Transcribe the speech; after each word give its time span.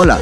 Hola. 0.00 0.16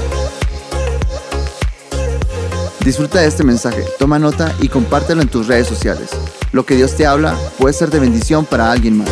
Disfruta 2.82 3.20
de 3.20 3.26
este 3.26 3.44
mensaje, 3.44 3.84
toma 3.98 4.18
nota 4.18 4.50
y 4.62 4.70
compártelo 4.70 5.20
en 5.20 5.28
tus 5.28 5.48
redes 5.48 5.66
sociales. 5.66 6.08
Lo 6.52 6.64
que 6.64 6.76
Dios 6.76 6.96
te 6.96 7.04
habla 7.04 7.36
puede 7.58 7.74
ser 7.74 7.90
de 7.90 8.00
bendición 8.00 8.46
para 8.46 8.72
alguien 8.72 8.96
más. 8.96 9.10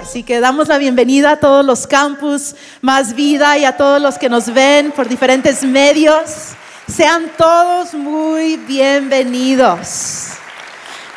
Así 0.00 0.22
que 0.22 0.40
damos 0.40 0.68
la 0.68 0.78
bienvenida 0.78 1.32
a 1.32 1.36
todos 1.36 1.62
los 1.66 1.86
campus, 1.86 2.54
más 2.80 3.14
vida 3.14 3.58
y 3.58 3.66
a 3.66 3.76
todos 3.76 4.00
los 4.00 4.16
que 4.16 4.30
nos 4.30 4.54
ven 4.54 4.90
por 4.90 5.06
diferentes 5.06 5.64
medios. 5.64 6.52
Sean 6.90 7.30
todos 7.36 7.92
muy 7.92 8.56
bienvenidos. 8.56 10.28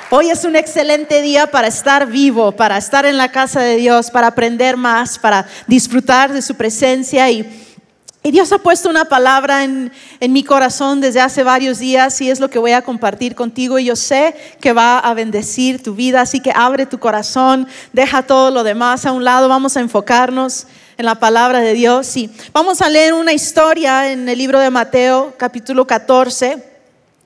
Hoy 0.10 0.30
es 0.30 0.44
un 0.44 0.58
excelente 0.58 1.22
día 1.22 1.48
para 1.48 1.70
estar 1.70 2.08
vivo, 2.08 2.52
para 2.52 2.78
estar 2.78 3.06
en 3.06 3.16
la 3.16 3.32
casa 3.32 3.62
de 3.62 3.78
Dios, 3.78 4.12
para 4.12 4.28
aprender 4.28 4.76
más, 4.76 5.18
para 5.18 5.48
disfrutar 5.68 6.34
de 6.34 6.42
su 6.42 6.56
presencia 6.56 7.32
y 7.32 7.63
y 8.24 8.32
Dios 8.32 8.54
ha 8.54 8.58
puesto 8.58 8.90
una 8.90 9.06
palabra 9.06 9.66
en, 9.66 9.92
en, 10.22 10.32
mi 10.32 10.44
corazón 10.44 11.02
desde 11.02 11.20
hace 11.20 11.44
varios 11.44 11.80
días 11.80 12.20
y 12.22 12.30
es 12.30 12.40
lo 12.40 12.50
que 12.50 12.58
voy 12.58 12.72
a 12.72 12.82
compartir 12.82 13.36
contigo 13.36 13.78
y 13.80 13.86
yo 13.86 13.98
sé 13.98 14.34
que 14.62 14.72
va 14.72 14.98
a 14.98 15.14
bendecir 15.14 15.84
tu 15.84 15.94
vida, 15.94 16.22
así 16.22 16.40
que 16.40 16.52
abre 16.56 16.86
tu 16.86 17.00
corazón, 17.00 17.68
deja 17.92 18.24
todo 18.24 18.50
lo 18.50 18.64
demás 18.64 19.06
a 19.06 19.12
un 19.12 19.26
lado, 19.26 19.50
vamos 19.50 19.76
a 19.76 19.82
enfocarnos 19.82 20.68
en 20.98 21.06
la 21.06 21.16
palabra 21.16 21.60
de 21.60 21.74
Dios 21.74 22.16
y 22.16 22.30
vamos 22.54 22.82
a 22.82 22.90
leer 22.90 23.14
una 23.14 23.34
historia 23.34 24.12
en 24.12 24.30
el 24.30 24.38
libro 24.38 24.60
de 24.60 24.70
Mateo 24.70 25.34
capítulo 25.38 25.86
14. 25.86 26.73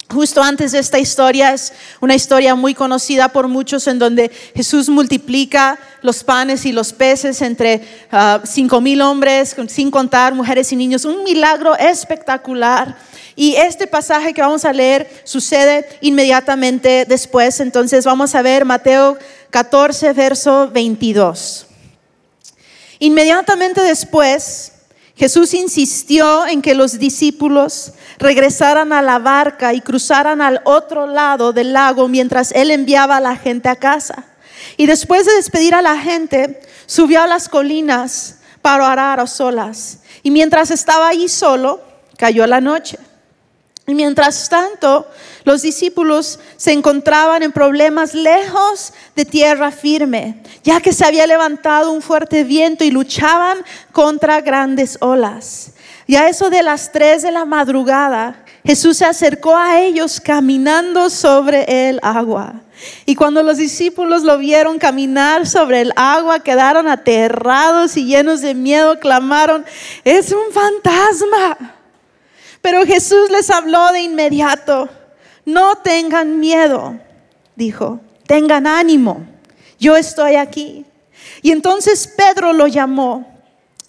Justo 0.10 0.42
antes 0.42 0.72
de 0.72 0.80
esta 0.80 1.00
historia 1.00 1.54
es 1.54 1.74
una 2.00 2.16
historia 2.16 2.56
muy 2.56 2.74
conocida 2.74 3.28
por 3.28 3.50
muchos 3.50 3.88
en 3.88 4.00
donde 4.00 4.32
Jesús 4.56 4.88
multiplica 4.88 5.78
los 6.02 6.24
panes 6.24 6.66
y 6.66 6.72
los 6.72 6.94
peces 6.94 7.42
entre 7.42 7.82
ah, 8.10 8.40
cinco 8.46 8.80
mil 8.80 9.02
hombres, 9.02 9.54
sin 9.68 9.92
contar 9.92 10.34
mujeres 10.34 10.72
y 10.72 10.78
niños. 10.78 11.04
Un 11.04 11.26
milagro 11.26 11.76
espectacular. 11.76 12.96
Y 13.36 13.56
este 13.56 13.86
pasaje 13.86 14.34
que 14.34 14.42
vamos 14.42 14.64
a 14.64 14.72
leer 14.72 15.10
sucede 15.26 15.86
inmediatamente 16.00 17.06
después. 17.06 17.60
Entonces 17.60 18.06
vamos 18.06 18.34
a 18.34 18.42
ver 18.42 18.64
Mateo 18.64 19.18
14, 19.50 20.14
verso 20.14 20.70
22. 20.72 21.68
Inmediatamente 23.00 23.82
después 23.82 24.72
Jesús 25.18 25.56
insistió 25.56 26.46
en 26.46 26.62
que 26.62 26.76
los 26.76 27.00
discípulos 27.00 27.94
regresaran 28.20 28.94
a 28.94 29.02
la 29.02 29.18
barca 29.18 29.74
y 29.74 29.82
cruzaran 29.82 30.42
al 30.42 30.62
otro 30.64 31.08
lado 31.08 31.54
del 31.54 31.74
lago 31.74 32.08
mientras 32.08 32.52
él 32.52 32.70
enviaba 32.70 33.18
a 33.18 33.22
la 33.22 33.36
gente 33.36 33.68
a 33.68 33.76
casa. 33.76 34.26
Y 34.78 34.86
después 34.86 35.26
de 35.26 35.34
despedir 35.34 35.74
a 35.74 35.82
la 35.82 35.98
gente, 35.98 36.62
subió 36.86 37.24
a 37.24 37.28
las 37.28 37.50
colinas 37.50 38.38
para 38.62 38.92
orar 38.92 39.20
a 39.20 39.26
solas. 39.26 40.00
Y 40.22 40.30
mientras 40.30 40.70
estaba 40.70 41.08
allí 41.08 41.30
solo, 41.30 41.82
cayó 42.16 42.46
la 42.46 42.62
noche. 42.62 43.00
Mientras 43.90 44.50
tanto, 44.50 45.08
los 45.46 45.62
discípulos 45.62 46.40
se 46.58 46.74
encontraban 46.74 47.42
en 47.42 47.54
problemas 47.54 48.14
lejos 48.14 48.92
de 49.16 49.24
tierra 49.24 49.72
firme, 49.72 50.44
ya 50.62 50.82
que 50.82 50.92
se 50.92 51.06
había 51.06 51.26
levantado 51.26 51.94
un 51.94 52.02
fuerte 52.02 52.44
viento 52.44 52.84
y 52.84 52.92
luchaban 52.92 53.60
contra 53.94 54.42
grandes 54.42 54.98
olas. 55.00 55.72
Y 56.06 56.18
a 56.18 56.28
eso 56.28 56.50
de 56.50 56.64
las 56.64 56.92
tres 56.92 57.22
de 57.22 57.32
la 57.32 57.46
madrugada, 57.46 58.44
Jesús 58.66 58.98
se 58.98 59.06
acercó 59.06 59.56
a 59.56 59.80
ellos 59.80 60.20
caminando 60.20 61.10
sobre 61.10 61.88
el 61.88 62.02
agua. 62.04 62.56
Y 63.06 63.16
cuando 63.16 63.42
los 63.42 63.56
discípulos 63.56 64.24
lo 64.24 64.38
vieron 64.38 64.80
caminar 64.80 65.48
sobre 65.48 65.80
el 65.80 65.94
agua, 65.96 66.42
quedaron 66.42 66.90
aterrados 66.90 67.96
y 67.96 68.04
llenos 68.04 68.42
de 68.42 68.54
miedo, 68.54 69.00
clamaron, 69.00 69.64
es 70.04 70.34
un 70.34 70.52
fantasma. 70.52 71.77
Pero 72.70 72.86
Jesús 72.86 73.30
les 73.32 73.50
habló 73.50 73.94
de 73.94 74.02
inmediato. 74.02 74.90
No 75.46 75.76
tengan 75.76 76.38
miedo, 76.38 77.00
dijo, 77.56 78.02
tengan 78.26 78.68
ánimo, 78.68 79.26
yo 79.80 79.96
estoy 79.96 80.36
aquí. 80.36 80.86
Y 81.42 81.52
entonces 81.52 82.10
Pedro 82.10 82.52
lo 82.52 82.68
llamó, 82.68 83.40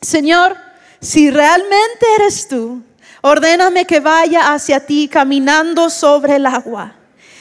Señor, 0.01 0.57
si 1.01 1.29
realmente 1.29 2.07
eres 2.21 2.47
tú, 2.47 2.81
ordéname 3.21 3.85
que 3.85 3.99
vaya 3.99 4.53
hacia 4.53 4.87
ti 4.87 5.09
caminando 5.09 5.91
sobre 5.91 6.37
el 6.37 6.47
agua. 6.47 6.95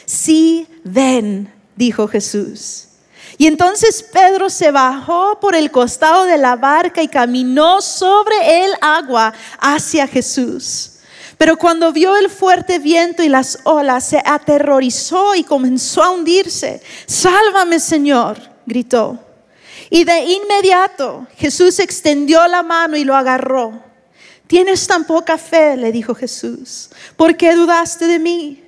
Sí, 0.08 0.68
ven, 0.84 1.54
dijo 1.76 2.08
Jesús. 2.08 2.88
Y 3.38 3.46
entonces 3.46 4.02
Pedro 4.12 4.50
se 4.50 4.72
bajó 4.72 5.40
por 5.40 5.54
el 5.54 5.70
costado 5.70 6.24
de 6.24 6.40
la 6.40 6.56
barca 6.56 7.04
y 7.04 7.08
caminó 7.08 7.80
sobre 7.80 8.66
el 8.66 8.72
agua 8.82 9.36
hacia 9.60 10.08
Jesús. 10.08 10.94
Pero 11.38 11.58
cuando 11.58 11.92
vio 11.92 12.16
el 12.18 12.30
fuerte 12.30 12.80
viento 12.80 13.24
y 13.24 13.30
las 13.30 13.60
olas, 13.64 14.08
se 14.08 14.22
aterrorizó 14.26 15.36
y 15.36 15.44
comenzó 15.44 16.04
a 16.04 16.10
hundirse. 16.10 16.82
Sálvame, 17.06 17.80
Señor, 17.80 18.38
gritó. 18.66 19.20
Y 19.90 20.04
de 20.04 20.20
inmediato 20.20 21.28
Jesús 21.38 21.80
extendió 21.80 22.46
la 22.48 22.64
mano 22.64 22.98
y 22.98 23.04
lo 23.04 23.16
agarró. 23.16 23.84
Tienes 24.48 24.88
tan 24.88 25.06
poca 25.06 25.38
fe, 25.38 25.78
le 25.78 25.92
dijo 25.92 26.16
Jesús. 26.16 26.90
¿Por 27.16 27.36
qué 27.36 27.54
dudaste 27.56 28.08
de 28.08 28.18
mí? 28.18 28.64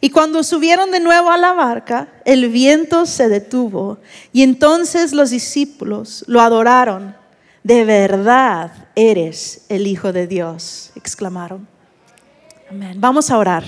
Y 0.00 0.10
cuando 0.10 0.42
subieron 0.42 0.90
de 0.90 1.00
nuevo 1.00 1.30
a 1.30 1.36
la 1.36 1.52
barca, 1.52 2.08
el 2.24 2.48
viento 2.48 3.06
se 3.06 3.28
detuvo. 3.28 3.98
Y 4.32 4.42
entonces 4.42 5.12
los 5.12 5.30
discípulos 5.30 6.24
lo 6.28 6.40
adoraron. 6.40 7.16
De 7.62 7.84
verdad 7.84 8.72
eres 8.94 9.62
el 9.68 9.86
Hijo 9.86 10.12
de 10.12 10.26
Dios, 10.26 10.92
exclamaron. 10.94 11.75
Amén. 12.68 13.00
Vamos 13.00 13.30
a 13.30 13.38
orar. 13.38 13.64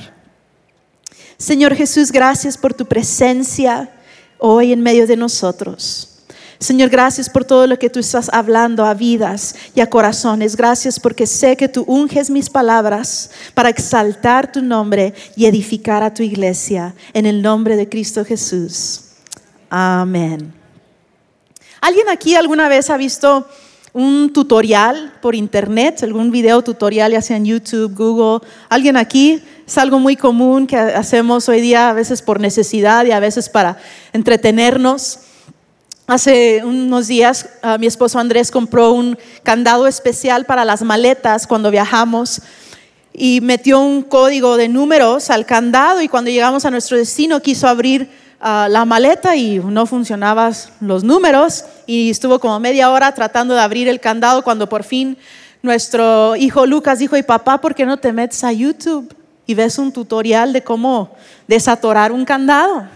Señor 1.37 1.75
Jesús, 1.77 2.11
gracias 2.11 2.59
por 2.59 2.75
tu 2.75 2.85
presencia 2.85 3.89
hoy 4.39 4.73
en 4.73 4.83
medio 4.83 5.07
de 5.07 5.17
nosotros. 5.17 6.25
Señor, 6.59 6.89
gracias 6.89 7.31
por 7.31 7.45
todo 7.45 7.69
lo 7.69 7.79
que 7.79 7.89
tú 7.89 8.01
estás 8.01 8.29
hablando 8.33 8.85
a 8.85 8.95
vidas 8.95 9.55
y 9.77 9.81
a 9.81 9.89
corazones. 9.89 10.57
Gracias 10.57 10.99
porque 10.99 11.29
sé 11.29 11.57
que 11.57 11.69
tú 11.69 11.85
unges 11.87 12.29
mis 12.29 12.51
palabras 12.51 13.31
para 13.55 13.69
exaltar 13.69 14.51
tu 14.51 14.61
nombre 14.63 15.15
y 15.37 15.47
edificar 15.47 16.03
a 16.03 16.13
tu 16.13 16.25
iglesia. 16.25 16.97
En 17.13 17.27
el 17.27 17.41
nombre 17.41 17.77
de 17.77 17.89
Cristo 17.89 18.25
Jesús. 18.25 19.03
Amén. 19.71 20.53
¿Alguien 21.81 22.09
aquí 22.09 22.35
alguna 22.35 22.69
vez 22.69 22.91
ha 22.91 22.97
visto 22.97 23.49
un 23.99 24.33
tutorial 24.33 25.13
por 25.21 25.35
internet, 25.35 26.05
algún 26.05 26.31
video 26.31 26.63
tutorial, 26.63 27.11
ya 27.11 27.21
sea 27.21 27.37
en 27.37 27.47
YouTube, 27.47 27.97
Google, 27.97 28.47
alguien 28.69 28.97
aquí, 28.97 29.43
es 29.67 29.77
algo 29.77 29.99
muy 29.99 30.15
común 30.15 30.69
que 30.69 30.77
hacemos 30.77 31.49
hoy 31.49 31.61
día, 31.61 31.91
a 31.91 31.95
veces 31.95 32.23
por 32.23 32.39
necesidad 32.39 33.05
y 33.07 33.11
a 33.11 33.19
veces 33.19 33.49
para 33.49 33.77
entretenernos. 34.13 35.19
Hace 36.07 36.63
unos 36.65 37.09
días 37.09 37.49
ah, 37.61 37.77
mi 37.77 37.89
esposo 37.89 38.21
Andrés 38.21 38.53
compró 38.53 38.93
un 38.93 39.19
candado 39.43 39.89
especial 39.89 40.47
para 40.47 40.65
las 40.65 40.83
maletas 40.83 41.49
cuando 41.49 41.73
viajamos 41.73 42.41
y 43.13 43.41
metió 43.41 43.81
un 43.81 44.03
código 44.03 44.57
de 44.57 44.69
números 44.69 45.29
al 45.29 45.45
candado 45.45 46.03
y 46.03 46.09
cuando 46.09 46.31
llegamos 46.31 46.65
a 46.65 46.71
nuestro 46.71 46.97
destino 46.97 47.43
quiso 47.43 47.67
abrir 47.67 48.09
la 48.41 48.85
maleta 48.85 49.37
y 49.37 49.59
no 49.59 49.87
funcionaban 49.87 50.53
los 50.81 51.03
números 51.03 51.65
y 51.87 52.11
estuvo 52.11 52.39
como 52.39 52.61
media 52.61 52.91
hora 52.91 53.13
tratando 53.13 53.55
de 53.55 53.61
abrir 53.61 53.89
el 53.89 54.01
candado 54.01 54.43
cuando 54.43 54.69
por 54.69 54.85
fin 54.85 55.17
nuestro 55.63 56.37
hijo 56.37 56.67
Lucas 56.67 57.01
dijo, 57.01 57.17
y 57.17 57.23
papá, 57.23 57.61
¿por 57.61 57.75
qué 57.75 57.85
no 57.85 57.97
te 57.97 58.13
metes 58.13 58.45
a 58.45 58.53
YouTube 58.53 59.15
y 59.47 59.55
ves 59.55 59.79
un 59.79 59.93
tutorial 59.93 60.53
de 60.53 60.63
cómo 60.63 61.17
desatorar 61.49 62.13
un 62.13 62.25
candado? 62.25 62.87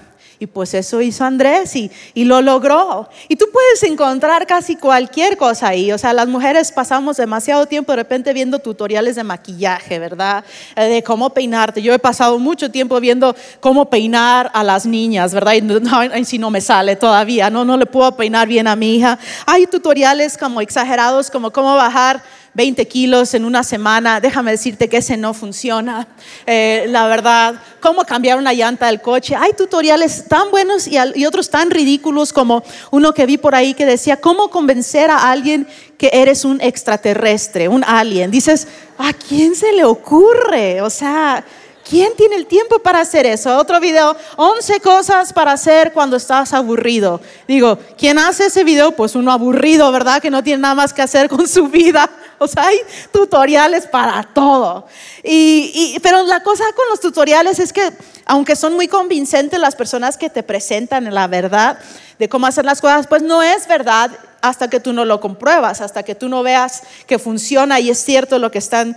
Y 0.43 0.49
pues 0.49 0.75
eso 0.75 1.01
hizo 1.01 1.25
Andrés 1.25 1.77
y, 1.77 1.89
y, 2.15 2.25
lo 2.25 2.43
logró. 2.43 3.09
Y 3.29 3.37
tú 3.37 3.45
puedes 3.53 3.81
encontrar 3.85 4.45
casi 4.45 4.75
cualquier 4.75 5.37
cosa 5.37 5.69
ahí. 5.69 5.93
O 5.93 5.99
sea, 5.99 6.13
las 6.13 6.27
mujeres 6.27 6.73
pasamos 6.73 7.17
demasiado 7.19 7.67
tiempo 7.67 7.93
de 7.93 7.97
repente 7.97 8.33
viendo 8.33 8.59
tutoriales 8.59 9.15
de 9.15 9.23
maquillaje, 9.23 10.01
¿verdad? 10.01 10.45
Eh, 10.75 10.87
de 10.87 11.03
cómo 11.05 11.31
peinarte. 11.31 11.81
Yo 11.81 11.95
he 11.95 11.99
pasado 12.01 12.41
mucho 12.41 12.73
tiempo 12.73 12.99
viendo 12.99 13.37
cómo 13.61 13.89
peinar 13.89 14.51
a 14.53 14.65
las 14.65 14.85
niñas, 14.85 15.33
¿verdad? 15.33 15.53
Y 15.53 15.63
no, 15.63 15.81
si 16.25 16.39
no 16.39 16.51
me 16.51 16.61
sale 16.61 16.97
todavía, 16.97 17.49
no, 17.49 17.65
no 17.65 17.77
le 17.77 17.87
puedo 17.87 18.17
peinar 18.17 18.49
bien 18.49 18.67
a 18.67 18.75
mi 18.75 18.97
hija. 18.97 19.21
Hay 19.47 19.69
tutoriales 19.69 20.37
como 20.37 20.61
exagerados, 20.61 21.31
como 21.31 21.53
cómo 21.53 21.77
bajar 21.77 22.21
20 22.55 22.87
kilos 22.87 23.33
en 23.35 23.45
una 23.45 23.65
semana, 23.65 24.21
déjame 24.21 24.51
decirte 24.51 24.89
que 24.89 24.99
ese 24.99 25.17
no 25.17 25.33
funciona. 25.33 26.07
Eh, 26.47 26.85
la 26.89 27.07
verdad, 27.07 27.55
cómo 27.81 28.05
cambiar 28.05 28.39
una 28.39 28.53
llanta 28.53 28.87
del 28.87 29.01
coche. 29.01 29.35
Hay 29.35 29.53
tutoriales 29.55 30.27
tan 30.29 30.51
buenos 30.51 30.87
y, 30.87 30.97
y 31.15 31.25
otros 31.25 31.49
tan 31.49 31.71
ridículos 31.71 32.33
como 32.33 32.63
uno 32.91 33.15
que 33.15 33.27
vi 33.27 33.39
por 33.39 33.55
ahí 33.55 33.75
que 33.75 33.87
decía, 33.87 34.19
¿cómo 34.19 34.49
convencer 34.49 35.11
a 35.11 35.31
alguien 35.31 35.67
que 35.97 36.11
eres 36.13 36.45
un 36.45 36.61
extraterrestre, 36.61 37.69
un 37.69 37.85
alien? 37.85 38.31
Dices, 38.31 38.69
¿a 38.99 39.13
quién 39.13 39.55
se 39.55 39.73
le 39.73 39.85
ocurre? 39.85 40.83
O 40.83 40.91
sea... 40.91 41.45
¿Quién 41.93 42.17
tiene 42.17 42.37
el 42.37 42.47
tiempo 42.47 42.79
para 42.79 43.01
hacer 43.01 43.27
eso? 43.27 43.55
Otro 43.59 43.79
video, 43.79 44.17
11 44.37 44.81
cosas 44.81 45.31
para 45.31 45.53
hacer 45.53 45.93
cuando 45.93 46.17
estás 46.17 46.55
aburrido. 46.55 47.21
Digo, 47.47 47.79
¿quién 47.99 48.19
hace 48.19 48.47
ese 48.47 48.65
video? 48.65 48.93
Pues 48.93 49.15
uno 49.15 49.31
aburrido, 49.31 49.93
¿verdad? 49.93 50.23
Que 50.23 50.31
no 50.31 50.43
tiene 50.43 50.63
nada 50.63 50.75
más 50.75 50.95
que 50.95 51.03
hacer 51.03 51.29
con 51.29 51.47
su 51.47 51.69
vida. 51.69 52.09
O 52.39 52.49
sea, 52.49 52.67
hay 52.67 52.79
tutoriales 53.13 53.87
para 53.87 54.21
todo. 54.35 54.87
Y, 55.23 55.97
pero 56.03 56.25
la 56.25 56.43
cosa 56.43 56.65
con 56.75 56.87
los 56.91 56.99
tutoriales 56.99 57.61
es 57.61 57.73
que, 57.73 57.93
aunque 58.27 58.57
son 58.57 58.75
muy 58.75 58.89
convincentes 58.89 59.61
las 59.61 59.77
personas 59.77 60.17
que 60.17 60.29
te 60.29 60.43
presentan 60.43 61.15
la 61.15 61.29
verdad 61.29 61.79
de 62.19 62.29
cómo 62.29 62.49
hacer 62.49 62.65
las 62.65 62.81
cosas, 62.81 63.07
pues 63.07 63.23
no 63.23 63.45
es 63.45 63.69
verdad 63.69 64.11
hasta 64.41 64.69
que 64.69 64.81
tú 64.81 64.93
no 64.93 65.05
lo 65.05 65.21
compruebas, 65.21 65.81
hasta 65.81 66.03
que 66.03 66.17
tú 66.17 66.29
no 66.29 66.43
veas 66.43 66.83
que 67.07 67.21
funciona 67.21 67.79
y 67.79 67.91
es 67.91 68.03
cierto 68.03 68.41
lo 68.41 68.51
que 68.51 68.59
están 68.59 68.97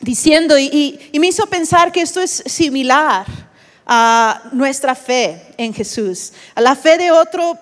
diciendo. 0.00 0.58
Y, 0.58 0.98
me 1.18 1.28
hizo 1.28 1.46
pensar 1.46 1.92
que 1.92 2.00
esto 2.00 2.20
es 2.20 2.42
similar 2.46 3.26
a 3.86 4.42
nuestra 4.52 4.94
fe 4.94 5.54
en 5.56 5.72
Jesús. 5.72 6.32
A 6.54 6.60
la 6.60 6.74
fe 6.74 6.98
de 6.98 7.10
otro, 7.10 7.58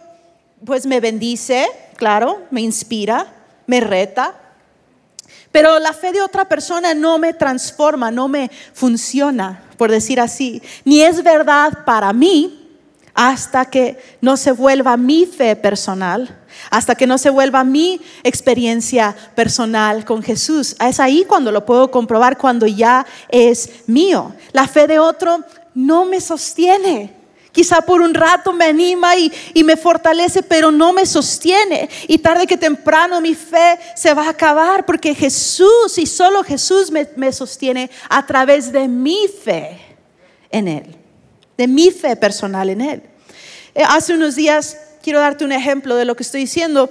pues 0.65 0.87
me 0.87 1.01
bendice, 1.01 1.67
claro, 1.97 2.43
me 2.51 2.61
inspira, 2.61 3.33
me 3.67 3.81
reta. 3.81 4.35
Pero 5.53 5.79
la 5.79 5.93
fe 5.93 6.13
de 6.13 6.21
otra 6.21 6.49
persona 6.49 6.95
no 6.95 7.19
me 7.19 7.33
transforma, 7.33 8.11
no 8.11 8.27
me 8.27 8.51
funciona, 8.73 9.63
por 9.77 9.91
decir 9.91 10.19
así. 10.19 10.61
Ni 10.85 11.03
es 11.03 11.23
verdad 11.23 11.85
para 11.85 12.13
mí 12.13 12.61
hasta 13.15 13.65
que 13.65 13.97
no 14.21 14.37
se 14.37 14.51
vuelva 14.51 14.97
mi 14.97 15.27
fe 15.27 15.55
personal 15.55 16.44
hasta 16.71 16.95
que 16.95 17.07
no 17.07 17.19
se 17.19 17.31
vuelva 17.31 17.65
mi 17.65 18.01
experiencia 18.23 19.15
personal 19.35 20.05
con 20.05 20.23
Jesús. 20.23 20.77
Es 20.81 21.01
ahí 21.01 21.25
cuando 21.27 21.53
lo 21.53 21.65
puedo 21.65 21.91
comprobar, 21.91 22.39
cuando 22.39 22.67
ya 22.67 23.07
es 23.29 23.71
mío. 23.87 24.35
La 24.53 24.67
fe 24.67 24.87
de 24.87 24.99
otro 24.99 25.45
no 25.75 26.05
me 26.05 26.21
sostiene. 26.21 27.25
Quizá 27.55 27.83
por 27.83 28.01
un 28.01 28.13
rato 28.15 28.53
me 28.53 28.65
anima 28.65 29.17
y, 29.17 29.31
me 29.63 29.77
fortalece, 29.77 30.43
pero 30.43 30.73
no 30.73 30.93
me 30.93 31.07
sostiene. 31.07 31.89
Y 32.09 32.19
tarde 32.19 32.49
que 32.49 32.57
temprano 32.57 33.21
mi 33.21 33.37
fe 33.37 33.79
se 33.95 34.13
va 34.13 34.27
a 34.27 34.31
acabar 34.31 34.85
porque 34.85 35.15
Jesús 35.15 35.97
y 35.97 36.05
solo 36.05 36.43
Jesús 36.43 36.91
me, 36.91 37.09
me 37.15 37.33
sostiene 37.33 37.93
a 38.09 38.27
través 38.27 38.73
de 38.73 38.89
mi 38.89 39.29
fe 39.29 39.81
en 40.51 40.67
Él, 40.67 40.97
de 41.57 41.69
mi 41.69 41.93
fe 41.93 42.17
personal 42.17 42.71
en 42.71 42.81
Él. 42.81 43.03
Eh, 43.73 43.85
hace 43.87 44.15
unos 44.15 44.35
días 44.35 44.77
quiero 45.05 45.21
darte 45.21 45.45
un 45.45 45.53
ejemplo 45.53 45.97
de 45.97 46.07
lo 46.07 46.17
que 46.17 46.23
estoy 46.23 46.41
diciendo. 46.41 46.89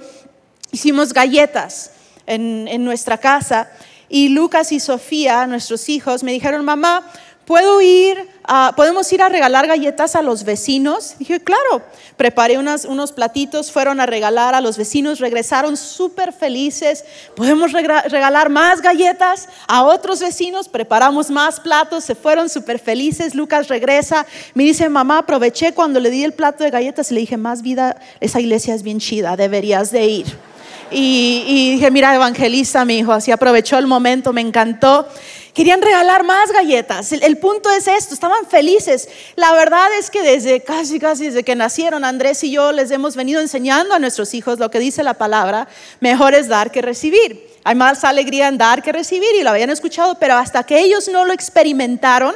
Hicimos 0.70 1.12
galletas 1.12 1.90
en, 2.26 2.84
nuestra 2.84 3.18
casa 3.18 3.68
y 4.08 4.28
Lucas 4.28 4.70
y 4.70 4.78
Sofía, 4.78 5.46
nuestros 5.48 5.88
hijos, 5.88 6.22
me 6.22 6.30
dijeron, 6.30 6.64
mamá, 6.64 7.10
¿puedo 7.44 7.80
ir, 7.82 8.28
podemos 8.76 9.10
ir 9.12 9.22
a 9.22 9.28
regalar 9.28 9.66
galletas 9.66 10.16
a 10.16 10.22
los 10.22 10.44
vecinos? 10.44 11.14
Dije, 11.18 11.40
claro, 11.40 11.82
preparé 12.16 12.58
unos 12.58 13.12
platitos, 13.12 13.72
fueron 13.72 14.00
a 14.00 14.06
regalar 14.06 14.54
a 14.54 14.60
los 14.60 14.76
vecinos, 14.76 15.18
regresaron 15.18 15.76
súper 15.76 16.32
felices, 16.32 17.04
podemos 17.34 17.72
regalar 17.72 18.50
más 18.50 18.80
galletas 18.80 19.48
a 19.66 19.82
otros 19.84 20.20
vecinos, 20.20 20.68
preparamos 20.68 21.30
más 21.30 21.58
platos, 21.60 22.04
se 22.04 22.14
fueron 22.14 22.48
súper 22.48 22.78
felices, 22.78 23.34
Lucas 23.34 23.68
regresa, 23.68 24.26
me 24.54 24.64
dice, 24.64 24.88
mamá, 24.88 25.18
aproveché 25.18 25.72
cuando 25.72 26.00
le 26.00 26.10
di 26.10 26.24
el 26.24 26.32
plato 26.32 26.64
de 26.64 26.70
galletas 26.70 27.10
y 27.10 27.14
le 27.14 27.20
dije, 27.20 27.36
más 27.36 27.62
vida, 27.62 28.00
esa 28.20 28.40
iglesia 28.40 28.74
es 28.74 28.82
bien 28.82 28.98
chida, 28.98 29.36
deberías 29.36 29.90
de 29.90 30.06
ir. 30.06 30.53
Y, 30.90 31.44
y 31.46 31.70
dije, 31.72 31.90
mira, 31.90 32.14
evangelista, 32.14 32.84
mi 32.84 32.98
hijo, 32.98 33.12
así 33.12 33.30
aprovechó 33.30 33.78
el 33.78 33.86
momento, 33.86 34.32
me 34.32 34.40
encantó. 34.40 35.08
Querían 35.54 35.80
regalar 35.80 36.24
más 36.24 36.50
galletas. 36.50 37.12
El, 37.12 37.38
punto 37.38 37.70
es 37.70 37.86
esto, 37.86 38.12
estaban 38.12 38.44
felices. 38.50 39.08
La 39.36 39.52
verdad 39.52 39.86
es 39.96 40.10
que 40.10 40.20
desde 40.20 40.60
casi, 40.62 40.98
casi 40.98 41.26
desde 41.26 41.44
que 41.44 41.54
nacieron, 41.54 42.04
Andrés 42.04 42.42
y 42.42 42.50
yo 42.50 42.72
les 42.72 42.90
hemos 42.90 43.14
venido 43.14 43.40
enseñando 43.40 43.94
a 43.94 44.00
nuestros 44.00 44.34
hijos 44.34 44.58
lo 44.58 44.68
que 44.72 44.80
dice 44.80 45.04
la 45.04 45.14
palabra, 45.14 45.68
mejor 46.00 46.34
es 46.34 46.48
dar 46.48 46.72
que 46.72 46.82
recibir. 46.82 47.48
Hay 47.62 47.76
más 47.76 48.02
alegría 48.02 48.48
en 48.48 48.58
dar 48.58 48.82
que 48.82 48.90
recibir 48.90 49.28
y 49.38 49.44
lo 49.44 49.50
habían 49.50 49.70
escuchado, 49.70 50.18
pero 50.18 50.34
hasta 50.34 50.64
que 50.64 50.80
ellos 50.80 51.08
no 51.08 51.24
lo 51.24 51.32
experimentaron 51.32 52.34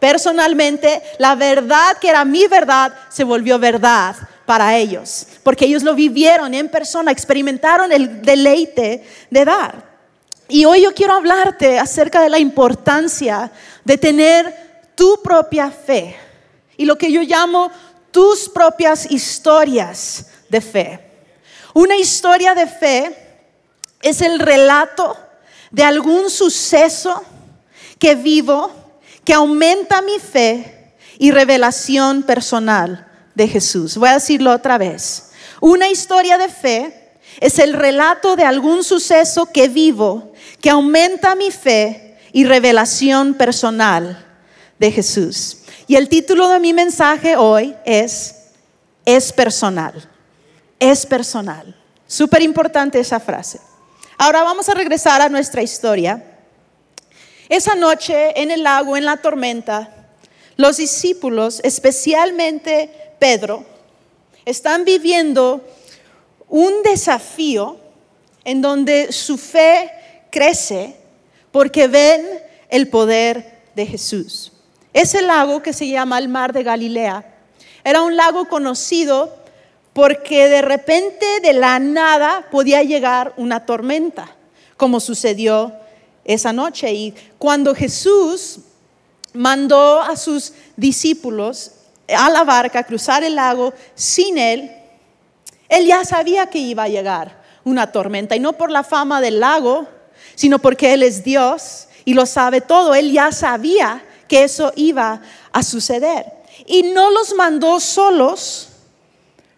personalmente, 0.00 1.00
la 1.18 1.36
verdad 1.36 1.96
que 2.00 2.08
era 2.08 2.24
mi 2.24 2.46
verdad 2.48 2.92
se 3.08 3.22
volvió 3.22 3.60
verdad 3.60 4.16
para 4.48 4.78
ellos, 4.78 5.26
porque 5.42 5.66
ellos 5.66 5.82
lo 5.82 5.94
vivieron 5.94 6.54
en 6.54 6.70
persona, 6.70 7.12
experimentaron 7.12 7.92
el 7.92 8.22
deleite 8.22 9.06
de 9.28 9.44
dar. 9.44 9.84
Y 10.48 10.64
hoy 10.64 10.84
yo 10.84 10.94
quiero 10.94 11.12
hablarte 11.12 11.78
acerca 11.78 12.22
de 12.22 12.30
la 12.30 12.38
importancia 12.38 13.52
de 13.84 13.98
tener 13.98 14.90
tu 14.94 15.20
propia 15.22 15.70
fe 15.70 16.16
y 16.78 16.86
lo 16.86 16.96
que 16.96 17.12
yo 17.12 17.20
llamo 17.20 17.70
tus 18.10 18.48
propias 18.48 19.10
historias 19.10 20.28
de 20.48 20.62
fe. 20.62 20.98
Una 21.74 21.98
historia 21.98 22.54
de 22.54 22.66
fe 22.66 23.44
es 24.00 24.22
el 24.22 24.38
relato 24.38 25.14
de 25.70 25.84
algún 25.84 26.30
suceso 26.30 27.22
que 27.98 28.14
vivo 28.14 28.72
que 29.24 29.34
aumenta 29.34 30.00
mi 30.00 30.18
fe 30.18 30.94
y 31.18 31.32
revelación 31.32 32.22
personal 32.22 33.07
de 33.38 33.48
Jesús. 33.48 33.96
Voy 33.96 34.08
a 34.08 34.14
decirlo 34.14 34.52
otra 34.52 34.76
vez. 34.78 35.30
Una 35.60 35.88
historia 35.88 36.36
de 36.36 36.48
fe 36.48 37.12
es 37.40 37.60
el 37.60 37.72
relato 37.72 38.34
de 38.34 38.44
algún 38.44 38.82
suceso 38.82 39.46
que 39.46 39.68
vivo 39.68 40.32
que 40.60 40.70
aumenta 40.70 41.36
mi 41.36 41.52
fe 41.52 42.18
y 42.32 42.44
revelación 42.44 43.34
personal 43.34 44.26
de 44.80 44.90
Jesús. 44.90 45.58
Y 45.86 45.94
el 45.94 46.08
título 46.08 46.48
de 46.48 46.58
mi 46.58 46.72
mensaje 46.72 47.36
hoy 47.36 47.76
es, 47.84 48.34
es 49.04 49.32
personal, 49.32 50.08
es 50.80 51.06
personal. 51.06 51.76
Súper 52.08 52.42
importante 52.42 52.98
esa 52.98 53.20
frase. 53.20 53.60
Ahora 54.18 54.42
vamos 54.42 54.68
a 54.68 54.74
regresar 54.74 55.20
a 55.20 55.28
nuestra 55.28 55.62
historia. 55.62 56.24
Esa 57.48 57.76
noche 57.76 58.42
en 58.42 58.50
el 58.50 58.64
lago, 58.64 58.96
en 58.96 59.04
la 59.04 59.18
tormenta, 59.18 59.94
los 60.56 60.78
discípulos, 60.78 61.60
especialmente 61.62 62.90
Pedro, 63.18 63.64
están 64.44 64.84
viviendo 64.84 65.62
un 66.48 66.82
desafío 66.82 67.76
en 68.44 68.62
donde 68.62 69.12
su 69.12 69.36
fe 69.36 69.90
crece 70.30 70.96
porque 71.52 71.88
ven 71.88 72.26
el 72.68 72.88
poder 72.88 73.60
de 73.74 73.86
Jesús. 73.86 74.52
Ese 74.92 75.22
lago 75.22 75.62
que 75.62 75.72
se 75.72 75.88
llama 75.88 76.18
el 76.18 76.28
Mar 76.28 76.52
de 76.52 76.62
Galilea 76.62 77.24
era 77.84 78.02
un 78.02 78.16
lago 78.16 78.46
conocido 78.46 79.36
porque 79.92 80.48
de 80.48 80.62
repente 80.62 81.26
de 81.42 81.52
la 81.52 81.78
nada 81.78 82.46
podía 82.50 82.82
llegar 82.82 83.34
una 83.36 83.66
tormenta, 83.66 84.34
como 84.76 85.00
sucedió 85.00 85.72
esa 86.24 86.52
noche. 86.52 86.92
Y 86.92 87.14
cuando 87.38 87.74
Jesús 87.74 88.60
mandó 89.32 90.00
a 90.00 90.16
sus 90.16 90.52
discípulos 90.76 91.72
a 92.16 92.30
la 92.30 92.44
barca 92.44 92.84
cruzar 92.84 93.22
el 93.22 93.34
lago 93.34 93.72
sin 93.94 94.38
él, 94.38 94.70
él 95.68 95.86
ya 95.86 96.04
sabía 96.04 96.46
que 96.46 96.58
iba 96.58 96.84
a 96.84 96.88
llegar 96.88 97.42
una 97.64 97.92
tormenta 97.92 98.34
y 98.34 98.40
no 98.40 98.54
por 98.54 98.70
la 98.70 98.82
fama 98.82 99.20
del 99.20 99.40
lago, 99.40 99.86
sino 100.34 100.58
porque 100.58 100.94
Él 100.94 101.02
es 101.02 101.22
Dios 101.22 101.88
y 102.04 102.14
lo 102.14 102.26
sabe 102.26 102.60
todo. 102.60 102.94
Él 102.94 103.12
ya 103.12 103.32
sabía 103.32 104.02
que 104.26 104.44
eso 104.44 104.72
iba 104.76 105.20
a 105.52 105.62
suceder. 105.62 106.26
Y 106.66 106.82
no 106.82 107.10
los 107.10 107.34
mandó 107.34 107.78
solos 107.80 108.68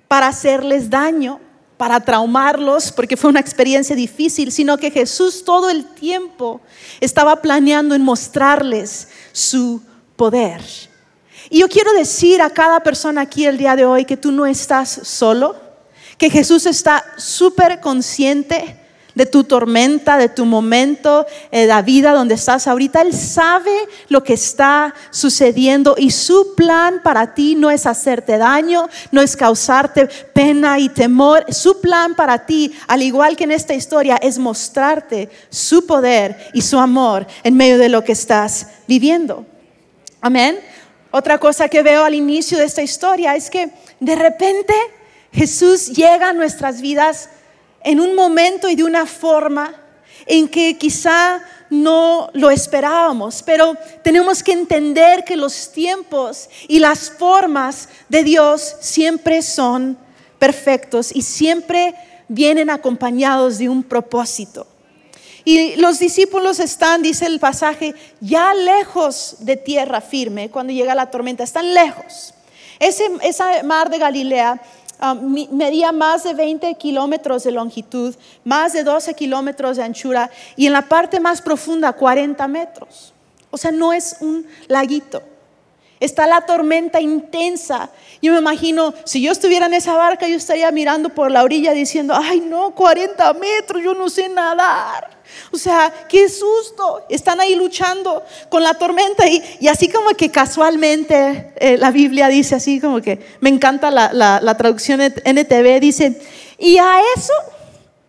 para 0.09 0.28
hacerles 0.28 0.90
daño, 0.90 1.40
para 1.76 2.00
traumarlos, 2.00 2.92
porque 2.92 3.16
fue 3.16 3.30
una 3.30 3.40
experiencia 3.40 3.97
difícil, 3.97 4.52
sino 4.52 4.76
que 4.76 4.90
Jesús 4.90 5.45
todo 5.45 5.71
el 5.71 5.85
tiempo 5.85 6.61
estaba 7.00 7.40
planeando 7.40 7.95
en 7.95 8.02
mostrarles 8.02 9.09
su 9.33 9.80
poder. 10.16 10.89
Y 11.49 11.61
yo 11.61 11.68
quiero 11.68 11.92
decir 11.92 12.42
a 12.42 12.50
cada 12.50 12.80
persona 12.80 13.23
aquí 13.23 13.47
el 13.47 13.56
día 13.56 13.76
de 13.76 13.85
hoy 13.85 14.04
que 14.04 14.16
tú 14.16 14.32
no 14.32 14.47
estás 14.47 15.00
solo, 15.04 15.56
que 16.18 16.28
Jesús 16.28 16.66
está 16.66 17.04
súper 17.16 17.80
consciente 17.80 18.76
de 19.14 19.26
tu 19.26 19.44
tormenta, 19.44 20.16
de 20.16 20.28
tu 20.28 20.47
momento, 20.47 21.26
de 21.50 21.66
la 21.66 21.82
vida 21.82 22.12
donde 22.12 22.35
estás 22.35 22.66
ahorita. 22.66 23.02
Él 23.02 23.12
sabe 23.12 23.73
lo 24.09 24.23
que 24.23 24.35
está 24.35 24.94
sucediendo 25.11 25.94
y 25.99 26.11
su 26.11 26.54
plan 26.54 27.00
para 27.02 27.35
ti 27.35 27.54
no 27.54 27.70
es 27.70 27.87
hacerte 27.87 28.38
daño, 28.38 28.88
no 29.11 29.20
es 29.20 29.37
causarte 29.37 30.06
pena 30.32 30.78
y 30.78 30.88
temor. 30.88 31.44
Su 31.52 31.80
plan 31.80 32.14
para 32.14 32.47
ti, 32.47 32.75
al 32.87 33.02
igual 33.02 33.37
que 33.37 33.44
en 33.44 33.52
esta 33.52 33.75
historia, 33.75 34.16
es 34.16 34.38
mostrarte 34.38 35.28
su 35.49 35.87
poder 35.87 36.50
y 36.54 36.62
su 36.62 36.78
amor 36.78 37.26
en 37.42 37.56
medio 37.56 37.78
de 37.78 37.88
lo 37.88 38.04
que 38.04 38.12
estás 38.12 38.66
viviendo. 38.87 39.44
Amén. 40.20 40.59
Otra 41.10 41.38
cosa 41.38 41.68
que 41.68 41.82
veo 41.82 42.04
al 42.04 42.14
inicio 42.14 42.58
de 42.58 42.64
esta 42.64 42.82
historia 42.82 43.34
es 43.34 43.50
que 43.50 43.70
de 43.98 44.14
repente 44.14 44.74
Jesús 45.32 45.88
llega 45.88 46.28
a 46.30 46.32
nuestras 46.32 46.80
vidas 46.80 47.30
en 47.82 48.00
un 48.00 48.14
momento 48.14 48.68
y 48.68 48.76
de 48.76 48.84
una 48.84 49.06
forma 49.06 49.74
en 50.26 50.48
que 50.48 50.76
quizá 50.78 51.42
no 51.70 52.30
lo 52.34 52.50
esperábamos, 52.50 53.42
pero 53.42 53.76
tenemos 54.02 54.42
que 54.42 54.52
entender 54.52 55.24
que 55.24 55.36
los 55.36 55.72
tiempos 55.72 56.48
y 56.68 56.78
las 56.78 57.10
formas 57.10 57.88
de 58.08 58.24
Dios 58.24 58.76
siempre 58.80 59.42
son 59.42 59.96
perfectos 60.38 61.10
y 61.14 61.22
siempre 61.22 61.94
vienen 62.28 62.70
acompañados 62.70 63.58
de 63.58 63.68
un 63.68 63.82
propósito. 63.82 64.66
Y 65.50 65.75
los 65.75 65.99
discípulos 65.99 66.61
están, 66.61 67.02
dice 67.02 67.26
el 67.26 67.40
pasaje, 67.40 67.97
ya 68.21 68.54
lejos 68.54 69.38
de 69.40 69.57
tierra 69.57 70.00
firme 70.00 70.49
cuando 70.49 70.73
llega 70.73 70.95
la 70.95 71.11
tormenta, 71.11 71.42
están 71.42 71.75
lejos. 71.75 72.33
Ese, 72.78 73.11
mar 73.64 73.90
de 73.90 73.99
Galilea 73.99 74.62
um, 75.02 75.49
medía 75.50 75.90
más 75.90 76.23
de 76.23 76.35
20 76.35 76.73
kilómetros 76.76 77.42
de 77.42 77.50
longitud, 77.50 78.14
más 78.45 78.75
de 78.75 78.85
12 78.85 79.14
kilómetros 79.14 79.76
de 79.76 79.83
anchura 79.83 80.30
y 80.54 80.69
en 80.69 80.73
la 80.73 80.83
parte 80.83 81.19
más 81.19 81.42
profunda 81.42 81.95
40 81.95 82.47
metros. 82.47 83.12
O 83.50 83.59
sea, 83.59 83.73
no 83.73 83.92
es 83.92 84.19
un 84.21 84.47
laguito. 84.69 85.21
Está 86.00 86.26
la 86.26 86.40
tormenta 86.40 86.99
intensa. 87.00 87.90
Yo 88.23 88.33
me 88.33 88.38
imagino, 88.38 88.95
si 89.04 89.21
yo 89.21 89.30
estuviera 89.30 89.66
en 89.66 89.75
esa 89.75 89.95
barca, 89.95 90.26
yo 90.26 90.37
estaría 90.37 90.71
mirando 90.73 91.11
por 91.11 91.30
la 91.30 91.45
orilla 91.45 91.73
diciendo, 91.73 92.14
ay 92.16 92.40
no, 92.40 92.75
40 92.75 93.35
metros, 93.35 93.83
yo 93.83 93.95
no 93.95 94.09
sé 94.09 94.28
nadar. 94.30 95.21
O 95.52 95.59
sea, 95.59 95.92
qué 96.09 96.28
susto. 96.28 97.04
Están 97.09 97.40
ahí 97.40 97.54
luchando 97.54 98.25
con 98.49 98.62
la 98.62 98.75
tormenta 98.75 99.28
y, 99.28 99.69
así 99.69 99.88
como 99.88 100.11
que 100.11 100.30
casualmente 100.30 101.52
eh, 101.57 101.76
la 101.76 101.90
Biblia 101.90 102.28
dice 102.28 102.54
así 102.54 102.80
como 102.80 103.00
que, 103.00 103.21
me 103.40 103.50
encanta 103.50 103.90
la, 103.90 104.40
la 104.42 104.57
traducción 104.57 105.00
NTV, 105.00 105.80
dice, 105.80 106.21
y 106.59 106.78
a 106.78 107.00
eso 107.16 107.35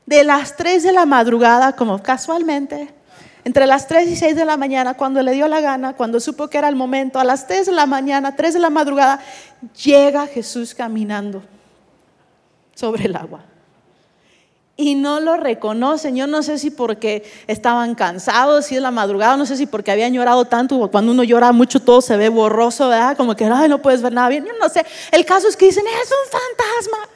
de 0.05 0.23
las 0.23 0.55
3 0.57 0.83
de 0.83 0.93
la 0.93 1.05
madrugada, 1.05 1.75
como 1.75 2.01
casualmente, 2.01 2.89
entre 3.43 3.65
las 3.65 3.87
3 3.87 4.07
y 4.07 4.15
6 4.15 4.35
de 4.35 4.45
la 4.45 4.57
mañana, 4.57 4.93
cuando 4.93 5.21
le 5.21 5.31
dio 5.31 5.47
la 5.47 5.61
gana, 5.61 5.93
cuando 5.93 6.19
supo 6.19 6.47
que 6.47 6.57
era 6.57 6.69
el 6.69 6.75
momento, 6.75 7.19
a 7.19 7.23
las 7.23 7.47
3 7.47 7.67
de 7.67 7.71
la 7.71 7.85
mañana, 7.85 8.35
3 8.35 8.53
de 8.53 8.59
la 8.59 8.69
madrugada, 8.69 9.19
llega 9.83 10.27
Jesús 10.27 10.75
caminando 10.75 11.43
sobre 12.75 13.05
el 13.05 13.15
agua. 13.15 13.45
Y 14.77 14.95
no 14.95 15.19
lo 15.19 15.37
reconocen. 15.37 16.15
Yo 16.15 16.25
no 16.25 16.41
sé 16.41 16.57
si 16.57 16.71
porque 16.71 17.29
estaban 17.45 17.93
cansados, 17.93 18.65
si 18.65 18.75
es 18.75 18.81
la 18.81 18.89
madrugada, 18.89 19.37
no 19.37 19.45
sé 19.45 19.55
si 19.55 19.67
porque 19.67 19.91
habían 19.91 20.13
llorado 20.13 20.45
tanto. 20.45 20.89
Cuando 20.89 21.11
uno 21.11 21.23
llora 21.23 21.51
mucho, 21.51 21.79
todo 21.79 22.01
se 22.01 22.17
ve 22.17 22.29
borroso, 22.29 22.89
¿verdad? 22.89 23.15
Como 23.15 23.35
que 23.35 23.45
no 23.45 23.81
puedes 23.81 24.01
ver 24.01 24.13
nada 24.13 24.29
bien. 24.29 24.45
Yo 24.45 24.53
no 24.59 24.69
sé. 24.69 24.83
El 25.11 25.23
caso 25.25 25.47
es 25.47 25.55
que 25.55 25.65
dicen, 25.65 25.83
es 25.85 26.09
un 26.09 26.31
fantasma. 26.31 27.09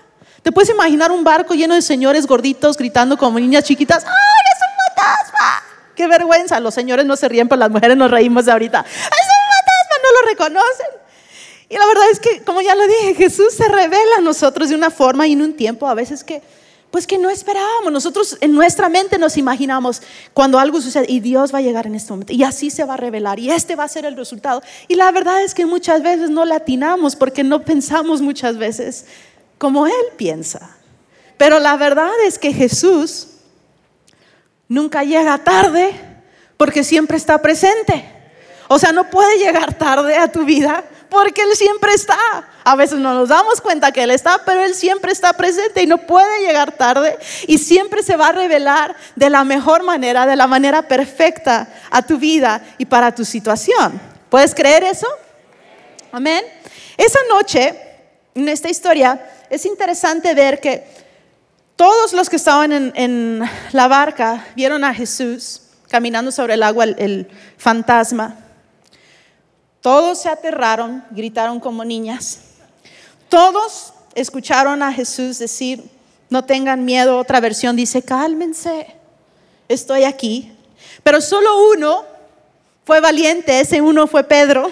¿Te 0.43 0.51
puedes 0.51 0.69
imaginar 0.69 1.11
un 1.11 1.23
barco 1.23 1.55
lleno 1.55 1.73
de 1.73 1.81
señores 1.81 2.27
gorditos 2.27 2.77
gritando 2.77 3.17
como 3.17 3.39
niñas 3.39 3.63
chiquitas? 3.63 4.03
¡Ay, 4.03 4.11
es 4.11 4.59
un 4.61 4.95
fantasma! 4.95 5.54
Qué 5.95 6.07
vergüenza, 6.07 6.59
los 6.59 6.73
señores 6.73 7.05
no 7.05 7.15
se 7.15 7.27
ríen, 7.29 7.47
pero 7.47 7.59
las 7.59 7.69
mujeres 7.69 7.95
nos 7.97 8.11
reímos 8.11 8.45
de 8.45 8.51
ahorita. 8.51 8.79
Es 8.79 8.95
un 8.95 9.09
fantasma, 9.53 9.95
no 10.03 10.21
lo 10.21 10.27
reconocen. 10.27 11.05
Y 11.69 11.75
la 11.75 11.85
verdad 11.87 12.03
es 12.11 12.19
que, 12.19 12.43
como 12.43 12.61
ya 12.61 12.75
lo 12.75 12.87
dije, 12.87 13.15
Jesús 13.15 13.53
se 13.53 13.67
revela 13.67 14.17
a 14.17 14.21
nosotros 14.21 14.69
de 14.69 14.75
una 14.75 14.91
forma 14.91 15.27
y 15.27 15.33
en 15.33 15.41
un 15.41 15.53
tiempo 15.53 15.87
a 15.87 15.95
veces 15.95 16.23
que, 16.23 16.41
pues 16.91 17.07
que 17.07 17.17
no 17.17 17.29
esperábamos. 17.29 17.91
Nosotros 17.91 18.37
en 18.41 18.53
nuestra 18.53 18.87
mente 18.87 19.17
nos 19.17 19.35
imaginamos 19.37 20.01
cuando 20.33 20.59
algo 20.59 20.79
sucede 20.79 21.05
y 21.09 21.19
Dios 21.21 21.53
va 21.53 21.57
a 21.57 21.61
llegar 21.61 21.87
en 21.87 21.95
este 21.95 22.11
momento 22.11 22.33
y 22.33 22.43
así 22.43 22.69
se 22.69 22.83
va 22.83 22.93
a 22.93 22.97
revelar 22.97 23.39
y 23.39 23.49
este 23.49 23.75
va 23.75 23.83
a 23.83 23.89
ser 23.89 24.05
el 24.05 24.15
resultado. 24.15 24.61
Y 24.87 24.95
la 24.95 25.11
verdad 25.11 25.41
es 25.43 25.53
que 25.53 25.65
muchas 25.65 26.03
veces 26.03 26.29
no 26.29 26.45
latinamos 26.45 27.15
porque 27.15 27.43
no 27.43 27.63
pensamos 27.63 28.21
muchas 28.21 28.57
veces 28.57 29.05
como 29.57 29.87
Él 29.87 29.93
piensa. 30.17 30.77
Pero 31.37 31.59
la 31.59 31.75
verdad 31.77 32.11
es 32.25 32.37
que 32.37 32.53
Jesús 32.53 33.27
nunca 34.67 35.03
llega 35.03 35.37
tarde 35.39 35.93
porque 36.57 36.83
siempre 36.83 37.17
está 37.17 37.41
presente. 37.41 38.05
O 38.67 38.79
sea, 38.79 38.91
no 38.91 39.09
puede 39.09 39.37
llegar 39.37 39.73
tarde 39.75 40.15
a 40.15 40.31
tu 40.31 40.43
vida 40.45 40.83
porque 41.09 41.43
Él 41.43 41.55
siempre 41.55 41.93
está. 41.93 42.17
A 42.63 42.75
veces 42.75 42.97
no 42.99 43.13
nos 43.13 43.29
damos 43.29 43.61
cuenta 43.61 43.91
que 43.91 44.03
Él 44.03 44.11
está, 44.11 44.41
pero 44.43 44.61
Él 44.61 44.73
siempre 44.73 45.11
está 45.11 45.33
presente 45.33 45.83
y 45.83 45.87
no 45.87 45.99
puede 45.99 46.45
llegar 46.45 46.71
tarde 46.71 47.17
y 47.47 47.57
siempre 47.57 48.01
se 48.01 48.15
va 48.15 48.29
a 48.29 48.31
revelar 48.31 48.95
de 49.15 49.29
la 49.29 49.43
mejor 49.43 49.83
manera, 49.83 50.25
de 50.25 50.35
la 50.35 50.47
manera 50.47 50.87
perfecta 50.87 51.67
a 51.91 52.01
tu 52.01 52.17
vida 52.17 52.61
y 52.77 52.85
para 52.85 53.13
tu 53.13 53.23
situación. 53.23 54.01
¿Puedes 54.29 54.55
creer 54.55 54.83
eso? 54.83 55.07
Amén. 56.11 56.43
Esa 56.97 57.19
noche, 57.29 57.75
en 58.33 58.49
esta 58.49 58.69
historia, 58.69 59.29
es 59.49 59.65
interesante 59.65 60.33
ver 60.33 60.59
que 60.59 61.04
todos 61.75 62.13
los 62.13 62.29
que 62.29 62.37
estaban 62.37 62.71
en, 62.95 63.43
la 63.73 63.87
barca 63.87 64.47
vieron 64.55 64.83
a 64.83 64.93
Jesús 64.93 65.61
caminando 65.89 66.31
sobre 66.31 66.53
el 66.53 66.63
agua, 66.63 66.85
el, 66.85 67.27
fantasma. 67.57 68.37
Todos 69.81 70.21
se 70.21 70.29
aterraron, 70.29 71.03
gritaron 71.11 71.59
como 71.59 71.83
niñas. 71.83 72.39
Todos 73.29 73.93
escucharon 74.15 74.81
a 74.81 74.93
Jesús 74.93 75.37
decir, 75.37 75.83
no 76.29 76.45
tengan 76.45 76.85
miedo. 76.85 77.17
Otra 77.17 77.39
versión 77.39 77.75
dice, 77.75 78.01
cálmense, 78.01 78.87
estoy 79.67 80.05
aquí. 80.05 80.51
Pero 81.03 81.21
solo 81.21 81.69
uno 81.71 82.05
fue 82.85 83.01
valiente, 83.01 83.59
ese 83.59 83.81
uno 83.81 84.07
fue 84.07 84.23
Pedro. 84.23 84.71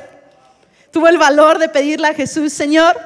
Tuvo 0.91 1.07
el 1.09 1.17
valor 1.17 1.59
de 1.59 1.69
pedirle 1.69 2.07
a 2.07 2.13
Jesús, 2.13 2.53
Señor, 2.53 2.99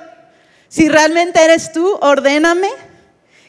si 0.70 0.88
realmente 0.88 1.44
eres 1.44 1.72
tú, 1.72 1.98
ordéname 2.02 2.70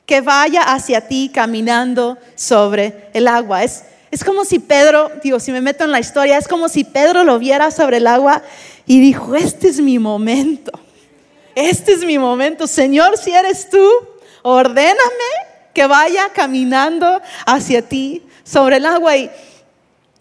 que 0.08 0.22
vaya 0.22 0.62
hacia 0.62 1.02
ti 1.02 1.30
caminando 1.32 2.16
sobre 2.34 3.10
el 3.12 3.28
agua. 3.28 3.62
Es, 3.62 3.84
es 4.10 4.24
como 4.24 4.46
si 4.46 4.58
Pedro, 4.58 5.12
digo, 5.22 5.38
si 5.38 5.52
me 5.52 5.60
meto 5.60 5.84
en 5.84 5.92
la 5.92 6.00
historia, 6.00 6.38
es 6.38 6.48
como 6.48 6.70
si 6.70 6.82
Pedro 6.82 7.24
lo 7.24 7.38
viera 7.38 7.70
sobre 7.70 7.98
el 7.98 8.06
agua 8.06 8.42
y 8.86 9.00
dijo, 9.00 9.36
este 9.36 9.68
es 9.68 9.80
mi 9.80 9.98
momento, 9.98 10.72
este 11.54 11.92
es 11.92 12.06
mi 12.06 12.18
momento, 12.18 12.66
Señor, 12.66 13.18
si 13.18 13.32
eres 13.32 13.68
tú, 13.68 13.86
ordéname 14.40 14.96
que 15.74 15.86
vaya 15.86 16.30
caminando 16.32 17.20
hacia 17.44 17.82
ti 17.82 18.22
sobre 18.44 18.78
el 18.78 18.86
agua. 18.86 19.14
Y, 19.14 19.30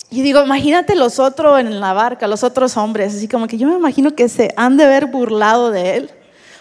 y 0.10 0.22
digo, 0.22 0.44
imagínate 0.44 0.96
los 0.96 1.18
otros 1.18 1.62
en 1.62 1.80
la 1.80 1.94
barca, 1.94 2.28
los 2.28 2.44
otros 2.44 2.76
hombres, 2.76 3.16
así 3.16 3.30
como 3.30 3.48
que 3.48 3.58
yo 3.58 3.70
me 3.70 3.76
imagino 3.76 4.14
que 4.14 4.28
se 4.28 4.54
han 4.58 4.76
de 4.76 4.84
haber 4.84 5.06
burlado 5.06 5.72
de 5.72 5.96
él. 5.96 6.12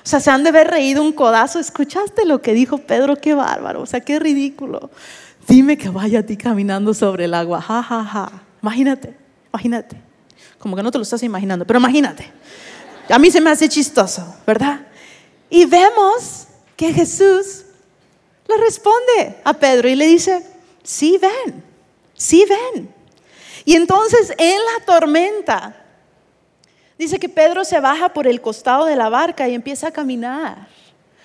O 0.07 0.09
sea, 0.09 0.21
se 0.21 0.31
han 0.31 0.45
de 0.45 0.51
haber 0.51 0.69
reído 0.69 1.03
un 1.03 1.11
codazo. 1.11 1.59
¿Escuchaste 1.59 2.25
lo 2.27 2.41
que 2.41 2.53
dijo 2.53 2.79
Pedro? 2.79 3.17
Qué 3.17 3.35
bárbaro. 3.35 3.83
O 3.83 3.87
sea, 3.87 3.99
qué 3.99 4.21
ridículo. 4.21 4.89
Dime 5.49 5.77
que 5.77 5.89
vaya 5.89 6.21
a 6.21 6.23
ti 6.23 6.37
caminando 6.37 6.95
sobre 6.95 7.25
el 7.25 7.35
agua. 7.35 7.61
Ja, 7.61 7.83
ja, 7.83 8.05
ja. 8.05 8.31
Imagínate, 8.63 9.17
imagínate. 9.53 10.01
Como 10.61 10.77
que 10.77 10.85
no 10.85 10.93
te 10.93 10.99
lo 10.99 11.03
estás 11.03 11.25
imaginando, 11.25 11.67
pero 11.67 11.81
imagínate. 11.81 12.33
A 13.11 13.19
mí 13.19 13.33
se 13.33 13.41
me 13.41 13.51
hace 13.51 13.69
chistoso, 13.69 14.33
¿verdad? 14.47 14.87
Y 15.51 15.65
vemos 15.65 16.47
que 16.77 16.93
Jesús 16.93 17.65
le 18.47 18.57
responde 18.59 19.41
a 19.43 19.55
Pedro 19.55 19.89
y 19.89 19.97
le 19.97 20.07
dice, 20.07 20.47
sí 20.85 21.19
ven, 21.21 21.65
sí 22.15 22.47
ven. 22.49 22.95
Y 23.65 23.75
entonces 23.75 24.33
en 24.39 24.57
la 24.57 24.85
tormenta, 24.87 25.86
Dice 26.99 27.19
que 27.19 27.29
Pedro 27.29 27.65
se 27.65 27.81
baja 27.81 28.11
por 28.11 28.27
el 28.27 28.41
costado 28.41 28.87
de 28.87 28.97
la 28.97 29.09
barca 29.09 29.49
y 29.49 29.55
empieza 29.55 29.89
a 29.89 29.93
caminar 29.93 30.69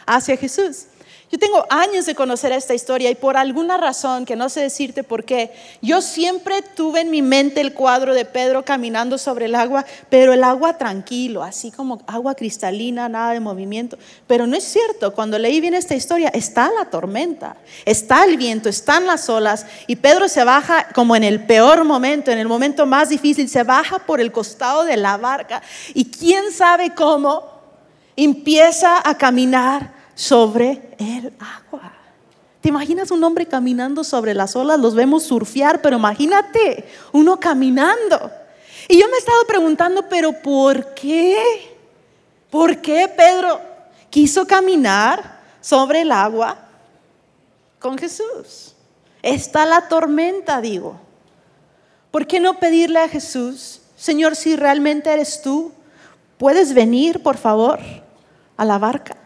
hacia 0.06 0.36
Jesús. 0.36 0.88
Yo 1.32 1.40
tengo 1.40 1.66
años 1.70 2.06
de 2.06 2.14
conocer 2.14 2.52
esta 2.52 2.74
historia 2.74 3.10
y 3.10 3.16
por 3.16 3.38
alguna 3.38 3.78
razón, 3.78 4.26
que 4.26 4.36
no 4.36 4.50
sé 4.50 4.60
decirte 4.60 5.02
por 5.02 5.24
qué, 5.24 5.54
yo 5.82 6.02
siempre 6.02 6.62
tuve 6.62 7.00
en 7.00 7.10
mi 7.10 7.22
mente 7.22 7.62
el 7.62 7.74
cuadro 7.74 8.14
de 8.14 8.26
Pedro 8.26 8.66
caminando 8.66 9.18
sobre 9.18 9.46
el 9.46 9.56
agua, 9.56 9.86
pero 10.10 10.34
el 10.34 10.44
agua 10.44 10.78
tranquilo, 10.78 11.42
así 11.42 11.72
como 11.72 12.02
agua 12.06 12.36
cristalina, 12.36 13.08
nada 13.08 13.32
de 13.32 13.40
movimiento. 13.40 13.98
Pero 14.28 14.46
no 14.46 14.58
es 14.58 14.66
cierto, 14.66 15.14
cuando 15.14 15.40
leí 15.40 15.62
bien 15.62 15.74
esta 15.74 15.96
historia, 15.96 16.28
está 16.34 16.70
la 16.70 16.90
tormenta, 16.90 17.56
está 17.86 18.26
el 18.26 18.36
viento, 18.36 18.68
están 18.68 19.08
las 19.08 19.30
olas 19.30 19.66
y 19.88 19.96
Pedro 19.96 20.28
se 20.28 20.44
baja 20.44 20.90
como 20.94 21.16
en 21.16 21.24
el 21.24 21.46
peor 21.46 21.86
momento, 21.86 22.32
en 22.32 22.40
el 22.40 22.50
momento 22.50 22.86
más 22.86 23.08
difícil, 23.08 23.48
se 23.48 23.64
baja 23.64 24.00
por 24.00 24.20
el 24.20 24.34
costado 24.34 24.84
de 24.84 24.98
la 24.98 25.16
barca 25.16 25.62
y 25.94 26.12
quién 26.12 26.52
sabe 26.52 26.94
cómo 26.94 27.50
empieza 28.18 29.02
a 29.02 29.18
caminar 29.18 30.01
sobre 30.22 30.80
el 31.00 31.34
agua. 31.40 31.94
¿Te 32.62 32.70
imaginas 32.70 33.10
un 33.10 33.24
hombre 33.24 33.48
caminando 33.48 34.04
sobre 34.04 34.36
las 34.36 34.56
olas? 34.56 34.80
Los 34.80 34.94
vemos 34.94 35.24
surfear, 35.24 35.82
pero 35.82 35.98
imagínate 35.98 36.88
uno 37.12 37.40
caminando. 37.40 38.32
Y 38.88 39.00
yo 39.00 39.08
me 39.08 39.16
he 39.16 39.18
estado 39.18 39.44
preguntando, 39.48 40.08
pero 40.08 40.32
¿por 40.32 40.94
qué? 40.94 41.76
¿Por 42.52 42.78
qué 42.82 43.08
Pedro 43.08 43.60
quiso 44.12 44.46
caminar 44.46 45.40
sobre 45.60 46.02
el 46.02 46.12
agua 46.12 46.56
con 47.80 47.98
Jesús? 47.98 48.76
Está 49.24 49.66
la 49.66 49.88
tormenta, 49.88 50.62
digo. 50.62 51.00
¿Por 52.12 52.28
qué 52.28 52.40
no 52.40 52.60
pedirle 52.60 53.00
a 53.00 53.10
Jesús, 53.10 53.82
Señor, 53.98 54.36
si 54.36 54.56
realmente 54.56 55.12
eres 55.12 55.42
tú, 55.42 55.72
puedes 56.38 56.76
venir, 56.76 57.24
por 57.24 57.38
favor, 57.38 57.80
a 58.56 58.66
la 58.66 58.78
barca? 58.78 59.18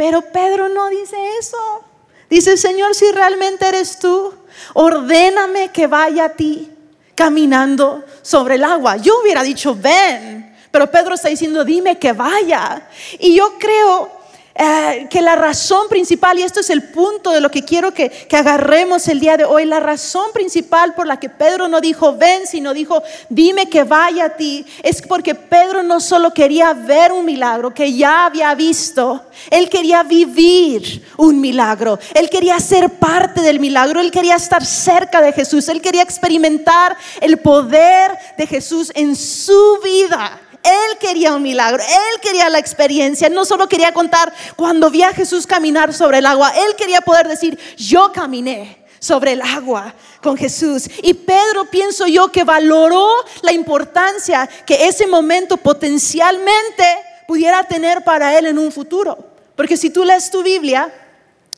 Pero 0.00 0.22
Pedro 0.22 0.70
no 0.70 0.88
dice 0.88 1.14
eso. 1.38 1.84
Dice, 2.30 2.56
Señor, 2.56 2.94
si 2.94 3.12
realmente 3.12 3.68
eres 3.68 3.98
tú, 3.98 4.32
ordéname 4.72 5.72
que 5.72 5.86
vaya 5.86 6.24
a 6.24 6.28
ti 6.30 6.70
caminando 7.14 8.02
sobre 8.22 8.54
el 8.54 8.64
agua. 8.64 8.96
Yo 8.96 9.20
hubiera 9.20 9.42
dicho, 9.42 9.76
ven, 9.78 10.56
pero 10.70 10.90
Pedro 10.90 11.16
está 11.16 11.28
diciendo, 11.28 11.66
dime 11.66 11.98
que 11.98 12.14
vaya. 12.14 12.88
Y 13.18 13.36
yo 13.36 13.58
creo 13.58 14.10
eh, 14.52 15.06
que 15.08 15.22
la 15.22 15.36
razón 15.36 15.88
principal, 15.88 16.38
y 16.38 16.42
esto 16.42 16.58
es 16.58 16.70
el 16.70 16.82
punto 16.82 17.30
de 17.30 17.40
lo 17.40 17.50
que 17.50 17.64
quiero 17.64 17.94
que, 17.94 18.10
que, 18.10 18.36
agarremos 18.36 19.06
el 19.06 19.20
día 19.20 19.36
de 19.36 19.44
hoy, 19.44 19.64
la 19.64 19.78
razón 19.78 20.32
principal 20.32 20.92
por 20.94 21.06
la 21.06 21.20
que 21.20 21.28
Pedro 21.28 21.68
no 21.68 21.80
dijo 21.80 22.16
ven, 22.16 22.46
sino 22.48 22.74
dijo 22.74 23.00
dime 23.28 23.68
que 23.68 23.84
vaya 23.84 24.24
a 24.24 24.30
ti, 24.30 24.66
es 24.82 25.02
porque 25.02 25.36
Pedro 25.36 25.84
no 25.84 26.00
solo 26.00 26.34
quería 26.34 26.72
ver 26.72 27.12
un 27.12 27.24
milagro 27.24 27.72
que 27.72 27.92
ya 27.92 28.26
había 28.26 28.52
visto, 28.56 29.22
él 29.50 29.70
quería 29.70 30.02
vivir 30.02 31.06
un 31.16 31.40
milagro, 31.40 31.98
él 32.12 32.28
quería 32.28 32.58
ser 32.58 32.90
parte 32.90 33.40
del 33.42 33.60
milagro, 33.60 34.00
él 34.00 34.10
quería 34.10 34.34
estar 34.34 34.66
cerca 34.66 35.20
de 35.20 35.32
Jesús, 35.32 35.68
él 35.68 35.80
quería 35.80 36.02
experimentar 36.02 36.96
el 37.20 37.38
poder 37.38 38.18
de 38.36 38.46
Jesús 38.48 38.90
en 38.96 39.14
su 39.14 39.78
vida. 39.84 40.40
Él 40.62 40.98
quería 40.98 41.34
un 41.34 41.42
milagro, 41.42 41.82
él 41.82 42.20
quería 42.20 42.48
la 42.48 42.58
experiencia, 42.58 43.28
no 43.28 43.44
solo 43.44 43.68
quería 43.68 43.92
contar 43.92 44.32
cuando 44.56 44.90
vi 44.90 45.02
a 45.02 45.12
Jesús 45.12 45.46
caminar 45.46 45.94
sobre 45.94 46.18
el 46.18 46.26
agua, 46.26 46.52
él 46.54 46.76
quería 46.76 47.00
poder 47.00 47.28
decir, 47.28 47.58
yo 47.76 48.12
caminé 48.12 48.84
sobre 48.98 49.32
el 49.32 49.42
agua 49.42 49.94
con 50.22 50.36
Jesús. 50.36 50.88
Y 51.02 51.14
Pedro 51.14 51.64
pienso 51.64 52.06
yo 52.06 52.30
que 52.30 52.44
valoró 52.44 53.08
la 53.42 53.52
importancia 53.52 54.48
que 54.66 54.86
ese 54.86 55.06
momento 55.06 55.56
potencialmente 55.56 56.84
pudiera 57.26 57.64
tener 57.64 58.04
para 58.04 58.38
él 58.38 58.46
en 58.46 58.58
un 58.58 58.70
futuro. 58.70 59.18
Porque 59.56 59.76
si 59.76 59.90
tú 59.90 60.04
lees 60.04 60.30
tu 60.30 60.42
Biblia, 60.42 60.92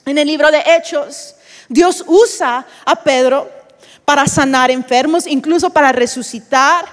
en 0.04 0.18
el 0.18 0.26
libro 0.26 0.50
de 0.50 0.62
Hechos, 0.64 1.34
Dios 1.68 2.04
usa 2.06 2.66
a 2.84 3.02
Pedro 3.02 3.50
para 4.04 4.26
sanar 4.26 4.70
enfermos, 4.70 5.26
incluso 5.26 5.70
para 5.70 5.92
resucitar 5.92 6.91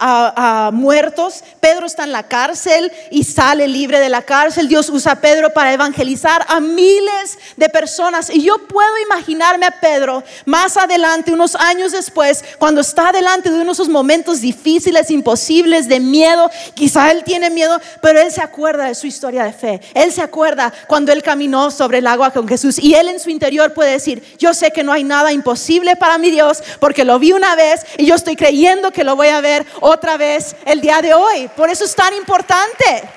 a, 0.00 0.70
muertos. 0.72 1.44
Pedro 1.60 1.86
está 1.86 2.04
en 2.04 2.12
la 2.12 2.22
cárcel 2.22 2.90
y 3.10 3.24
sale 3.24 3.68
libre 3.68 4.00
de 4.00 4.08
la 4.08 4.22
cárcel. 4.22 4.68
Dios 4.68 4.88
usa 4.88 5.12
a 5.12 5.20
Pedro 5.20 5.52
para 5.52 5.72
evangelizar 5.72 6.44
a 6.48 6.60
miles 6.60 7.38
de 7.56 7.68
personas. 7.68 8.30
Y 8.30 8.42
yo 8.42 8.66
puedo 8.66 8.98
imaginarme 9.04 9.66
a 9.66 9.80
Pedro 9.80 10.24
más 10.46 10.76
adelante, 10.76 11.32
unos 11.32 11.54
años 11.54 11.92
después, 11.92 12.44
cuando 12.58 12.80
está 12.80 13.12
delante 13.12 13.50
de 13.50 13.56
uno 13.56 13.66
de 13.66 13.72
esos 13.72 13.88
momentos 13.88 14.40
difíciles, 14.40 15.10
imposibles, 15.10 15.88
de 15.88 16.00
miedo. 16.00 16.50
Quizá 16.74 17.10
él 17.10 17.24
tiene 17.24 17.50
miedo, 17.50 17.80
pero 18.00 18.20
él 18.20 18.32
se 18.32 18.42
acuerda 18.42 18.86
de 18.86 18.94
su 18.94 19.06
historia 19.06 19.44
de 19.44 19.52
fe. 19.52 19.80
Él 19.94 20.12
se 20.12 20.22
acuerda 20.22 20.72
cuando 20.86 21.12
él 21.12 21.22
caminó 21.22 21.70
sobre 21.70 21.98
el 21.98 22.06
agua 22.06 22.30
con 22.30 22.48
Jesús. 22.48 22.78
Y 22.78 22.94
él 22.94 23.08
en 23.08 23.20
su 23.20 23.30
interior 23.30 23.74
puede 23.74 23.92
decir, 23.92 24.22
yo 24.38 24.54
sé 24.54 24.70
que 24.70 24.82
no 24.82 24.92
hay 24.92 25.04
nada 25.04 25.32
imposible 25.32 25.96
para 25.96 26.18
mi 26.18 26.30
Dios, 26.30 26.62
porque 26.78 27.04
lo 27.04 27.18
vi 27.18 27.32
una 27.32 27.54
vez 27.54 27.86
y 27.98 28.06
yo 28.06 28.14
estoy 28.14 28.36
creyendo 28.36 28.90
que 28.90 29.04
lo 29.04 29.16
voy 29.16 29.28
a 29.28 29.40
ver 29.40 29.66
otra 29.90 30.16
vez 30.16 30.56
el 30.64 30.80
día 30.80 31.02
de 31.02 31.12
hoy. 31.12 31.48
Por 31.56 31.68
eso 31.68 31.84
es 31.84 31.94
tan 31.94 32.14
importante 32.14 33.08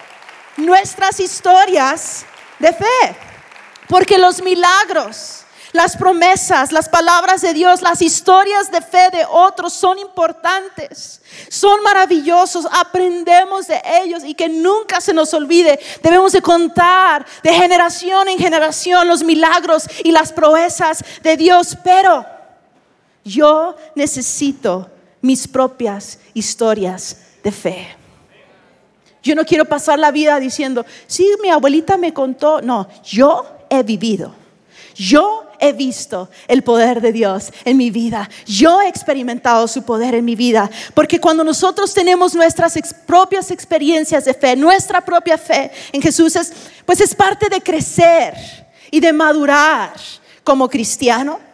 nuestras 0.58 1.20
historias 1.20 2.26
de 2.60 2.74
fe. 2.74 3.16
Porque 3.88 4.18
los 4.18 4.42
milagros, 4.42 5.44
las 5.72 5.98
promesas, 5.98 6.72
las 6.72 6.88
palabras 6.88 7.42
de 7.42 7.54
Dios, 7.54 7.82
las 7.82 8.02
historias 8.02 8.72
de 8.72 8.82
fe 8.82 9.10
de 9.12 9.26
otros 9.30 9.74
son 9.74 10.00
importantes, 10.00 11.22
son 11.50 11.82
maravillosos, 11.84 12.66
aprendemos 12.72 13.68
de 13.68 13.82
ellos 14.02 14.24
y 14.24 14.34
que 14.34 14.48
nunca 14.48 15.02
se 15.02 15.14
nos 15.14 15.34
olvide. 15.34 15.80
Debemos 16.02 16.32
de 16.32 16.42
contar 16.42 17.26
de 17.44 17.54
generación 17.54 18.28
en 18.30 18.38
generación 18.38 19.08
los 19.08 19.24
milagros 19.24 19.88
y 20.04 20.12
las 20.12 20.32
proezas 20.32 21.04
de 21.22 21.36
Dios, 21.36 21.78
pero 21.84 22.26
yo 23.24 23.76
necesito 23.96 24.90
mis 25.24 25.48
propias 25.48 26.20
historias 26.34 27.18
de 27.44 27.52
fe. 27.52 27.88
Yo 29.24 29.36
no 29.36 29.46
quiero 29.46 29.64
pasar 29.64 29.98
la 29.98 30.12
vida 30.12 30.38
diciendo, 30.40 30.86
sí, 31.08 31.26
mi 31.42 31.50
abuelita 31.50 31.96
me 31.96 32.14
contó. 32.14 32.62
No, 32.62 32.90
yo 33.06 33.46
he 33.70 33.82
vivido. 33.82 34.36
Yo 34.96 35.50
he 35.60 35.72
visto 35.72 36.30
el 36.48 36.62
poder 36.62 37.00
de 37.00 37.14
Dios 37.14 37.54
en 37.64 37.78
mi 37.78 37.90
vida. 37.90 38.30
Yo 38.46 38.82
he 38.82 38.90
experimentado 38.90 39.66
su 39.70 39.84
poder 39.84 40.14
en 40.14 40.26
mi 40.26 40.36
vida. 40.36 40.70
Porque 40.94 41.22
cuando 41.22 41.46
nosotros 41.46 41.94
tenemos 41.94 42.36
nuestras 42.36 42.78
propias 43.08 43.50
experiencias 43.50 44.26
de 44.26 44.34
fe, 44.34 44.58
nuestra 44.58 45.00
propia 45.00 45.38
fe 45.38 45.72
en 45.94 46.02
Jesús, 46.02 46.36
es, 46.36 46.52
pues 46.86 47.00
es 47.00 47.16
parte 47.16 47.48
de 47.48 47.62
crecer 47.62 48.34
y 48.92 49.00
de 49.00 49.14
madurar 49.14 49.94
como 50.44 50.68
cristiano. 50.68 51.53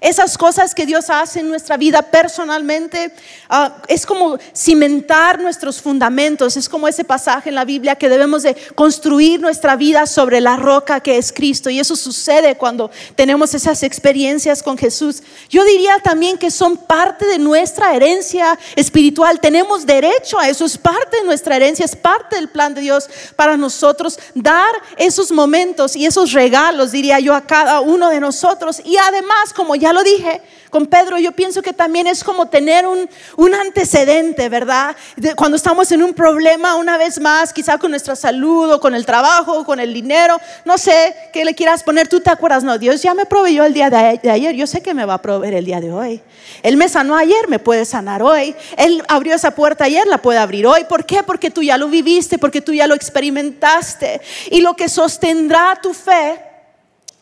Esas 0.00 0.36
cosas 0.36 0.74
que 0.74 0.86
Dios 0.86 1.08
hace 1.08 1.40
en 1.40 1.48
nuestra 1.48 1.76
vida 1.76 2.02
personalmente 2.02 3.12
ah, 3.48 3.76
es 3.88 4.04
como 4.04 4.38
cimentar 4.54 5.40
nuestros 5.40 5.80
fundamentos, 5.80 6.56
es 6.56 6.68
como 6.68 6.86
ese 6.86 7.04
pasaje 7.04 7.48
en 7.48 7.54
la 7.54 7.64
Biblia 7.64 7.96
que 7.96 8.08
debemos 8.08 8.42
de 8.42 8.54
construir 8.74 9.40
nuestra 9.40 9.76
vida 9.76 10.06
sobre 10.06 10.40
la 10.40 10.56
roca 10.56 11.00
que 11.00 11.16
es 11.16 11.32
Cristo. 11.32 11.70
Y 11.70 11.80
eso 11.80 11.96
sucede 11.96 12.56
cuando 12.56 12.90
tenemos 13.14 13.54
esas 13.54 13.82
experiencias 13.82 14.62
con 14.62 14.76
Jesús. 14.76 15.22
Yo 15.48 15.64
diría 15.64 15.98
también 16.02 16.36
que 16.36 16.50
son 16.50 16.76
parte 16.76 17.26
de 17.26 17.38
nuestra 17.38 17.94
herencia 17.94 18.58
espiritual, 18.74 19.40
tenemos 19.40 19.86
derecho 19.86 20.38
a 20.38 20.48
eso, 20.48 20.64
es 20.64 20.76
parte 20.76 21.18
de 21.18 21.24
nuestra 21.24 21.56
herencia, 21.56 21.84
es 21.84 21.96
parte 21.96 22.36
del 22.36 22.48
plan 22.48 22.74
de 22.74 22.82
Dios 22.82 23.08
para 23.34 23.56
nosotros 23.56 24.18
dar 24.34 24.74
esos 24.96 25.32
momentos 25.32 25.96
y 25.96 26.06
esos 26.06 26.32
regalos, 26.32 26.92
diría 26.92 27.18
yo, 27.20 27.34
a 27.34 27.46
cada 27.46 27.80
uno 27.80 28.10
de 28.10 28.20
nosotros. 28.20 28.80
Y 28.84 28.96
además 28.96 29.52
como 29.54 29.74
ya 29.74 29.85
ya 29.86 29.92
lo 29.92 30.02
dije 30.02 30.40
con 30.70 30.86
Pedro, 30.86 31.16
yo 31.16 31.30
pienso 31.30 31.62
que 31.62 31.72
también 31.72 32.08
es 32.08 32.24
como 32.24 32.48
tener 32.48 32.86
un, 32.86 33.08
un 33.36 33.54
antecedente, 33.54 34.48
¿verdad? 34.48 34.96
cuando 35.36 35.56
estamos 35.56 35.90
en 35.92 36.02
un 36.02 36.12
problema 36.12 36.74
una 36.74 36.98
vez 36.98 37.20
más, 37.20 37.52
quizá 37.52 37.78
con 37.78 37.92
nuestra 37.92 38.16
salud 38.16 38.72
o 38.72 38.80
con 38.80 38.94
el 38.94 39.06
trabajo 39.06 39.60
o 39.60 39.64
con 39.64 39.78
el 39.78 39.94
dinero, 39.94 40.38
no 40.64 40.76
sé 40.76 41.14
qué 41.32 41.44
le 41.44 41.54
quieras 41.54 41.84
poner, 41.84 42.08
tú 42.08 42.20
te 42.20 42.30
acuerdas, 42.30 42.64
no, 42.64 42.78
Dios 42.78 43.00
ya 43.00 43.14
me 43.14 43.26
proveyó 43.26 43.64
el 43.64 43.74
día 43.74 43.88
de, 43.88 44.18
de 44.20 44.30
ayer, 44.30 44.56
yo 44.56 44.66
sé 44.66 44.82
que 44.82 44.92
me 44.92 45.04
va 45.04 45.14
a 45.14 45.22
proveer 45.22 45.54
el 45.54 45.64
día 45.64 45.80
de 45.80 45.92
hoy. 45.92 46.20
Él 46.64 46.76
me 46.76 46.88
sanó 46.88 47.16
ayer, 47.16 47.48
me 47.48 47.60
puede 47.60 47.84
sanar 47.84 48.22
hoy. 48.22 48.54
Él 48.76 49.02
abrió 49.06 49.34
esa 49.34 49.52
puerta 49.52 49.84
ayer, 49.84 50.06
la 50.08 50.18
puede 50.18 50.40
abrir 50.40 50.66
hoy. 50.66 50.84
¿Por 50.84 51.06
qué? 51.06 51.22
Porque 51.22 51.50
tú 51.50 51.62
ya 51.62 51.78
lo 51.78 51.88
viviste, 51.88 52.38
porque 52.38 52.60
tú 52.60 52.74
ya 52.74 52.88
lo 52.88 52.94
experimentaste. 52.94 54.20
Y 54.50 54.62
lo 54.62 54.74
que 54.74 54.88
sostendrá 54.88 55.78
tu 55.80 55.94
fe 55.94 56.40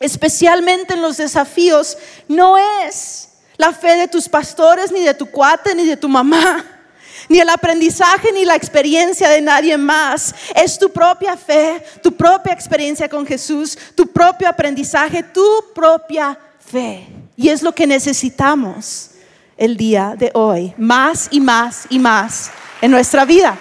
especialmente 0.05 0.95
en 0.95 1.03
los 1.03 1.17
desafíos, 1.17 1.97
no 2.29 2.57
es 2.59 3.29
la 3.57 3.73
fe 3.73 3.97
de 3.97 4.09
tus 4.09 4.29
pastores, 4.29 4.93
ni 4.93 5.01
de 5.01 5.15
tu 5.15 5.27
cuate, 5.27 5.75
ni 5.75 5.87
de 5.87 5.97
tu 5.97 6.09
mamá, 6.09 6.65
ni 7.29 7.41
el 7.41 7.49
aprendizaje, 7.49 8.33
ni 8.33 8.45
la 8.45 8.55
experiencia 8.55 9.29
de 9.29 9.41
nadie 9.41 9.77
más. 9.77 10.35
Es 10.55 10.79
tu 10.79 10.91
propia 10.91 11.37
fe, 11.37 11.85
tu 12.03 12.13
propia 12.13 12.53
experiencia 12.53 13.09
con 13.09 13.27
Jesús, 13.27 13.79
tu 13.95 14.07
propio 14.07 14.49
aprendizaje, 14.49 15.23
tu 15.23 15.47
propia 15.75 16.39
fe. 16.59 17.07
Y 17.37 17.49
es 17.49 17.63
lo 17.63 17.73
que 17.73 17.87
necesitamos 17.87 19.11
el 19.57 19.77
día 19.77 20.15
de 20.17 20.31
hoy, 20.35 20.75
más 20.77 21.29
y 21.31 21.41
más 21.41 21.87
y 21.89 21.99
más 21.99 22.51
en 22.81 22.91
nuestra 22.91 23.25
vida. 23.25 23.57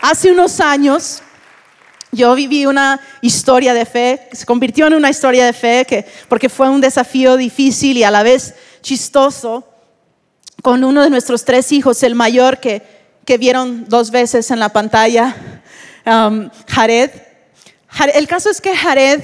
Hace 0.00 0.30
unos 0.30 0.60
años, 0.60 1.22
yo 2.16 2.34
viví 2.34 2.66
una 2.66 3.00
historia 3.20 3.74
de 3.74 3.84
fe, 3.84 4.28
se 4.32 4.44
convirtió 4.44 4.86
en 4.86 4.94
una 4.94 5.10
historia 5.10 5.44
de 5.44 5.52
fe, 5.52 5.84
que, 5.88 6.04
porque 6.28 6.48
fue 6.48 6.68
un 6.68 6.80
desafío 6.80 7.36
difícil 7.36 7.96
y 7.96 8.02
a 8.02 8.10
la 8.10 8.22
vez 8.22 8.54
chistoso, 8.82 9.64
con 10.62 10.82
uno 10.82 11.02
de 11.02 11.10
nuestros 11.10 11.44
tres 11.44 11.70
hijos, 11.70 12.02
el 12.02 12.14
mayor 12.14 12.58
que, 12.58 12.82
que 13.24 13.38
vieron 13.38 13.84
dos 13.88 14.10
veces 14.10 14.50
en 14.50 14.58
la 14.58 14.70
pantalla, 14.70 15.36
um, 16.04 16.50
Jared. 16.66 17.10
El 18.14 18.26
caso 18.26 18.50
es 18.50 18.60
que 18.60 18.74
Jared, 18.74 19.22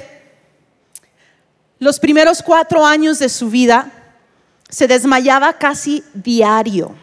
los 1.78 1.98
primeros 1.98 2.42
cuatro 2.42 2.86
años 2.86 3.18
de 3.18 3.28
su 3.28 3.50
vida, 3.50 3.90
se 4.68 4.86
desmayaba 4.86 5.52
casi 5.54 6.04
diario. 6.14 6.94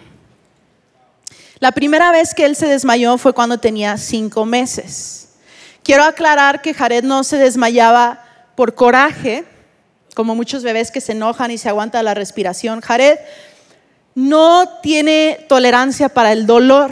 La 1.59 1.73
primera 1.73 2.11
vez 2.11 2.33
que 2.33 2.45
él 2.45 2.55
se 2.55 2.67
desmayó 2.67 3.17
fue 3.17 3.33
cuando 3.33 3.57
tenía 3.57 3.97
cinco 3.97 4.45
meses. 4.45 5.18
Quiero 5.89 6.03
aclarar 6.03 6.61
que 6.61 6.75
Jared 6.75 7.03
no 7.03 7.23
se 7.23 7.37
desmayaba 7.37 8.23
por 8.53 8.75
coraje, 8.75 9.43
como 10.13 10.35
muchos 10.35 10.61
bebés 10.61 10.91
que 10.91 11.01
se 11.01 11.13
enojan 11.13 11.49
y 11.49 11.57
se 11.57 11.67
aguanta 11.67 12.03
la 12.03 12.13
respiración. 12.13 12.79
Jared 12.81 13.17
no 14.13 14.69
tiene 14.83 15.47
tolerancia 15.49 16.07
para 16.07 16.31
el 16.31 16.45
dolor. 16.45 16.91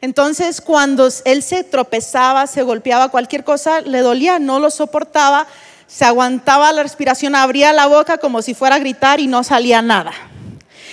Entonces, 0.00 0.60
cuando 0.60 1.08
él 1.24 1.44
se 1.44 1.62
tropezaba, 1.62 2.48
se 2.48 2.64
golpeaba, 2.64 3.08
cualquier 3.10 3.44
cosa 3.44 3.82
le 3.82 4.00
dolía, 4.00 4.40
no 4.40 4.58
lo 4.58 4.72
soportaba, 4.72 5.46
se 5.86 6.04
aguantaba 6.04 6.72
la 6.72 6.82
respiración, 6.82 7.36
abría 7.36 7.72
la 7.72 7.86
boca 7.86 8.18
como 8.18 8.42
si 8.42 8.52
fuera 8.52 8.74
a 8.74 8.80
gritar 8.80 9.20
y 9.20 9.28
no 9.28 9.44
salía 9.44 9.80
nada. 9.80 10.10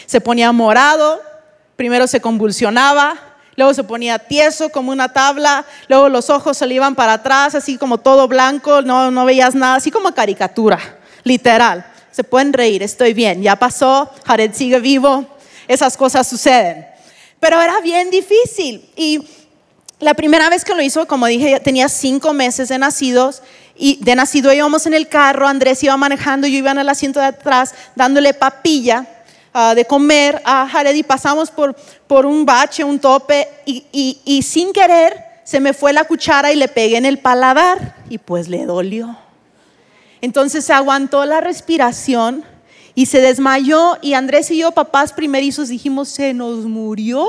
Se 0.05 0.21
ponía 0.21 0.51
morado, 0.51 1.19
primero 1.75 2.05
se 2.05 2.21
convulsionaba, 2.21 3.28
luego 3.59 3.73
se 3.73 3.83
ponía 3.83 4.17
tieso 4.17 4.69
como 4.69 4.89
una 4.89 5.11
tabla, 5.11 5.65
luego 5.89 6.07
los 6.07 6.29
ojos 6.29 6.57
se 6.57 6.65
le 6.65 6.75
iban 6.75 6.95
para 6.95 7.13
atrás, 7.13 7.55
así 7.55 7.77
como 7.77 7.97
todo 7.97 8.25
blanco, 8.29 8.81
no, 8.81 9.11
no 9.11 9.25
veías 9.25 9.53
nada, 9.53 9.75
así 9.75 9.91
como 9.91 10.13
caricatura, 10.13 10.79
literal. 11.25 11.85
Se 12.09 12.23
pueden 12.23 12.53
reír, 12.53 12.81
estoy 12.81 13.13
bien, 13.13 13.43
ya 13.43 13.57
pasó, 13.57 14.09
Jared 14.25 14.53
sigue 14.53 14.79
vivo, 14.79 15.25
esas 15.67 15.97
cosas 15.97 16.25
suceden. 16.25 16.87
Pero 17.41 17.61
era 17.61 17.81
bien 17.81 18.09
difícil. 18.09 18.89
Y 18.95 19.27
la 19.99 20.13
primera 20.13 20.49
vez 20.49 20.63
que 20.63 20.73
lo 20.73 20.81
hizo, 20.81 21.05
como 21.05 21.27
dije, 21.27 21.59
tenía 21.59 21.89
cinco 21.89 22.31
meses 22.31 22.69
de 22.69 22.77
nacidos. 22.77 23.41
Y 23.75 23.97
de 24.01 24.15
nacido 24.15 24.53
íbamos 24.53 24.85
en 24.85 24.93
el 24.93 25.09
carro, 25.09 25.47
Andrés 25.47 25.83
iba 25.83 25.95
manejando, 25.97 26.47
yo 26.47 26.57
iba 26.57 26.71
en 26.71 26.79
el 26.79 26.89
asiento 26.89 27.19
de 27.19 27.27
atrás 27.27 27.75
dándole 27.95 28.33
papilla 28.33 29.05
ah, 29.59 29.75
de 29.75 29.85
comer 29.85 30.41
a 30.45 30.67
Jared 30.67 30.95
y 30.95 31.03
pasamos 31.03 31.51
por, 31.51 31.75
por 32.07 32.25
un 32.25 32.45
bache, 32.45 32.83
un 32.83 32.99
tope 32.99 33.47
y, 33.65 33.85
y 34.23 34.41
sin 34.41 34.71
querer 34.73 35.29
se 35.43 35.59
me 35.59 35.73
fue 35.73 35.93
la 35.93 36.03
cuchara 36.03 36.53
y 36.53 36.55
le 36.55 36.67
pegué 36.67 36.97
en 36.97 37.05
el 37.05 37.17
paladar 37.17 37.95
y 38.07 38.19
pues 38.19 38.47
le 38.47 38.67
dolió. 38.67 39.17
Entonces 40.21 40.63
se 40.63 40.73
aguantó 40.73 41.25
la 41.25 41.41
respiración 41.41 42.43
y 42.93 43.07
se 43.07 43.19
desmayó 43.19 43.97
y 44.01 44.13
Andrés 44.13 44.51
y 44.51 44.57
yo, 44.57 44.71
papás 44.71 45.11
primerizos, 45.11 45.69
dijimos, 45.69 46.09
se 46.09 46.33
nos 46.33 46.65
murió. 46.65 47.25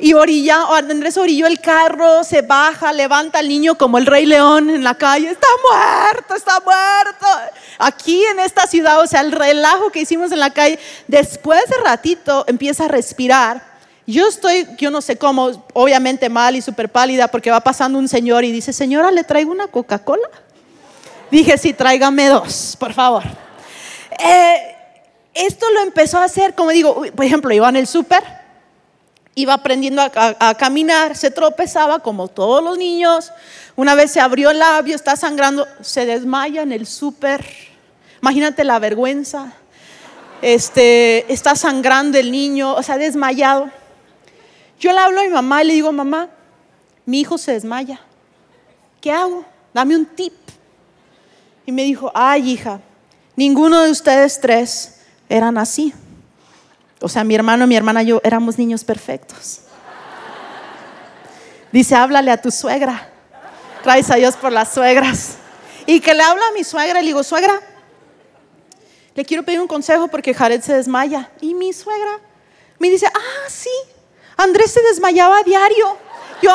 Y 0.00 0.12
orilla, 0.12 0.62
Andrés 0.76 1.16
orilló 1.16 1.48
el 1.48 1.60
carro, 1.60 2.22
se 2.22 2.42
baja, 2.42 2.92
levanta 2.92 3.40
al 3.40 3.48
niño 3.48 3.76
como 3.76 3.98
el 3.98 4.06
rey 4.06 4.26
león 4.26 4.70
en 4.70 4.84
la 4.84 4.94
calle. 4.94 5.28
Está 5.30 5.48
muerto, 5.68 6.36
está 6.36 6.60
muerto. 6.60 7.26
Aquí 7.78 8.22
en 8.26 8.38
esta 8.38 8.68
ciudad, 8.68 9.00
o 9.00 9.06
sea, 9.08 9.22
el 9.22 9.32
relajo 9.32 9.90
que 9.90 10.00
hicimos 10.00 10.30
en 10.30 10.38
la 10.38 10.50
calle, 10.50 10.78
después 11.08 11.60
de 11.68 11.78
ratito 11.82 12.44
empieza 12.46 12.84
a 12.84 12.88
respirar. 12.88 13.66
Yo 14.06 14.28
estoy, 14.28 14.68
yo 14.78 14.92
no 14.92 15.00
sé 15.00 15.16
cómo, 15.16 15.64
obviamente 15.74 16.28
mal 16.28 16.54
y 16.54 16.62
súper 16.62 16.88
pálida, 16.88 17.26
porque 17.28 17.50
va 17.50 17.60
pasando 17.60 17.98
un 17.98 18.08
señor 18.08 18.44
y 18.44 18.52
dice, 18.52 18.72
señora, 18.72 19.10
¿le 19.10 19.24
traigo 19.24 19.50
una 19.50 19.66
Coca-Cola? 19.66 20.28
Dije, 21.30 21.58
sí, 21.58 21.72
tráigame 21.72 22.28
dos, 22.28 22.76
por 22.78 22.92
favor. 22.92 23.24
Eh, 24.18 24.76
esto 25.34 25.68
lo 25.72 25.80
empezó 25.80 26.18
a 26.18 26.24
hacer, 26.24 26.54
como 26.54 26.70
digo, 26.70 27.02
por 27.14 27.24
ejemplo, 27.24 27.52
iba 27.52 27.68
en 27.68 27.76
el 27.76 27.86
súper 27.88 28.37
iba 29.38 29.54
aprendiendo 29.54 30.02
a, 30.02 30.54
caminar, 30.54 31.16
se 31.16 31.30
tropezaba 31.30 32.00
como 32.00 32.26
todos 32.26 32.62
los 32.62 32.76
niños. 32.76 33.30
Una 33.76 33.94
vez 33.94 34.10
se 34.10 34.20
abrió 34.20 34.50
el 34.50 34.58
labio, 34.58 34.96
está 34.96 35.14
sangrando, 35.14 35.64
se 35.80 36.06
desmaya 36.06 36.62
en 36.62 36.72
el 36.72 36.88
súper. 36.88 37.46
Imagínate 38.20 38.64
la 38.64 38.80
vergüenza. 38.80 39.52
Este, 40.42 41.32
está 41.32 41.54
sangrando 41.54 42.18
el 42.18 42.32
niño, 42.32 42.74
o 42.74 42.82
sea, 42.82 42.98
desmayado. 42.98 43.70
Yo 44.80 44.92
le 44.92 44.98
hablo 44.98 45.20
a 45.20 45.24
mi 45.24 45.30
mamá 45.30 45.62
y 45.62 45.68
le 45.68 45.74
digo, 45.74 45.92
mamá, 45.92 46.28
mi 47.06 47.20
hijo 47.20 47.38
se 47.38 47.52
desmaya. 47.52 48.00
¿Qué 49.00 49.12
hago? 49.12 49.44
Dame 49.72 49.94
un 49.94 50.04
tip. 50.04 50.34
Y 51.64 51.70
me 51.70 51.84
dijo, 51.84 52.10
ay 52.12 52.50
hija, 52.50 52.80
ninguno 53.36 53.82
de 53.82 53.92
ustedes 53.92 54.40
tres 54.40 55.00
eran 55.28 55.58
así. 55.58 55.94
O 57.00 57.08
sea, 57.08 57.24
mi 57.24 57.34
hermano, 57.34 57.66
mi 57.66 57.76
hermana 57.76 58.02
yo 58.02 58.20
éramos 58.24 58.58
niños 58.58 58.84
perfectos. 58.84 59.60
Dice, 61.70 61.94
háblale 61.94 62.30
a 62.30 62.40
tu 62.40 62.50
suegra. 62.50 63.08
Gracias 63.84 64.10
a 64.10 64.16
Dios 64.16 64.36
por 64.36 64.52
las 64.52 64.72
suegras. 64.72 65.36
Y 65.86 66.00
que 66.00 66.14
le 66.14 66.22
habla 66.22 66.48
a 66.48 66.52
mi 66.52 66.64
suegra 66.64 67.00
y 67.00 67.02
le 67.02 67.08
digo, 67.08 67.22
suegra, 67.22 67.60
le 69.14 69.24
quiero 69.24 69.42
pedir 69.42 69.60
un 69.60 69.68
consejo 69.68 70.08
porque 70.08 70.34
Jared 70.34 70.60
se 70.60 70.74
desmaya. 70.74 71.30
Y 71.40 71.54
mi 71.54 71.72
suegra 71.72 72.20
me 72.78 72.90
dice, 72.90 73.06
ah, 73.06 73.48
sí, 73.48 73.70
Andrés 74.36 74.72
se 74.72 74.82
desmayaba 74.82 75.38
a 75.38 75.42
diario. 75.42 75.96
Yo 76.42 76.52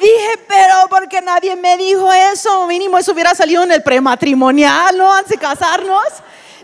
dije, 0.00 0.38
pero 0.46 0.88
porque 0.90 1.20
nadie 1.20 1.56
me 1.56 1.76
dijo 1.76 2.12
eso, 2.12 2.66
mínimo 2.66 2.98
eso 2.98 3.12
hubiera 3.12 3.34
salido 3.34 3.62
en 3.62 3.72
el 3.72 3.82
prematrimonial, 3.82 4.96
¿no? 4.96 5.12
Antes 5.12 5.30
de 5.30 5.38
casarnos. 5.38 6.06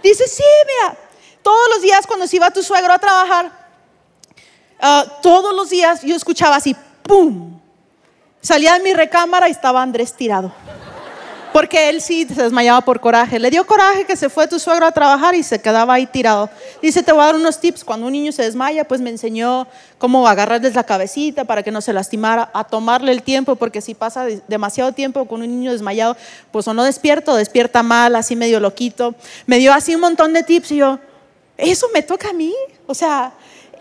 Dice, 0.02 0.26
sí, 0.28 0.42
mira, 0.66 0.96
todos 1.42 1.68
los 1.74 1.82
días 1.82 2.06
cuando 2.06 2.26
se 2.26 2.36
iba 2.36 2.50
tu 2.50 2.62
suegro 2.62 2.92
a 2.92 2.98
trabajar, 2.98 3.52
ah, 4.80 5.04
todos 5.22 5.54
los 5.54 5.70
días 5.70 6.02
yo 6.02 6.14
escuchaba 6.14 6.56
así, 6.56 6.76
¡pum! 7.02 7.60
Salía 8.40 8.74
de 8.74 8.80
mi 8.80 8.92
recámara 8.92 9.48
y 9.48 9.52
estaba 9.52 9.82
Andrés 9.82 10.14
tirado. 10.14 10.52
Porque 11.52 11.90
él 11.90 12.00
sí 12.00 12.26
se 12.26 12.42
desmayaba 12.42 12.80
por 12.80 12.98
coraje. 12.98 13.38
Le 13.38 13.50
dio 13.50 13.66
coraje 13.66 14.04
que 14.06 14.16
se 14.16 14.30
fue 14.30 14.48
tu 14.48 14.58
suegro 14.58 14.86
a 14.86 14.90
trabajar 14.90 15.34
y 15.34 15.42
se 15.42 15.60
quedaba 15.60 15.94
ahí 15.94 16.06
tirado. 16.06 16.48
Dice, 16.80 17.02
te 17.02 17.12
voy 17.12 17.22
a 17.22 17.26
dar 17.26 17.34
unos 17.36 17.60
tips. 17.60 17.84
Cuando 17.84 18.06
un 18.06 18.12
niño 18.12 18.32
se 18.32 18.42
desmaya, 18.42 18.84
pues 18.84 19.02
me 19.02 19.10
enseñó 19.10 19.68
cómo 19.98 20.26
agarrarles 20.26 20.74
la 20.74 20.84
cabecita 20.84 21.44
para 21.44 21.62
que 21.62 21.70
no 21.70 21.82
se 21.82 21.92
lastimara, 21.92 22.50
a 22.54 22.64
tomarle 22.64 23.12
el 23.12 23.22
tiempo, 23.22 23.54
porque 23.56 23.82
si 23.82 23.94
pasa 23.94 24.24
demasiado 24.48 24.92
tiempo 24.92 25.26
con 25.26 25.42
un 25.42 25.48
niño 25.48 25.72
desmayado, 25.72 26.16
pues 26.50 26.66
o 26.66 26.74
no 26.74 26.84
despierto, 26.84 27.36
despierta 27.36 27.82
mal, 27.82 28.16
así 28.16 28.34
medio 28.34 28.58
loquito. 28.58 29.14
Me 29.46 29.58
dio 29.58 29.74
así 29.74 29.94
un 29.94 30.00
montón 30.00 30.32
de 30.32 30.42
tips 30.42 30.72
y 30.72 30.76
yo, 30.78 30.98
eso 31.62 31.88
me 31.94 32.02
toca 32.02 32.30
a 32.30 32.32
mí. 32.32 32.54
O 32.86 32.94
sea, 32.94 33.32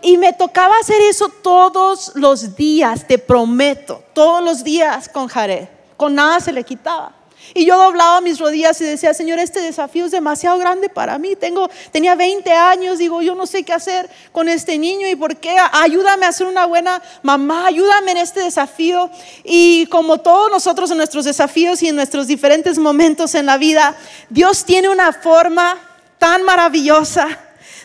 y 0.02 0.16
me 0.16 0.32
tocaba 0.32 0.74
hacer 0.80 1.00
eso 1.02 1.28
todos 1.28 2.12
los 2.14 2.56
días, 2.56 3.06
te 3.06 3.18
prometo, 3.18 4.02
todos 4.12 4.42
los 4.42 4.64
días 4.64 5.08
con 5.08 5.28
Jared. 5.28 5.68
Con 5.96 6.14
nada 6.14 6.40
se 6.40 6.52
le 6.52 6.64
quitaba. 6.64 7.14
Y 7.54 7.66
yo 7.66 7.76
doblaba 7.76 8.20
mis 8.20 8.38
rodillas 8.38 8.80
y 8.80 8.84
decía, 8.84 9.12
Señor, 9.12 9.38
este 9.38 9.60
desafío 9.60 10.06
es 10.06 10.12
demasiado 10.12 10.58
grande 10.58 10.88
para 10.88 11.18
mí. 11.18 11.36
Tengo, 11.36 11.68
tenía 11.90 12.14
20 12.14 12.50
años, 12.52 12.98
digo, 12.98 13.20
yo 13.20 13.34
no 13.34 13.46
sé 13.46 13.62
qué 13.62 13.72
hacer 13.72 14.08
con 14.32 14.48
este 14.48 14.78
niño 14.78 15.06
y 15.08 15.16
por 15.16 15.36
qué. 15.36 15.56
Ayúdame 15.72 16.24
a 16.24 16.32
ser 16.32 16.46
una 16.46 16.66
buena 16.66 17.02
mamá, 17.22 17.66
ayúdame 17.66 18.12
en 18.12 18.18
este 18.18 18.40
desafío. 18.40 19.10
Y 19.44 19.86
como 19.86 20.18
todos 20.18 20.50
nosotros 20.50 20.90
en 20.92 20.96
nuestros 20.96 21.24
desafíos 21.24 21.82
y 21.82 21.88
en 21.88 21.96
nuestros 21.96 22.26
diferentes 22.26 22.78
momentos 22.78 23.34
en 23.34 23.46
la 23.46 23.58
vida, 23.58 23.96
Dios 24.30 24.64
tiene 24.64 24.88
una 24.88 25.12
forma 25.12 25.78
tan 26.18 26.44
maravillosa 26.44 27.38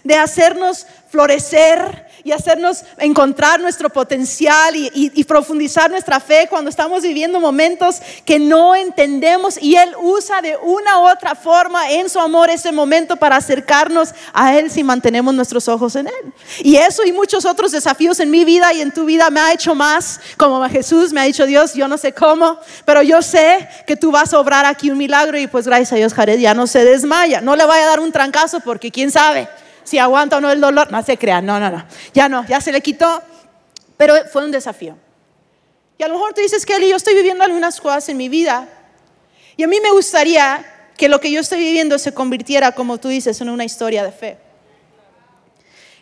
de 0.08 0.16
hacernos 0.16 0.88
florecer 1.10 2.08
y 2.24 2.32
hacernos 2.32 2.84
encontrar 2.98 3.60
nuestro 3.60 3.90
potencial 3.90 4.74
y, 4.76 5.24
profundizar 5.26 5.90
nuestra 5.90 6.20
fe 6.20 6.48
cuando 6.50 6.70
estamos 6.70 7.04
viviendo 7.04 7.40
momentos 7.40 8.02
que 8.26 8.40
no 8.40 8.76
entendemos 8.76 9.58
y 9.62 9.76
Él 9.76 9.94
usa 10.02 10.42
de 10.42 10.58
una 10.58 11.00
u 11.00 11.10
otra 11.10 11.36
forma 11.36 11.92
en 11.92 12.10
su 12.10 12.20
amor 12.20 12.50
ese 12.50 12.72
momento 12.72 13.18
para 13.18 13.36
acercarnos 13.36 14.14
a 14.34 14.58
Él 14.58 14.72
si 14.72 14.84
mantenemos 14.84 15.34
nuestros 15.34 15.68
ojos 15.68 15.96
en 15.96 16.08
Él. 16.08 16.34
Y 16.60 16.78
eso 16.78 17.04
y 17.06 17.12
muchos 17.12 17.46
otros 17.46 17.72
desafíos 17.72 18.20
en 18.20 18.30
mi 18.30 18.46
vida 18.46 18.74
y 18.74 18.82
en 18.82 18.92
tu 18.92 19.06
vida 19.06 19.30
me 19.30 19.42
ha 19.42 19.54
hecho 19.54 19.76
más, 19.76 20.20
como 20.38 20.68
Jesús 20.70 21.12
me 21.12 21.22
ha 21.22 21.26
dicho 21.26 21.46
Dios, 21.46 21.74
yo 21.74 21.88
no 21.88 21.98
sé 21.98 22.14
cómo, 22.14 22.60
pero 22.86 23.02
yo 23.02 23.22
sé 23.22 23.68
que 23.86 23.98
tú 23.98 24.12
vas 24.12 24.34
a 24.34 24.40
obrar 24.40 24.66
aquí 24.66 24.90
un 24.90 24.98
milagro 24.98 25.38
y 25.38 25.48
pues 25.48 25.66
gracias 25.66 25.94
a 25.94 25.96
Dios 25.98 26.14
Jared 26.14 26.40
ya 26.40 26.54
no 26.54 26.68
se 26.68 26.86
desmaya, 26.86 27.42
no 27.42 27.56
le 27.56 27.66
vaya 27.66 27.84
a 27.84 27.88
dar 27.88 28.00
un 28.00 28.12
trancazo 28.12 28.62
porque 28.62 28.92
quién 28.92 29.12
sabe 29.12 29.48
si 29.88 29.98
aguanta 29.98 30.38
o 30.38 30.42
no 30.42 30.52
el 30.52 30.60
dolor. 30.60 30.92
No 30.92 31.02
se 31.02 31.18
crean, 31.18 31.46
no, 31.46 31.60
no, 31.60 31.72
no. 31.72 31.86
Ya 32.14 32.28
no, 32.28 32.46
ya 32.46 32.60
se 32.60 32.72
le 32.72 32.82
quitó. 32.82 33.22
Pero 33.96 34.14
fue 34.32 34.44
un 34.44 34.52
desafío. 34.52 34.98
Y 35.98 36.04
a 36.04 36.08
lo 36.10 36.16
mejor 36.16 36.34
tú 36.34 36.42
dices, 36.42 36.66
Kelly, 36.66 36.90
yo 36.90 36.98
estoy 36.98 37.16
viviendo 37.16 37.44
algunas 37.44 37.80
cosas 37.80 38.10
en 38.10 38.18
mi 38.18 38.28
vida. 38.28 38.68
Y 39.56 39.64
a 39.64 39.68
mí 39.68 39.80
me 39.80 39.92
gustaría 39.92 40.66
que 40.98 41.08
lo 41.08 41.22
que 41.22 41.32
yo 41.32 41.40
estoy 41.40 41.60
viviendo 41.60 41.98
se 41.98 42.14
convirtiera, 42.14 42.74
como 42.74 42.98
tú 42.98 43.08
dices, 43.08 43.40
en 43.40 43.50
una 43.50 43.64
historia 43.64 44.04
de 44.04 44.12
fe. 44.12 44.38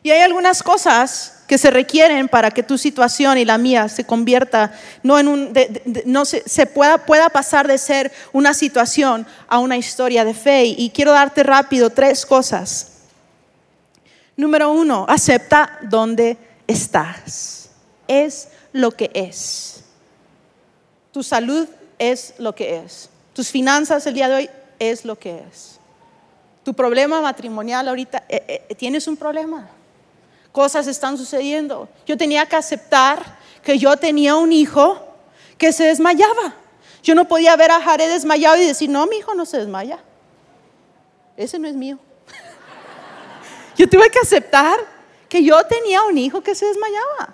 Y 0.02 0.12
hay 0.12 0.22
algunas 0.22 0.64
cosas 0.64 1.44
que 1.48 1.58
se 1.58 1.70
requieren 1.70 2.28
para 2.28 2.50
que 2.50 2.64
tu 2.64 2.78
situación 2.78 3.38
y 3.38 3.46
la 3.46 3.58
mía 3.58 3.88
se 3.88 4.04
convierta, 4.04 4.74
no 5.04 5.20
en 5.20 5.28
un, 5.28 5.54
no 6.06 6.26
se, 6.26 6.42
se, 6.48 6.66
pueda, 6.66 7.06
pueda 7.06 7.30
pasar 7.30 7.68
de 7.68 7.78
ser 7.78 8.12
una 8.34 8.54
situación 8.54 9.28
a 9.48 9.60
una 9.60 9.78
historia 9.78 10.26
de 10.26 10.34
fe. 10.34 10.66
Y 10.66 10.90
quiero 10.90 11.12
darte 11.12 11.44
rápido 11.44 11.92
tres 11.92 12.26
cosas 12.26 12.95
Número 14.38 14.72
uno, 14.72 15.06
acepta 15.08 15.80
dónde 15.82 16.38
estás. 16.68 17.70
Es 18.08 18.50
lo 18.74 18.92
que 18.92 19.10
es. 19.14 19.84
Tu 21.12 21.24
salud 21.24 21.68
es 21.98 22.34
lo 22.38 22.54
que 22.54 22.78
es. 22.78 23.10
Tus 23.34 23.50
finanzas 23.50 24.06
el 24.06 24.14
día 24.14 24.28
de 24.28 24.36
hoy 24.36 24.50
es 24.80 25.06
lo 25.06 25.18
que 25.18 25.40
es. 25.40 25.80
Tu 26.64 26.74
problema 26.74 27.22
matrimonial 27.22 27.88
ahorita, 27.88 28.24
eh, 28.28 28.66
eh, 28.70 28.76
tienes 28.76 29.08
un 29.08 29.16
problema. 29.16 29.70
Cosas 30.52 30.88
están 30.88 31.18
sucediendo. 31.18 31.88
Yo 32.06 32.18
tenía 32.18 32.46
que 32.46 32.56
aceptar 32.56 33.38
que 33.64 33.78
yo 33.78 33.96
tenía 33.98 34.36
un 34.36 34.52
hijo 34.52 35.06
que 35.58 35.72
se 35.72 35.86
desmayaba. 35.86 36.56
Yo 37.04 37.14
no 37.14 37.28
podía 37.28 37.56
ver 37.56 37.72
a 37.72 37.82
Jared 37.82 38.10
desmayado 38.10 38.58
y 38.58 38.66
decir, 38.66 38.90
no, 38.90 39.06
mi 39.06 39.18
hijo 39.18 39.36
no 39.36 39.46
se 39.46 39.58
desmaya. 39.58 40.00
Ese 41.38 41.60
no 41.60 41.68
es 41.68 41.76
mío. 41.76 42.00
Yo 43.78 43.88
tuve 43.90 44.10
que 44.10 44.20
aceptar 44.20 44.80
que 45.28 45.44
yo 45.44 45.62
tenía 45.66 46.04
un 46.04 46.18
hijo 46.18 46.42
que 46.42 46.56
se 46.56 46.66
desmayaba. 46.66 47.34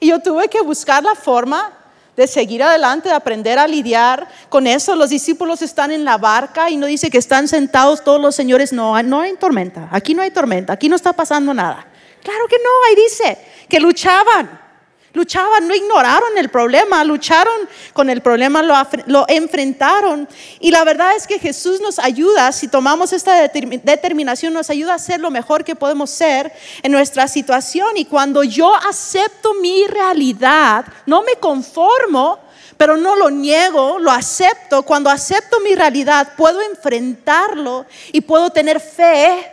Y 0.00 0.08
yo 0.08 0.20
tuve 0.20 0.48
que 0.48 0.60
buscar 0.62 1.02
la 1.02 1.14
forma 1.14 1.76
de 2.16 2.26
seguir 2.26 2.62
adelante, 2.62 3.08
de 3.08 3.14
aprender 3.14 3.58
a 3.58 3.66
lidiar 3.66 4.28
con 4.48 4.66
eso. 4.66 4.96
Los 4.96 5.10
discípulos 5.10 5.62
están 5.62 5.90
en 5.90 6.04
la 6.04 6.18
barca 6.18 6.70
y 6.70 6.76
no 6.76 6.86
dice 6.86 7.10
que 7.10 7.18
están 7.18 7.48
sentados 7.48 8.02
todos 8.02 8.20
los 8.20 8.34
señores. 8.34 8.72
No, 8.72 9.00
no 9.02 9.20
hay 9.20 9.34
tormenta. 9.36 9.88
Aquí 9.90 10.14
no 10.14 10.22
hay 10.22 10.30
tormenta. 10.30 10.72
Aquí 10.72 10.88
no 10.88 10.96
está 10.96 11.12
pasando 11.12 11.54
nada. 11.54 11.86
Claro 12.22 12.46
que 12.48 12.56
no, 12.56 12.70
ahí 12.88 12.96
dice 12.96 13.38
que 13.68 13.80
luchaban. 13.80 14.69
Luchaban, 15.12 15.66
no 15.66 15.74
ignoraron 15.74 16.38
el 16.38 16.50
problema, 16.50 17.02
lucharon 17.02 17.68
con 17.92 18.08
el 18.10 18.20
problema, 18.20 18.62
lo, 18.62 19.24
enfrentaron. 19.28 20.28
Y 20.60 20.70
la 20.70 20.84
verdad 20.84 21.16
es 21.16 21.26
que 21.26 21.40
Jesús 21.40 21.80
nos 21.80 21.98
ayuda, 21.98 22.52
si 22.52 22.68
tomamos 22.68 23.12
esta 23.12 23.34
determinación, 23.48 24.54
nos 24.54 24.70
ayuda 24.70 24.94
a 24.94 24.98
ser 25.00 25.18
lo 25.18 25.30
mejor 25.30 25.64
que 25.64 25.74
podemos 25.74 26.10
ser 26.10 26.52
en 26.82 26.92
nuestra 26.92 27.26
situación. 27.26 27.96
Y 27.96 28.04
cuando 28.04 28.44
yo 28.44 28.72
acepto 28.72 29.54
mi 29.54 29.84
realidad, 29.88 30.84
no 31.06 31.22
me 31.22 31.34
conformo, 31.34 32.38
pero 32.76 32.96
no 32.96 33.16
lo 33.16 33.30
niego, 33.30 33.98
lo 33.98 34.12
acepto. 34.12 34.84
Cuando 34.84 35.10
acepto 35.10 35.58
mi 35.58 35.74
realidad, 35.74 36.34
puedo 36.36 36.60
enfrentarlo 36.62 37.84
y 38.12 38.20
puedo 38.20 38.50
tener 38.50 38.78
fe 38.78 39.44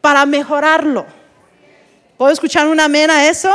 para 0.00 0.24
mejorarlo. 0.24 1.04
¿Puedo 2.16 2.32
escuchar 2.32 2.68
un 2.68 2.80
amén 2.80 3.10
a 3.10 3.28
eso? 3.28 3.52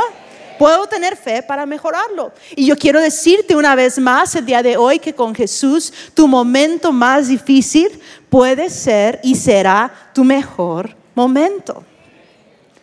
Puedo 0.60 0.86
tener 0.86 1.16
fe 1.16 1.42
para 1.42 1.64
mejorarlo. 1.64 2.32
Y 2.54 2.66
yo 2.66 2.76
quiero 2.76 3.00
decirte 3.00 3.56
una 3.56 3.74
vez 3.74 3.98
más 3.98 4.34
el 4.34 4.44
día 4.44 4.62
de 4.62 4.76
hoy 4.76 4.98
que 4.98 5.14
con 5.14 5.34
Jesús 5.34 5.90
tu 6.12 6.28
momento 6.28 6.92
más 6.92 7.28
difícil 7.28 7.98
puede 8.28 8.68
ser 8.68 9.20
y 9.22 9.36
será 9.36 9.90
tu 10.12 10.22
mejor 10.22 10.94
momento. 11.14 11.82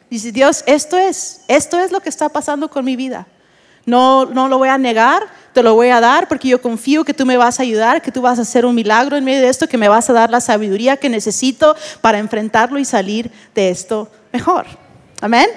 Dice 0.09 0.31
Dios, 0.31 0.63
esto 0.65 0.97
es, 0.97 1.41
esto 1.47 1.77
es 1.77 1.91
lo 1.91 1.99
que 1.99 2.09
está 2.09 2.29
pasando 2.29 2.67
con 2.67 2.83
mi 2.83 2.95
vida. 2.95 3.27
No, 3.85 4.25
no 4.25 4.47
lo 4.47 4.57
voy 4.57 4.69
a 4.69 4.79
negar, 4.79 5.27
te 5.53 5.61
lo 5.61 5.75
voy 5.75 5.89
a 5.89 6.01
dar 6.01 6.27
porque 6.27 6.47
yo 6.47 6.59
confío 6.59 7.05
que 7.05 7.13
tú 7.13 7.27
me 7.27 7.37
vas 7.37 7.59
a 7.59 7.61
ayudar, 7.61 8.01
que 8.01 8.11
tú 8.11 8.23
vas 8.23 8.39
a 8.39 8.41
hacer 8.41 8.65
un 8.65 8.73
milagro 8.73 9.17
en 9.17 9.23
medio 9.23 9.41
de 9.41 9.49
esto, 9.49 9.69
que 9.69 9.77
me 9.77 9.87
vas 9.87 10.09
a 10.09 10.13
dar 10.13 10.31
la 10.31 10.41
sabiduría 10.41 10.97
que 10.97 11.09
necesito 11.09 11.75
para 12.01 12.17
enfrentarlo 12.17 12.79
y 12.79 12.85
salir 12.85 13.29
de 13.53 13.69
esto 13.69 14.09
mejor. 14.33 14.65
Amén. 15.21 15.47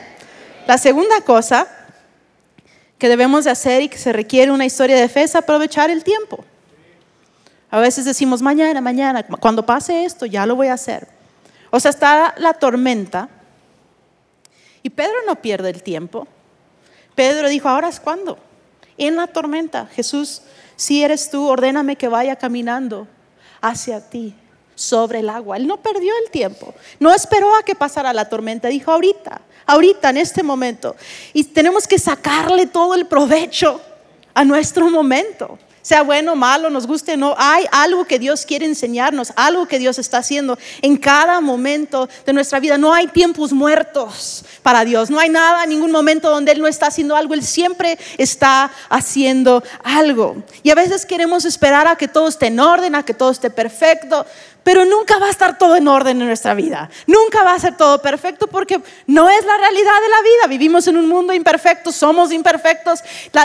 La 0.66 0.76
segunda 0.76 1.22
cosa 1.22 1.66
que 3.00 3.08
debemos 3.08 3.44
de 3.44 3.50
hacer 3.50 3.82
y 3.82 3.88
que 3.88 3.98
se 3.98 4.12
requiere 4.12 4.52
una 4.52 4.64
historia 4.64 4.94
de 4.94 5.08
fe 5.08 5.22
es 5.22 5.34
aprovechar 5.34 5.90
el 5.90 6.04
tiempo. 6.04 6.44
A 7.70 7.80
veces 7.80 8.04
decimos, 8.04 8.42
mañana, 8.42 8.80
mañana, 8.80 9.24
cuando 9.24 9.66
pase 9.66 10.04
esto, 10.04 10.26
ya 10.26 10.46
lo 10.46 10.54
voy 10.54 10.68
a 10.68 10.74
hacer. 10.74 11.08
O 11.70 11.80
sea, 11.80 11.90
está 11.90 12.34
la 12.36 12.54
tormenta 12.54 13.28
y 14.82 14.90
Pedro 14.90 15.16
no 15.26 15.36
pierde 15.36 15.70
el 15.70 15.82
tiempo. 15.82 16.28
Pedro 17.14 17.48
dijo, 17.48 17.68
ahora 17.68 17.88
es 17.88 17.98
cuando. 17.98 18.38
En 18.98 19.16
la 19.16 19.26
tormenta, 19.26 19.86
Jesús, 19.86 20.42
si 20.76 21.02
eres 21.02 21.30
tú, 21.30 21.48
ordéname 21.48 21.96
que 21.96 22.08
vaya 22.08 22.36
caminando 22.36 23.08
hacia 23.60 24.08
ti 24.08 24.34
sobre 24.80 25.18
el 25.18 25.28
agua. 25.28 25.58
Él 25.58 25.66
no 25.66 25.76
perdió 25.76 26.12
el 26.24 26.30
tiempo, 26.30 26.74
no 26.98 27.12
esperó 27.12 27.54
a 27.54 27.62
que 27.62 27.74
pasara 27.74 28.14
la 28.14 28.28
tormenta, 28.28 28.68
dijo 28.68 28.90
ahorita, 28.90 29.42
ahorita, 29.66 30.08
en 30.08 30.16
este 30.16 30.42
momento. 30.42 30.96
Y 31.34 31.44
tenemos 31.44 31.86
que 31.86 31.98
sacarle 31.98 32.66
todo 32.66 32.94
el 32.94 33.06
provecho 33.06 33.80
a 34.32 34.42
nuestro 34.42 34.88
momento. 34.88 35.58
Sea 35.82 36.02
bueno, 36.02 36.36
malo, 36.36 36.68
nos 36.68 36.86
guste 36.86 37.14
o 37.14 37.16
no, 37.16 37.34
hay 37.38 37.64
algo 37.72 38.04
que 38.04 38.18
Dios 38.18 38.44
quiere 38.44 38.66
enseñarnos, 38.66 39.32
algo 39.34 39.66
que 39.66 39.78
Dios 39.78 39.98
está 39.98 40.18
haciendo 40.18 40.58
en 40.82 40.98
cada 40.98 41.40
momento 41.40 42.06
de 42.26 42.34
nuestra 42.34 42.60
vida. 42.60 42.76
No 42.76 42.92
hay 42.92 43.06
tiempos 43.06 43.52
muertos 43.52 44.44
para 44.62 44.84
Dios, 44.84 45.08
no 45.08 45.18
hay 45.18 45.30
nada, 45.30 45.64
ningún 45.64 45.90
momento 45.90 46.28
donde 46.28 46.52
Él 46.52 46.60
no 46.60 46.66
está 46.66 46.88
haciendo 46.88 47.16
algo, 47.16 47.32
Él 47.32 47.42
siempre 47.42 47.98
está 48.18 48.70
haciendo 48.90 49.62
algo. 49.82 50.42
Y 50.62 50.68
a 50.68 50.74
veces 50.74 51.06
queremos 51.06 51.46
esperar 51.46 51.88
a 51.88 51.96
que 51.96 52.08
todo 52.08 52.28
esté 52.28 52.48
en 52.48 52.60
orden, 52.60 52.94
a 52.94 53.02
que 53.02 53.14
todo 53.14 53.30
esté 53.30 53.48
perfecto, 53.48 54.26
pero 54.62 54.84
nunca 54.84 55.18
va 55.18 55.26
a 55.26 55.30
estar 55.30 55.58
todo 55.58 55.76
en 55.76 55.88
orden 55.88 56.20
en 56.20 56.26
nuestra 56.26 56.54
vida. 56.54 56.90
Nunca 57.06 57.42
va 57.42 57.54
a 57.54 57.58
ser 57.58 57.76
todo 57.76 58.00
perfecto 58.00 58.46
porque 58.46 58.80
no 59.06 59.28
es 59.28 59.44
la 59.44 59.56
realidad 59.56 60.00
de 60.02 60.08
la 60.08 60.22
vida. 60.22 60.46
Vivimos 60.48 60.86
en 60.86 60.96
un 60.96 61.08
mundo 61.08 61.32
imperfecto, 61.32 61.92
somos 61.92 62.32
imperfectos. 62.32 63.00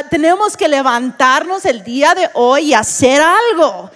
tenemos 0.09 0.57
que 0.57 0.67
levantarnos 0.67 1.65
el 1.65 1.83
día 1.83 2.13
de 2.13 2.29
hoy 2.33 2.65
y 2.65 2.73
hacer 2.73 3.21
algo. 3.21 3.89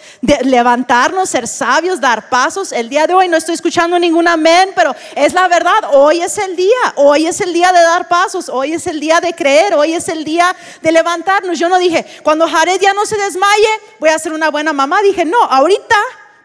levantarnos, 0.43 1.29
ser 1.29 1.47
sabios, 1.47 1.99
dar 1.99 2.29
pasos. 2.29 2.71
El 2.71 2.89
día 2.89 3.07
de 3.07 3.13
hoy 3.13 3.27
no 3.27 3.37
estoy 3.37 3.55
escuchando 3.55 3.99
ningún 3.99 4.27
amén, 4.27 4.71
pero 4.75 4.95
es 5.15 5.33
la 5.33 5.47
verdad. 5.47 5.91
Hoy 5.91 6.21
es 6.21 6.37
el 6.37 6.55
día. 6.55 6.93
Hoy 6.95 7.27
es 7.27 7.41
el 7.41 7.53
día 7.53 7.71
de 7.71 7.81
dar 7.81 8.07
pasos. 8.07 8.49
Hoy 8.49 8.73
es 8.73 8.87
el 8.87 8.99
día 8.99 9.19
de 9.19 9.33
creer. 9.33 9.73
Hoy 9.73 9.93
es 9.93 10.09
el 10.09 10.23
día 10.23 10.55
de 10.81 10.91
levantarnos. 10.91 11.59
Yo 11.59 11.69
no 11.69 11.77
dije, 11.77 12.05
cuando 12.23 12.47
Jared 12.47 12.79
ya 12.79 12.93
no 12.93 13.05
se 13.05 13.17
desmaye, 13.17 13.67
voy 13.99 14.09
a 14.09 14.19
ser 14.19 14.33
una 14.33 14.49
buena 14.49 14.73
mamá. 14.73 15.01
Dije, 15.01 15.25
no, 15.25 15.41
ahorita 15.41 15.95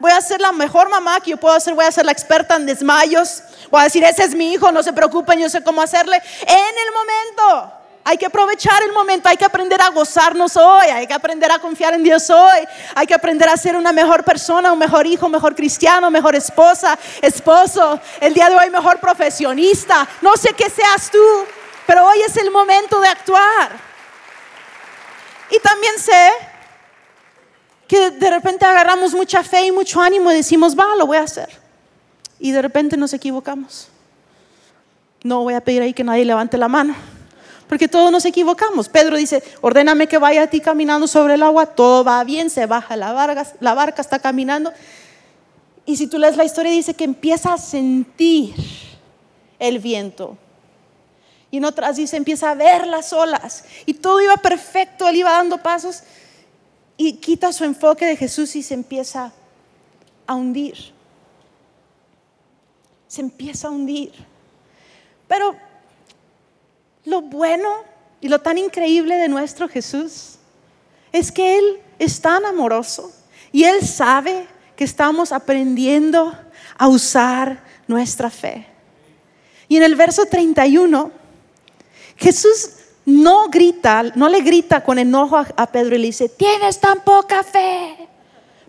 voy 0.04 0.12
a 0.12 0.20
ser 0.20 0.38
la 0.38 0.52
mejor 0.52 0.90
mamá 0.90 1.18
que 1.18 1.30
yo 1.30 1.38
puedo 1.38 1.54
hacer, 1.54 1.72
voy 1.72 1.86
a 1.86 1.90
ser 1.90 2.04
la 2.04 2.12
experta 2.12 2.56
en 2.56 2.66
desmayos, 2.66 3.42
voy 3.70 3.80
a 3.80 3.84
decir, 3.84 4.04
ese 4.04 4.24
es 4.24 4.34
mi 4.34 4.52
hijo, 4.52 4.70
no 4.70 4.82
se 4.82 4.92
preocupen, 4.92 5.38
yo 5.38 5.48
sé 5.48 5.62
cómo 5.62 5.80
hacerle 5.80 6.20
en 6.42 6.74
el 6.86 6.92
momento. 6.92 7.72
Hay 8.04 8.18
que 8.18 8.26
aprovechar 8.26 8.82
el 8.82 8.92
momento, 8.92 9.30
hay 9.30 9.38
que 9.38 9.46
aprender 9.46 9.80
a 9.80 9.88
gozarnos 9.88 10.58
hoy, 10.58 10.88
hay 10.88 11.06
que 11.06 11.14
aprender 11.14 11.50
a 11.50 11.58
confiar 11.58 11.94
en 11.94 12.02
Dios 12.02 12.28
hoy, 12.28 12.68
hay 12.94 13.06
que 13.06 13.14
aprender 13.14 13.48
a 13.48 13.56
ser 13.56 13.76
una 13.76 13.92
mejor 13.92 14.24
persona, 14.24 14.74
un 14.74 14.78
mejor 14.78 15.06
hijo, 15.06 15.26
mejor 15.30 15.54
cristiano, 15.54 16.10
mejor 16.10 16.34
esposa, 16.34 16.98
esposo, 17.22 17.98
el 18.20 18.34
día 18.34 18.50
de 18.50 18.56
hoy 18.56 18.68
mejor 18.68 19.00
profesionista, 19.00 20.06
no 20.20 20.36
sé 20.36 20.52
qué 20.52 20.68
seas 20.68 21.10
tú, 21.10 21.46
pero 21.86 22.04
hoy 22.04 22.20
es 22.20 22.36
el 22.36 22.50
momento 22.50 23.00
de 23.00 23.08
actuar. 23.08 23.70
Y 25.50 25.58
también 25.60 25.98
sé 25.98 26.53
que 27.94 28.10
de 28.10 28.30
repente 28.30 28.64
agarramos 28.64 29.14
mucha 29.14 29.44
fe 29.44 29.66
y 29.66 29.70
mucho 29.70 30.00
ánimo 30.00 30.32
y 30.32 30.34
decimos, 30.34 30.76
va, 30.76 30.96
lo 30.96 31.06
voy 31.06 31.16
a 31.16 31.22
hacer. 31.22 31.48
Y 32.40 32.50
de 32.50 32.60
repente 32.60 32.96
nos 32.96 33.12
equivocamos. 33.12 33.86
No 35.22 35.44
voy 35.44 35.54
a 35.54 35.60
pedir 35.60 35.80
ahí 35.80 35.92
que 35.92 36.02
nadie 36.02 36.24
levante 36.24 36.58
la 36.58 36.66
mano, 36.66 36.96
porque 37.68 37.86
todos 37.86 38.10
nos 38.10 38.24
equivocamos. 38.24 38.88
Pedro 38.88 39.16
dice, 39.16 39.44
ordéname 39.60 40.08
que 40.08 40.18
vaya 40.18 40.42
a 40.42 40.46
ti 40.48 40.60
caminando 40.60 41.06
sobre 41.06 41.34
el 41.34 41.44
agua, 41.44 41.66
todo 41.66 42.02
va 42.02 42.24
bien, 42.24 42.50
se 42.50 42.66
baja 42.66 42.96
la 42.96 43.12
barca, 43.12 43.46
la 43.60 43.74
barca 43.74 44.02
está 44.02 44.18
caminando. 44.18 44.72
Y 45.86 45.96
si 45.96 46.08
tú 46.08 46.18
lees 46.18 46.36
la 46.36 46.44
historia, 46.44 46.72
dice 46.72 46.94
que 46.94 47.04
empieza 47.04 47.52
a 47.52 47.58
sentir 47.58 48.56
el 49.60 49.78
viento. 49.78 50.36
Y 51.52 51.58
en 51.58 51.64
otras 51.64 51.94
dice, 51.94 52.16
empieza 52.16 52.50
a 52.50 52.54
ver 52.56 52.88
las 52.88 53.12
olas. 53.12 53.64
Y 53.86 53.94
todo 53.94 54.20
iba 54.20 54.36
perfecto, 54.38 55.06
él 55.06 55.14
iba 55.14 55.30
dando 55.30 55.58
pasos 55.58 56.02
y 56.96 57.14
quita 57.14 57.52
su 57.52 57.64
enfoque 57.64 58.06
de 58.06 58.16
Jesús 58.16 58.54
y 58.56 58.62
se 58.62 58.74
empieza 58.74 59.32
a 60.26 60.34
hundir. 60.34 60.76
Se 63.08 63.20
empieza 63.20 63.68
a 63.68 63.70
hundir. 63.70 64.12
Pero 65.28 65.56
lo 67.04 67.22
bueno 67.22 67.68
y 68.20 68.28
lo 68.28 68.40
tan 68.40 68.58
increíble 68.58 69.16
de 69.16 69.28
nuestro 69.28 69.68
Jesús 69.68 70.36
es 71.12 71.30
que 71.30 71.58
Él 71.58 71.80
es 71.98 72.20
tan 72.20 72.44
amoroso 72.44 73.12
y 73.52 73.64
Él 73.64 73.86
sabe 73.86 74.46
que 74.76 74.84
estamos 74.84 75.32
aprendiendo 75.32 76.36
a 76.76 76.88
usar 76.88 77.62
nuestra 77.86 78.30
fe. 78.30 78.66
Y 79.68 79.76
en 79.76 79.82
el 79.82 79.94
verso 79.96 80.26
31, 80.26 81.10
Jesús 82.16 82.70
no 83.06 83.48
grita, 83.48 84.02
no 84.14 84.28
le 84.28 84.40
grita 84.40 84.82
con 84.82 84.98
enojo 84.98 85.36
a, 85.36 85.66
Pedro 85.66 85.96
y 85.96 85.98
le 85.98 86.06
dice, 86.06 86.28
tienes 86.28 86.80
tan 86.80 87.00
poca 87.00 87.42
fe. 87.42 88.08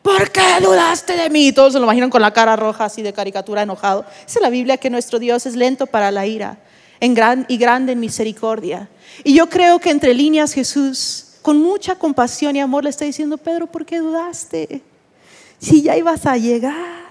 ¿Por 0.01 0.29
qué 0.31 0.59
dudaste 0.61 1.17
de 1.17 1.29
mí? 1.29 1.51
Todos 1.51 1.73
se 1.73 1.79
lo 1.79 1.85
imaginan 1.85 2.09
con 2.09 2.21
la 2.21 2.31
cara 2.31 2.55
roja 2.55 2.85
así 2.85 3.01
de 3.01 3.11
caricatura 3.11 3.63
enojado. 3.63 4.05
Dice 4.25 4.39
la 4.39 4.49
Biblia 4.49 4.77
que 4.77 4.89
nuestro 4.89 5.17
Dios 5.17 5.45
es 5.45 5.55
lento 5.55 5.87
para 5.87 6.11
la 6.11 6.27
ira 6.27 6.59
en 6.99 7.13
gran, 7.13 7.45
y 7.47 7.57
grande 7.57 7.93
en 7.93 7.99
misericordia. 7.99 8.89
Y 9.23 9.33
yo 9.33 9.49
creo 9.49 9.79
que 9.79 9.89
entre 9.89 10.13
líneas 10.13 10.53
Jesús, 10.53 11.37
con 11.41 11.61
mucha 11.61 11.95
compasión 11.95 12.55
y 12.55 12.59
amor, 12.59 12.83
le 12.83 12.89
está 12.89 13.05
diciendo, 13.05 13.37
Pedro, 13.37 13.67
¿por 13.67 13.85
qué 13.85 13.99
dudaste? 13.99 14.81
Si 15.59 15.81
ya 15.81 15.97
ibas 15.97 16.25
a 16.25 16.37
llegar, 16.37 17.05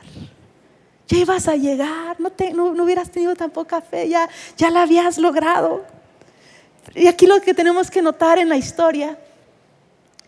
ya 1.09 1.19
ibas 1.19 1.49
a 1.49 1.57
llegar, 1.57 2.21
no, 2.21 2.31
te, 2.31 2.53
no, 2.53 2.67
hubieras 2.67 3.11
tenido 3.11 3.35
tan 3.35 3.51
poca 3.51 3.81
fe, 3.81 4.09
ya, 4.09 4.29
ya 4.57 4.71
la 4.71 4.83
habías 4.83 5.19
logrado. 5.19 5.85
Y 6.95 7.07
aquí 7.07 7.27
lo 7.27 7.41
que 7.41 7.55
tenemos 7.55 7.91
que 7.91 8.03
notar 8.03 8.39
en 8.39 8.49
la 8.49 8.57
historia 8.57 9.19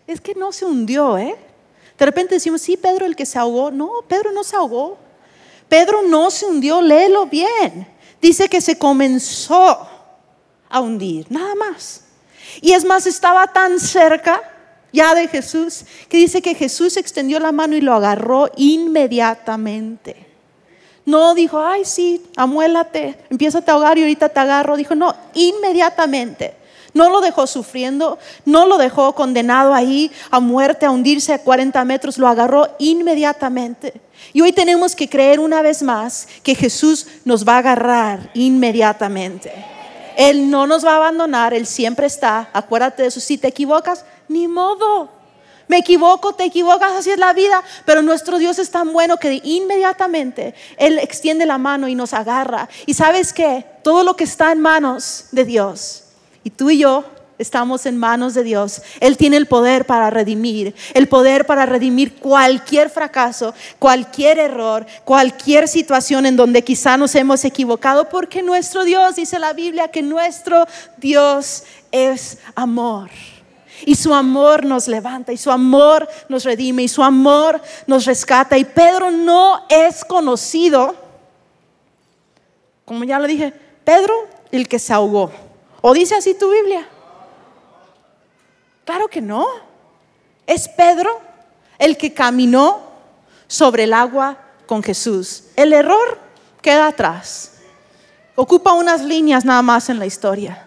es 0.07 0.21
que 0.21 0.33
no 0.33 0.51
se 0.51 0.65
hundió, 0.65 1.17
¿eh? 1.17 1.35
De 1.97 2.05
repente 2.05 2.35
decimos, 2.35 2.61
sí, 2.61 2.77
Pedro 2.77 3.05
el 3.05 3.15
que 3.15 3.25
se 3.25 3.39
ahogó. 3.39 3.71
No, 3.71 3.91
Pedro 4.07 4.31
no 4.31 4.43
se 4.43 4.55
ahogó. 4.55 4.97
Pedro 5.67 6.03
no 6.03 6.29
se 6.31 6.45
hundió, 6.45 6.81
léelo 6.81 7.25
bien. 7.25 7.87
Dice 8.21 8.47
que 8.47 8.61
se 8.61 8.77
comenzó 8.77 9.87
a 10.69 10.79
hundir, 10.79 11.25
nada 11.29 11.55
más. 11.55 12.03
Y 12.61 12.73
es 12.73 12.85
más, 12.85 13.05
estaba 13.07 13.47
tan 13.47 13.79
cerca 13.79 14.41
ya 14.93 15.13
de 15.13 15.27
Jesús 15.27 15.83
que 16.09 16.17
dice 16.17 16.41
que 16.41 16.55
Jesús 16.55 16.97
extendió 16.97 17.39
la 17.39 17.51
mano 17.51 17.75
y 17.75 17.81
lo 17.81 17.93
agarró 17.93 18.49
inmediatamente. 18.55 20.26
No 21.07 21.35
dijo, 21.35 21.57
ay, 21.61 21.85
sí, 21.85 22.21
amuélate, 22.35 23.17
empieza 23.29 23.63
a 23.65 23.71
ahogar 23.71 23.97
y 23.97 24.01
ahorita 24.01 24.27
te 24.27 24.41
agarro. 24.41 24.75
Dijo, 24.75 24.93
no, 24.93 25.15
inmediatamente. 25.33 26.53
No 26.93 27.09
lo 27.09 27.21
dejó 27.21 27.47
sufriendo, 27.47 28.19
no 28.43 28.65
lo 28.65 28.77
dejó 28.77 29.15
condenado 29.15 29.73
ahí 29.73 30.11
a 30.31 30.41
muerte, 30.41 30.85
a 30.85 30.91
hundirse 30.91 31.31
a 31.31 31.39
40 31.39 31.85
metros, 31.85 32.17
lo 32.17 32.27
agarró 32.27 32.67
inmediatamente. 32.77 33.93
Y 34.33 34.41
hoy 34.41 34.51
tenemos 34.51 34.97
que 34.97 35.07
creer 35.07 35.39
una 35.39 35.61
vez 35.61 35.81
más 35.81 36.27
que 36.43 36.55
Jesús 36.55 37.07
nos 37.23 37.47
va 37.47 37.53
a 37.55 37.59
agarrar 37.59 38.29
inmediatamente. 38.33 39.53
Él 40.17 40.49
no 40.49 40.67
nos 40.67 40.85
va 40.85 40.95
a 40.95 40.97
abandonar, 40.97 41.53
Él 41.53 41.67
siempre 41.67 42.07
está. 42.07 42.49
Acuérdate 42.51 43.03
de 43.03 43.07
eso, 43.07 43.21
si 43.21 43.37
te 43.37 43.47
equivocas, 43.47 44.03
ni 44.27 44.49
modo. 44.49 45.16
Me 45.67 45.77
equivoco, 45.77 46.33
te 46.33 46.45
equivocas, 46.45 46.93
así 46.93 47.11
es 47.11 47.19
la 47.19 47.33
vida. 47.33 47.63
Pero 47.85 48.01
nuestro 48.01 48.37
Dios 48.37 48.59
es 48.59 48.71
tan 48.71 48.93
bueno 48.93 49.17
que 49.17 49.41
inmediatamente 49.43 50.55
Él 50.77 50.99
extiende 50.99 51.45
la 51.45 51.57
mano 51.57 51.87
y 51.87 51.95
nos 51.95 52.13
agarra. 52.13 52.69
Y 52.85 52.93
sabes 52.93 53.33
qué? 53.33 53.65
Todo 53.83 54.03
lo 54.03 54.15
que 54.15 54.23
está 54.23 54.51
en 54.51 54.61
manos 54.61 55.25
de 55.31 55.45
Dios. 55.45 56.03
Y 56.43 56.49
tú 56.49 56.69
y 56.69 56.79
yo 56.79 57.03
Estamos 57.39 57.85
en 57.85 57.97
manos 57.97 58.33
de 58.33 58.43
Dios. 58.43 58.81
Él 58.99 59.15
tiene 59.15 59.37
el 59.37 59.45
poder 59.45 59.85
para 59.85 60.09
redimir, 60.09 60.73
el 60.95 61.07
poder 61.07 61.45
para 61.45 61.67
redimir 61.67 62.15
cualquier 62.15 62.89
fracaso, 62.89 63.53
cualquier 63.77 64.39
error, 64.39 64.87
cualquier 65.05 65.67
situación 65.67 66.25
en 66.25 66.35
donde 66.35 66.63
quizá 66.63 66.97
nos 66.97 67.13
hemos 67.13 67.45
equivocado, 67.45 68.09
porque 68.09 68.41
nuestro 68.41 68.85
Dios, 68.85 69.17
dice 69.17 69.37
la 69.37 69.53
Biblia, 69.53 69.89
que 69.89 70.01
nuestro 70.01 70.65
Dios 70.97 71.63
es 71.91 72.39
amor. 72.55 73.11
Y 73.85 73.95
su 73.95 74.13
amor 74.13 74.65
nos 74.65 74.87
levanta, 74.87 75.31
y 75.31 75.37
su 75.37 75.51
amor 75.51 76.07
nos 76.29 76.43
redime, 76.43 76.83
y 76.83 76.87
su 76.87 77.03
amor 77.03 77.61
nos 77.85 78.05
rescata. 78.05 78.57
Y 78.57 78.65
Pedro 78.65 79.11
no 79.11 79.65
es 79.69 80.03
conocido, 80.03 80.95
como 82.85 83.03
ya 83.03 83.19
lo 83.19 83.27
dije, 83.27 83.53
Pedro 83.83 84.27
el 84.51 84.67
que 84.67 84.79
se 84.79 84.93
ahogó. 84.93 85.31
¿O 85.81 85.93
dice 85.93 86.15
así 86.15 86.33
tu 86.33 86.49
Biblia? 86.49 86.87
Claro 88.85 89.07
que 89.07 89.21
no. 89.21 89.45
Es 90.45 90.67
Pedro 90.69 91.19
el 91.77 91.97
que 91.97 92.13
caminó 92.13 92.81
sobre 93.47 93.83
el 93.83 93.93
agua 93.93 94.37
con 94.65 94.81
Jesús. 94.81 95.45
El 95.55 95.73
error 95.73 96.19
queda 96.61 96.87
atrás. 96.87 97.53
Ocupa 98.35 98.73
unas 98.73 99.01
líneas 99.01 99.45
nada 99.45 99.61
más 99.61 99.89
en 99.89 99.99
la 99.99 100.05
historia. 100.05 100.66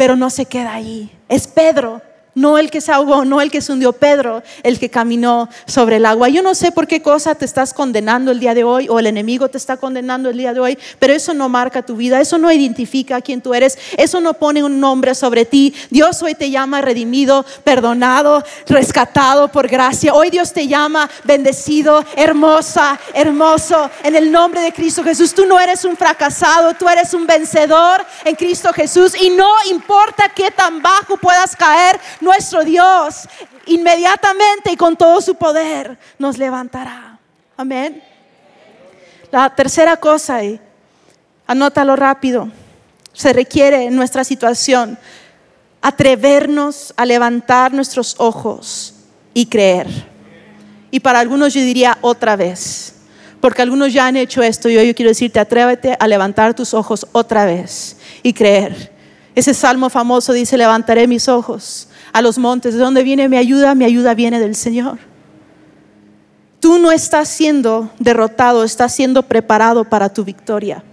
Pero 0.00 0.16
no 0.16 0.30
se 0.30 0.46
queda 0.46 0.72
ahí. 0.72 1.10
Es 1.28 1.46
Pedro 1.46 2.00
no 2.34 2.58
el 2.58 2.70
que 2.70 2.80
se 2.80 2.92
ahogó, 2.92 3.24
no 3.24 3.40
el 3.40 3.50
que 3.50 3.60
se 3.60 3.72
hundió, 3.72 3.92
Pedro, 3.92 4.42
el 4.62 4.78
que 4.78 4.90
caminó 4.90 5.48
sobre 5.66 5.96
el 5.96 6.06
agua. 6.06 6.28
Yo 6.28 6.42
no 6.42 6.54
sé 6.54 6.72
por 6.72 6.86
qué 6.86 7.02
cosa 7.02 7.34
te 7.34 7.44
estás 7.44 7.74
condenando 7.74 8.30
el 8.30 8.40
día 8.40 8.54
de 8.54 8.64
hoy 8.64 8.88
o 8.88 8.98
el 8.98 9.06
enemigo 9.06 9.48
te 9.48 9.58
está 9.58 9.76
condenando 9.76 10.30
el 10.30 10.36
día 10.36 10.52
de 10.52 10.60
hoy, 10.60 10.78
pero 10.98 11.12
eso 11.12 11.34
no 11.34 11.48
marca 11.48 11.82
tu 11.82 11.96
vida, 11.96 12.20
eso 12.20 12.38
no 12.38 12.50
identifica 12.50 13.16
a 13.16 13.20
quién 13.20 13.40
tú 13.40 13.54
eres, 13.54 13.78
eso 13.96 14.20
no 14.20 14.34
pone 14.34 14.62
un 14.62 14.80
nombre 14.80 15.14
sobre 15.14 15.44
ti. 15.44 15.74
Dios 15.90 16.22
hoy 16.22 16.34
te 16.34 16.50
llama 16.50 16.80
redimido, 16.80 17.44
perdonado, 17.64 18.44
rescatado 18.66 19.48
por 19.48 19.68
gracia. 19.68 20.14
Hoy 20.14 20.30
Dios 20.30 20.52
te 20.52 20.68
llama 20.68 21.10
bendecido, 21.24 22.04
hermosa, 22.16 22.98
hermoso, 23.14 23.90
en 24.02 24.16
el 24.16 24.30
nombre 24.30 24.60
de 24.60 24.72
Cristo 24.72 25.02
Jesús. 25.02 25.34
Tú 25.34 25.46
no 25.46 25.58
eres 25.58 25.84
un 25.84 25.96
fracasado, 25.96 26.74
tú 26.74 26.88
eres 26.88 27.14
un 27.14 27.26
vencedor 27.26 28.04
en 28.24 28.34
Cristo 28.34 28.72
Jesús 28.72 29.14
y 29.20 29.30
no 29.30 29.50
importa 29.70 30.30
qué 30.34 30.50
tan 30.50 30.80
bajo 30.82 31.16
puedas 31.16 31.56
caer, 31.56 31.98
nuestro 32.20 32.64
Dios 32.64 33.28
inmediatamente 33.66 34.72
y 34.72 34.76
con 34.76 34.96
todo 34.96 35.20
su 35.20 35.34
poder 35.34 35.98
nos 36.18 36.38
levantará. 36.38 37.18
Amén. 37.56 38.02
La 39.30 39.54
tercera 39.54 39.96
cosa, 39.96 40.42
y 40.42 40.60
anótalo 41.46 41.94
rápido, 41.94 42.50
se 43.12 43.32
requiere 43.32 43.84
en 43.84 43.96
nuestra 43.96 44.24
situación 44.24 44.98
atrevernos 45.82 46.92
a 46.96 47.06
levantar 47.06 47.72
nuestros 47.72 48.14
ojos 48.18 48.94
y 49.34 49.46
creer. 49.46 49.86
Y 50.90 51.00
para 51.00 51.20
algunos 51.20 51.54
yo 51.54 51.60
diría 51.60 51.96
otra 52.00 52.34
vez, 52.36 52.94
porque 53.40 53.62
algunos 53.62 53.92
ya 53.92 54.06
han 54.06 54.16
hecho 54.16 54.42
esto 54.42 54.68
y 54.68 54.76
hoy 54.76 54.88
yo 54.88 54.94
quiero 54.94 55.10
decirte, 55.10 55.38
atrévete 55.38 55.96
a 55.98 56.08
levantar 56.08 56.54
tus 56.54 56.74
ojos 56.74 57.06
otra 57.12 57.44
vez 57.44 57.96
y 58.22 58.32
creer. 58.32 58.92
Ese 59.34 59.54
salmo 59.54 59.88
famoso 59.88 60.32
dice, 60.32 60.58
levantaré 60.58 61.06
mis 61.06 61.28
ojos 61.28 61.88
a 62.12 62.22
los 62.22 62.38
montes. 62.38 62.74
¿De 62.74 62.80
dónde 62.80 63.02
viene 63.02 63.28
mi 63.28 63.36
ayuda? 63.36 63.74
Mi 63.74 63.84
ayuda 63.84 64.14
viene 64.14 64.40
del 64.40 64.54
Señor. 64.54 64.98
Tú 66.60 66.78
no 66.78 66.92
estás 66.92 67.28
siendo 67.28 67.90
derrotado, 67.98 68.64
estás 68.64 68.94
siendo 68.94 69.22
preparado 69.22 69.84
para 69.84 70.12
tu 70.12 70.24
victoria. 70.24 70.84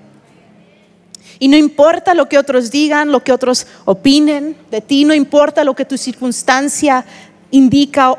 Y 1.40 1.50
no 1.50 1.58
importa 1.58 2.14
lo 2.14 2.30
que 2.30 2.38
otros 2.38 2.72
digan, 2.72 3.12
lo 3.12 3.24
que 3.24 3.32
otros 3.32 3.68
opinen 3.86 4.56
de 4.72 4.82
ti, 4.82 5.06
no 5.06 5.14
importa 5.14 5.64
lo 5.64 5.76
que 5.76 5.86
tu 5.86 5.98
circunstancia 5.98 7.06
indica, 7.52 8.16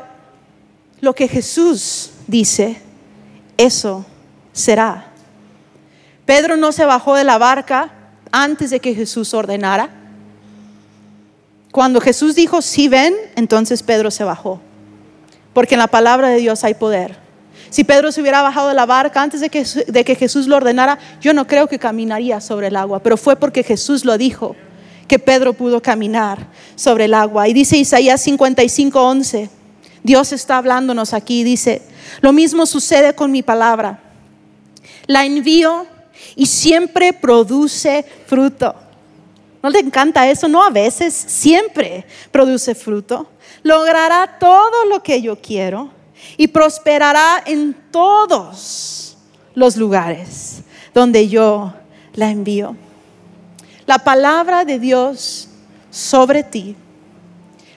lo 1.01 1.13
que 1.13 1.27
Jesús 1.27 2.11
dice, 2.27 2.81
eso 3.57 4.05
será. 4.53 5.11
Pedro 6.25 6.55
no 6.55 6.71
se 6.71 6.85
bajó 6.85 7.15
de 7.15 7.23
la 7.23 7.37
barca 7.37 7.91
antes 8.31 8.69
de 8.69 8.79
que 8.79 8.93
Jesús 8.93 9.33
ordenara. 9.33 9.89
Cuando 11.79 12.01
Jesús 12.01 12.35
dijo, 12.35 12.61
sí 12.61 12.89
ven, 12.89 13.15
entonces 13.37 13.83
Pedro 13.83 14.11
se 14.11 14.25
bajó. 14.25 14.59
Porque 15.53 15.75
en 15.75 15.79
la 15.79 15.87
palabra 15.87 16.27
de 16.27 16.35
Dios 16.35 16.65
hay 16.65 16.73
poder. 16.73 17.15
Si 17.69 17.85
Pedro 17.85 18.11
se 18.11 18.19
hubiera 18.19 18.41
bajado 18.41 18.67
de 18.67 18.73
la 18.73 18.85
barca 18.85 19.21
antes 19.21 19.39
de 19.39 19.49
que, 19.49 19.63
de 19.63 20.03
que 20.03 20.15
Jesús 20.15 20.47
lo 20.47 20.57
ordenara, 20.57 20.99
yo 21.21 21.33
no 21.33 21.47
creo 21.47 21.67
que 21.69 21.79
caminaría 21.79 22.41
sobre 22.41 22.67
el 22.67 22.75
agua, 22.75 22.99
pero 23.01 23.15
fue 23.15 23.37
porque 23.37 23.63
Jesús 23.63 24.03
lo 24.03 24.17
dijo 24.17 24.57
que 25.07 25.19
Pedro 25.19 25.53
pudo 25.53 25.81
caminar 25.81 26.47
sobre 26.75 27.05
el 27.05 27.13
agua. 27.13 27.47
Y 27.47 27.53
dice 27.53 27.77
Isaías 27.77 28.19
55, 28.23 29.01
11, 29.01 29.49
Dios 30.03 30.33
está 30.33 30.57
hablándonos 30.57 31.13
aquí, 31.13 31.45
dice, 31.45 31.81
lo 32.19 32.33
mismo 32.33 32.65
sucede 32.65 33.15
con 33.15 33.31
mi 33.31 33.41
palabra. 33.41 34.01
La 35.07 35.23
envío 35.23 35.85
y 36.35 36.45
siempre 36.45 37.13
produce 37.13 38.03
fruto 38.27 38.75
¿No 39.61 39.71
te 39.71 39.79
encanta 39.79 40.29
eso? 40.29 40.47
No, 40.47 40.63
a 40.63 40.69
veces, 40.69 41.13
siempre 41.13 42.05
produce 42.31 42.75
fruto. 42.75 43.27
Logrará 43.63 44.37
todo 44.39 44.85
lo 44.85 45.03
que 45.03 45.21
yo 45.21 45.35
quiero 45.41 45.89
y 46.37 46.47
prosperará 46.47 47.43
en 47.45 47.73
todos 47.91 49.17
los 49.55 49.75
lugares 49.75 50.61
donde 50.93 51.27
yo 51.27 51.73
la 52.13 52.29
envío. 52.29 52.75
La 53.85 53.99
palabra 53.99 54.65
de 54.65 54.79
Dios 54.79 55.49
sobre 55.89 56.43
ti 56.43 56.75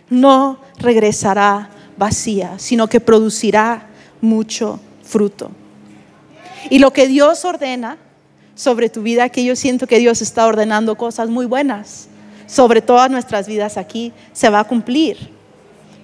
no 0.09 0.61
regresará 0.79 1.71
vacía, 1.97 2.59
sino 2.59 2.87
que 2.87 3.01
producirá 3.01 3.89
mucho 4.21 4.79
fruto. 5.03 5.51
Y 6.71 6.79
lo 6.79 6.93
que 6.93 7.09
Dios 7.09 7.45
ordena 7.45 7.97
sobre 8.55 8.89
tu 8.89 9.03
vida, 9.03 9.29
que 9.29 9.45
yo 9.45 9.57
siento 9.57 9.87
que 9.87 9.99
Dios 9.99 10.23
está 10.23 10.47
ordenando 10.47 10.97
cosas 10.97 11.29
muy 11.29 11.47
buenas 11.47 12.09
sobre 12.53 12.83
todas 12.83 13.11
nuestras 13.11 13.47
vidas 13.47 13.79
aquí, 13.79 14.13
se 14.33 14.51
va 14.51 14.61
a 14.61 14.65
cumplir. 14.65 15.31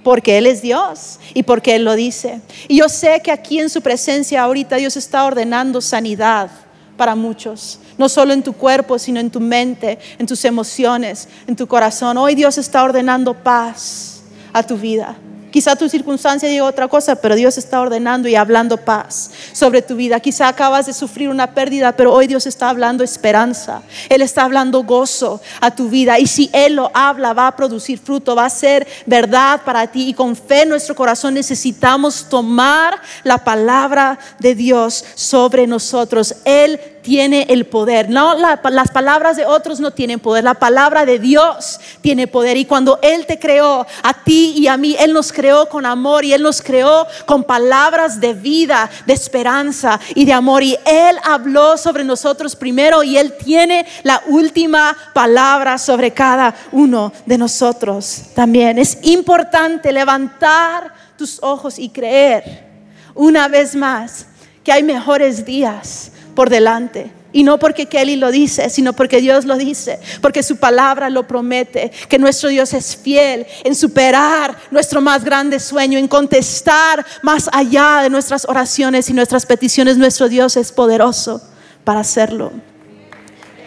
Porque 0.02 0.38
Él 0.38 0.46
es 0.46 0.62
Dios 0.62 1.18
y 1.34 1.42
porque 1.42 1.74
Él 1.74 1.84
lo 1.84 1.94
dice. 1.94 2.40
Y 2.68 2.78
yo 2.78 2.88
sé 2.88 3.20
que 3.22 3.30
aquí 3.30 3.58
en 3.58 3.68
su 3.68 3.82
presencia 3.82 4.42
ahorita 4.42 4.76
Dios 4.76 4.96
está 4.96 5.26
ordenando 5.26 5.82
sanidad 5.82 6.50
para 6.96 7.14
muchos. 7.14 7.80
No 7.98 8.08
solo 8.08 8.32
en 8.32 8.42
tu 8.42 8.54
cuerpo, 8.54 8.98
sino 8.98 9.20
en 9.20 9.30
tu 9.30 9.40
mente, 9.40 9.98
en 10.18 10.26
tus 10.26 10.44
emociones, 10.46 11.28
en 11.46 11.54
tu 11.54 11.66
corazón. 11.66 12.16
Hoy 12.16 12.34
Dios 12.34 12.56
está 12.56 12.82
ordenando 12.82 13.34
paz 13.34 14.22
a 14.52 14.62
tu 14.62 14.78
vida. 14.78 15.16
Quizá 15.50 15.76
tu 15.76 15.88
circunstancia 15.88 16.48
diga 16.48 16.64
otra 16.64 16.88
cosa, 16.88 17.16
pero 17.16 17.34
Dios 17.34 17.56
está 17.56 17.80
ordenando 17.80 18.28
y 18.28 18.34
hablando 18.34 18.76
paz 18.76 19.30
sobre 19.52 19.80
tu 19.80 19.96
vida. 19.96 20.20
Quizá 20.20 20.48
acabas 20.48 20.86
de 20.86 20.92
sufrir 20.92 21.30
una 21.30 21.54
pérdida, 21.54 21.92
pero 21.92 22.12
hoy 22.12 22.26
Dios 22.26 22.46
está 22.46 22.68
hablando 22.68 23.02
esperanza. 23.02 23.82
Él 24.08 24.20
está 24.20 24.44
hablando 24.44 24.82
gozo 24.82 25.40
a 25.60 25.70
tu 25.70 25.88
vida. 25.88 26.18
Y 26.18 26.26
si 26.26 26.50
Él 26.52 26.74
lo 26.74 26.90
habla, 26.92 27.32
va 27.32 27.46
a 27.46 27.56
producir 27.56 27.98
fruto, 27.98 28.36
va 28.36 28.44
a 28.44 28.50
ser 28.50 28.86
verdad 29.06 29.62
para 29.64 29.86
ti. 29.86 30.08
Y 30.08 30.14
con 30.14 30.36
fe 30.36 30.62
en 30.62 30.68
nuestro 30.68 30.94
corazón 30.94 31.34
necesitamos 31.34 32.26
tomar 32.28 33.00
la 33.24 33.38
palabra 33.38 34.18
de 34.38 34.54
Dios 34.54 35.04
sobre 35.14 35.66
nosotros. 35.66 36.34
Él 36.44 36.78
tiene 37.08 37.46
el 37.48 37.64
poder. 37.64 38.10
No, 38.10 38.34
las 38.34 38.90
palabras 38.90 39.38
de 39.38 39.46
otros 39.46 39.80
no 39.80 39.92
tienen 39.92 40.20
poder. 40.20 40.44
La 40.44 40.52
palabra 40.52 41.06
de 41.06 41.18
Dios 41.18 41.80
tiene 42.02 42.26
poder. 42.26 42.58
Y 42.58 42.66
cuando 42.66 42.98
Él 43.00 43.24
te 43.24 43.38
creó, 43.38 43.86
a 44.02 44.12
ti 44.12 44.52
y 44.58 44.66
a 44.66 44.76
mí, 44.76 44.94
Él 45.00 45.14
nos 45.14 45.32
creó 45.32 45.70
con 45.70 45.86
amor 45.86 46.26
y 46.26 46.34
Él 46.34 46.42
nos 46.42 46.60
creó 46.60 47.06
con 47.24 47.44
palabras 47.44 48.20
de 48.20 48.34
vida, 48.34 48.90
de 49.06 49.14
esperanza 49.14 49.98
y 50.14 50.26
de 50.26 50.34
amor. 50.34 50.62
Y 50.62 50.76
Él 50.84 51.16
habló 51.24 51.78
sobre 51.78 52.04
nosotros 52.04 52.54
primero 52.54 53.02
y 53.02 53.16
Él 53.16 53.32
tiene 53.42 53.86
la 54.02 54.22
última 54.26 54.94
palabra 55.14 55.78
sobre 55.78 56.10
cada 56.10 56.54
uno 56.72 57.10
de 57.24 57.38
nosotros 57.38 58.24
también. 58.34 58.78
Es 58.78 58.98
importante 59.00 59.92
levantar 59.92 60.92
tus 61.16 61.42
ojos 61.42 61.78
y 61.78 61.88
creer 61.88 62.66
una 63.14 63.48
vez 63.48 63.74
más 63.74 64.26
que 64.62 64.72
hay 64.72 64.82
mejores 64.82 65.46
días 65.46 66.12
por 66.38 66.50
delante. 66.50 67.10
Y 67.32 67.42
no 67.42 67.58
porque 67.58 67.86
Kelly 67.86 68.14
lo 68.14 68.30
dice, 68.30 68.70
sino 68.70 68.92
porque 68.92 69.20
Dios 69.20 69.44
lo 69.44 69.56
dice, 69.56 69.98
porque 70.22 70.44
su 70.44 70.58
palabra 70.58 71.10
lo 71.10 71.26
promete, 71.26 71.90
que 72.08 72.16
nuestro 72.16 72.48
Dios 72.48 72.72
es 72.74 72.94
fiel 72.96 73.44
en 73.64 73.74
superar 73.74 74.56
nuestro 74.70 75.00
más 75.00 75.24
grande 75.24 75.58
sueño, 75.58 75.98
en 75.98 76.06
contestar 76.06 77.04
más 77.22 77.50
allá 77.52 78.02
de 78.02 78.10
nuestras 78.10 78.44
oraciones 78.44 79.10
y 79.10 79.14
nuestras 79.14 79.46
peticiones. 79.46 79.96
Nuestro 79.96 80.28
Dios 80.28 80.56
es 80.56 80.70
poderoso 80.70 81.42
para 81.82 81.98
hacerlo. 81.98 82.52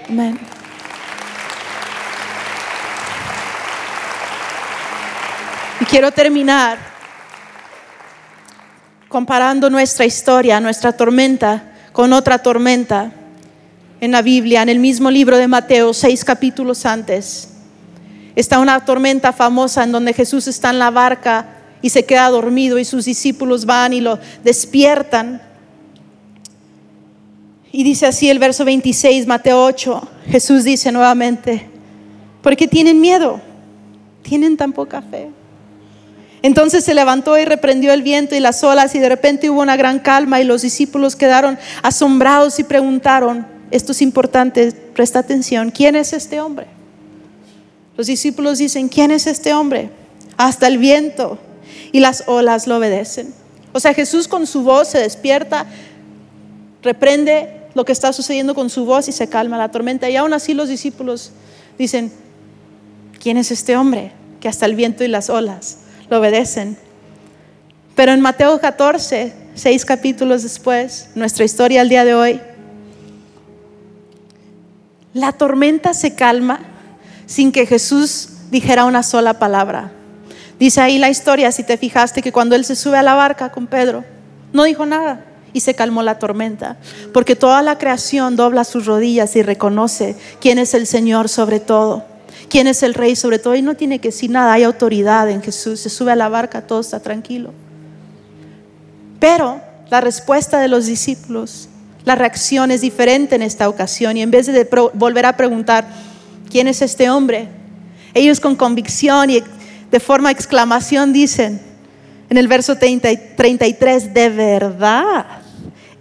Amén. 0.07 0.39
Y 5.81 5.83
quiero 5.87 6.09
terminar 6.13 6.77
comparando 9.09 9.69
nuestra 9.69 10.05
historia, 10.05 10.61
nuestra 10.61 10.93
tormenta 10.93 11.70
con 11.91 12.13
otra 12.13 12.39
tormenta 12.39 13.11
en 13.99 14.11
la 14.11 14.21
Biblia, 14.21 14.61
en 14.61 14.69
el 14.69 14.79
mismo 14.79 15.11
libro 15.11 15.37
de 15.37 15.47
Mateo, 15.47 15.93
seis 15.93 16.23
capítulos 16.23 16.85
antes. 16.85 17.49
Está 18.35 18.59
una 18.59 18.83
tormenta 18.83 19.33
famosa 19.33 19.83
en 19.83 19.91
donde 19.91 20.13
Jesús 20.13 20.47
está 20.47 20.69
en 20.69 20.79
la 20.79 20.89
barca 20.89 21.57
y 21.81 21.89
se 21.89 22.05
queda 22.05 22.29
dormido 22.29 22.79
y 22.79 22.85
sus 22.85 23.05
discípulos 23.05 23.65
van 23.65 23.93
y 23.93 24.01
lo 24.01 24.19
despiertan. 24.43 25.41
Y 27.71 27.83
dice 27.83 28.07
así 28.07 28.29
el 28.29 28.39
verso 28.39 28.65
26, 28.65 29.27
Mateo 29.27 29.63
8, 29.63 30.07
Jesús 30.27 30.63
dice 30.63 30.91
nuevamente, 30.91 31.69
¿por 32.41 32.55
qué 32.55 32.67
tienen 32.67 32.99
miedo? 32.99 33.39
Tienen 34.23 34.57
tan 34.57 34.73
poca 34.73 35.01
fe. 35.01 35.29
Entonces 36.43 36.83
se 36.83 36.95
levantó 36.95 37.37
y 37.37 37.45
reprendió 37.45 37.93
el 37.93 38.01
viento 38.01 38.35
y 38.35 38.39
las 38.39 38.63
olas 38.63 38.95
y 38.95 38.99
de 38.99 39.09
repente 39.09 39.49
hubo 39.49 39.61
una 39.61 39.77
gran 39.77 39.99
calma 39.99 40.41
y 40.41 40.43
los 40.43 40.63
discípulos 40.63 41.15
quedaron 41.15 41.59
asombrados 41.83 42.57
y 42.59 42.63
preguntaron, 42.63 43.45
esto 43.69 43.91
es 43.91 44.01
importante, 44.01 44.71
presta 44.71 45.19
atención, 45.19 45.69
¿quién 45.69 45.95
es 45.95 46.13
este 46.13 46.41
hombre? 46.41 46.65
Los 47.95 48.07
discípulos 48.07 48.57
dicen, 48.57 48.89
¿quién 48.89 49.11
es 49.11 49.27
este 49.27 49.53
hombre? 49.53 49.91
Hasta 50.35 50.65
el 50.67 50.79
viento 50.79 51.37
y 51.91 51.99
las 51.99 52.23
olas 52.25 52.65
lo 52.65 52.77
obedecen. 52.77 53.33
O 53.73 53.79
sea, 53.79 53.93
Jesús 53.93 54.27
con 54.27 54.47
su 54.47 54.63
voz 54.63 54.87
se 54.87 54.97
despierta, 54.97 55.67
reprende 56.81 57.61
lo 57.75 57.85
que 57.85 57.91
está 57.91 58.11
sucediendo 58.13 58.55
con 58.55 58.69
su 58.69 58.85
voz 58.85 59.07
y 59.07 59.11
se 59.11 59.27
calma 59.27 59.57
la 59.57 59.69
tormenta. 59.69 60.09
Y 60.09 60.15
aún 60.15 60.33
así 60.33 60.55
los 60.55 60.69
discípulos 60.69 61.31
dicen, 61.77 62.11
¿quién 63.21 63.37
es 63.37 63.51
este 63.51 63.77
hombre 63.77 64.11
que 64.39 64.49
hasta 64.49 64.65
el 64.65 64.75
viento 64.75 65.03
y 65.03 65.07
las 65.07 65.29
olas 65.29 65.77
lo 66.11 66.19
obedecen? 66.19 66.77
Pero 67.95 68.11
en 68.11 68.19
Mateo 68.19 68.59
14, 68.59 69.33
seis 69.55 69.85
capítulos 69.85 70.43
después, 70.43 71.09
nuestra 71.15 71.45
historia 71.45 71.79
al 71.79 71.87
día 71.89 72.03
de 72.03 72.13
hoy, 72.13 72.41
la 75.13 75.31
tormenta 75.31 75.93
se 75.93 76.13
calma 76.13 76.59
sin 77.25 77.53
que 77.53 77.65
Jesús 77.65 78.27
dijera 78.51 78.83
una 78.83 79.03
sola 79.03 79.39
palabra. 79.39 79.93
Dice 80.59 80.81
ahí 80.81 80.99
la 80.99 81.09
historia, 81.09 81.49
si 81.53 81.63
te 81.63 81.77
fijaste, 81.77 82.21
que 82.21 82.33
cuando 82.33 82.55
él 82.55 82.65
se 82.65 82.75
sube 82.75 82.97
a 82.97 83.03
la 83.03 83.13
barca 83.13 83.49
con 83.49 83.67
Pedro, 83.67 84.03
no 84.51 84.65
dijo 84.65 84.85
nada 84.85 85.23
y 85.53 85.61
se 85.61 85.75
calmó 85.75 86.03
la 86.03 86.19
tormenta, 86.19 86.75
porque 87.13 87.37
toda 87.37 87.61
la 87.61 87.77
creación 87.77 88.35
dobla 88.35 88.65
sus 88.65 88.85
rodillas 88.85 89.37
y 89.37 89.43
reconoce 89.43 90.17
quién 90.41 90.59
es 90.59 90.73
el 90.73 90.87
Señor 90.87 91.29
sobre 91.29 91.61
todo, 91.61 92.03
quién 92.49 92.67
es 92.67 92.83
el 92.83 92.93
Rey 92.93 93.15
sobre 93.15 93.39
todo, 93.39 93.55
y 93.55 93.61
no 93.61 93.75
tiene 93.75 93.99
que 93.99 94.09
decir 94.09 94.29
nada, 94.29 94.53
hay 94.53 94.63
autoridad 94.63 95.29
en 95.29 95.41
Jesús, 95.41 95.79
se 95.79 95.89
sube 95.89 96.11
a 96.11 96.15
la 96.15 96.29
barca, 96.29 96.61
todo 96.67 96.81
está 96.81 96.99
tranquilo. 96.99 97.53
Pero 99.19 99.61
la 99.89 100.01
respuesta 100.01 100.59
de 100.59 100.67
los 100.67 100.85
discípulos, 100.85 101.69
la 102.05 102.15
reacción 102.15 102.71
es 102.71 102.81
diferente 102.81 103.35
en 103.35 103.41
esta 103.41 103.69
ocasión, 103.69 104.17
y 104.17 104.21
en 104.21 104.31
vez 104.31 104.47
de 104.47 104.67
volver 104.93 105.25
a 105.25 105.37
preguntar, 105.37 105.87
¿quién 106.49 106.67
es 106.67 106.81
este 106.81 107.09
hombre? 107.09 107.47
Ellos 108.13 108.39
con 108.39 108.55
convicción 108.55 109.29
y 109.29 109.43
de 109.89 109.99
forma 109.99 110.31
exclamación 110.31 111.13
dicen 111.13 111.61
en 112.29 112.37
el 112.37 112.47
verso 112.47 112.77
33, 112.77 114.13
de 114.13 114.29
verdad, 114.29 115.25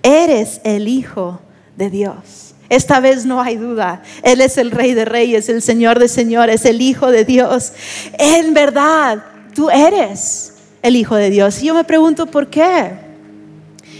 eres 0.02 0.60
el 0.62 0.86
Hijo 0.86 1.40
de 1.76 1.90
Dios. 1.90 2.49
Esta 2.70 3.00
vez 3.00 3.26
no 3.26 3.42
hay 3.42 3.56
duda. 3.56 4.00
Él 4.22 4.40
es 4.40 4.56
el 4.56 4.70
Rey 4.70 4.94
de 4.94 5.04
Reyes, 5.04 5.48
el 5.48 5.60
Señor 5.60 5.98
de 5.98 6.06
Señores, 6.06 6.64
el 6.64 6.80
Hijo 6.80 7.10
de 7.10 7.24
Dios. 7.24 7.72
En 8.16 8.54
verdad, 8.54 9.24
tú 9.56 9.68
eres 9.70 10.54
el 10.80 10.94
Hijo 10.94 11.16
de 11.16 11.30
Dios. 11.30 11.60
Y 11.60 11.66
yo 11.66 11.74
me 11.74 11.82
pregunto 11.82 12.26
por 12.26 12.46
qué. 12.46 12.92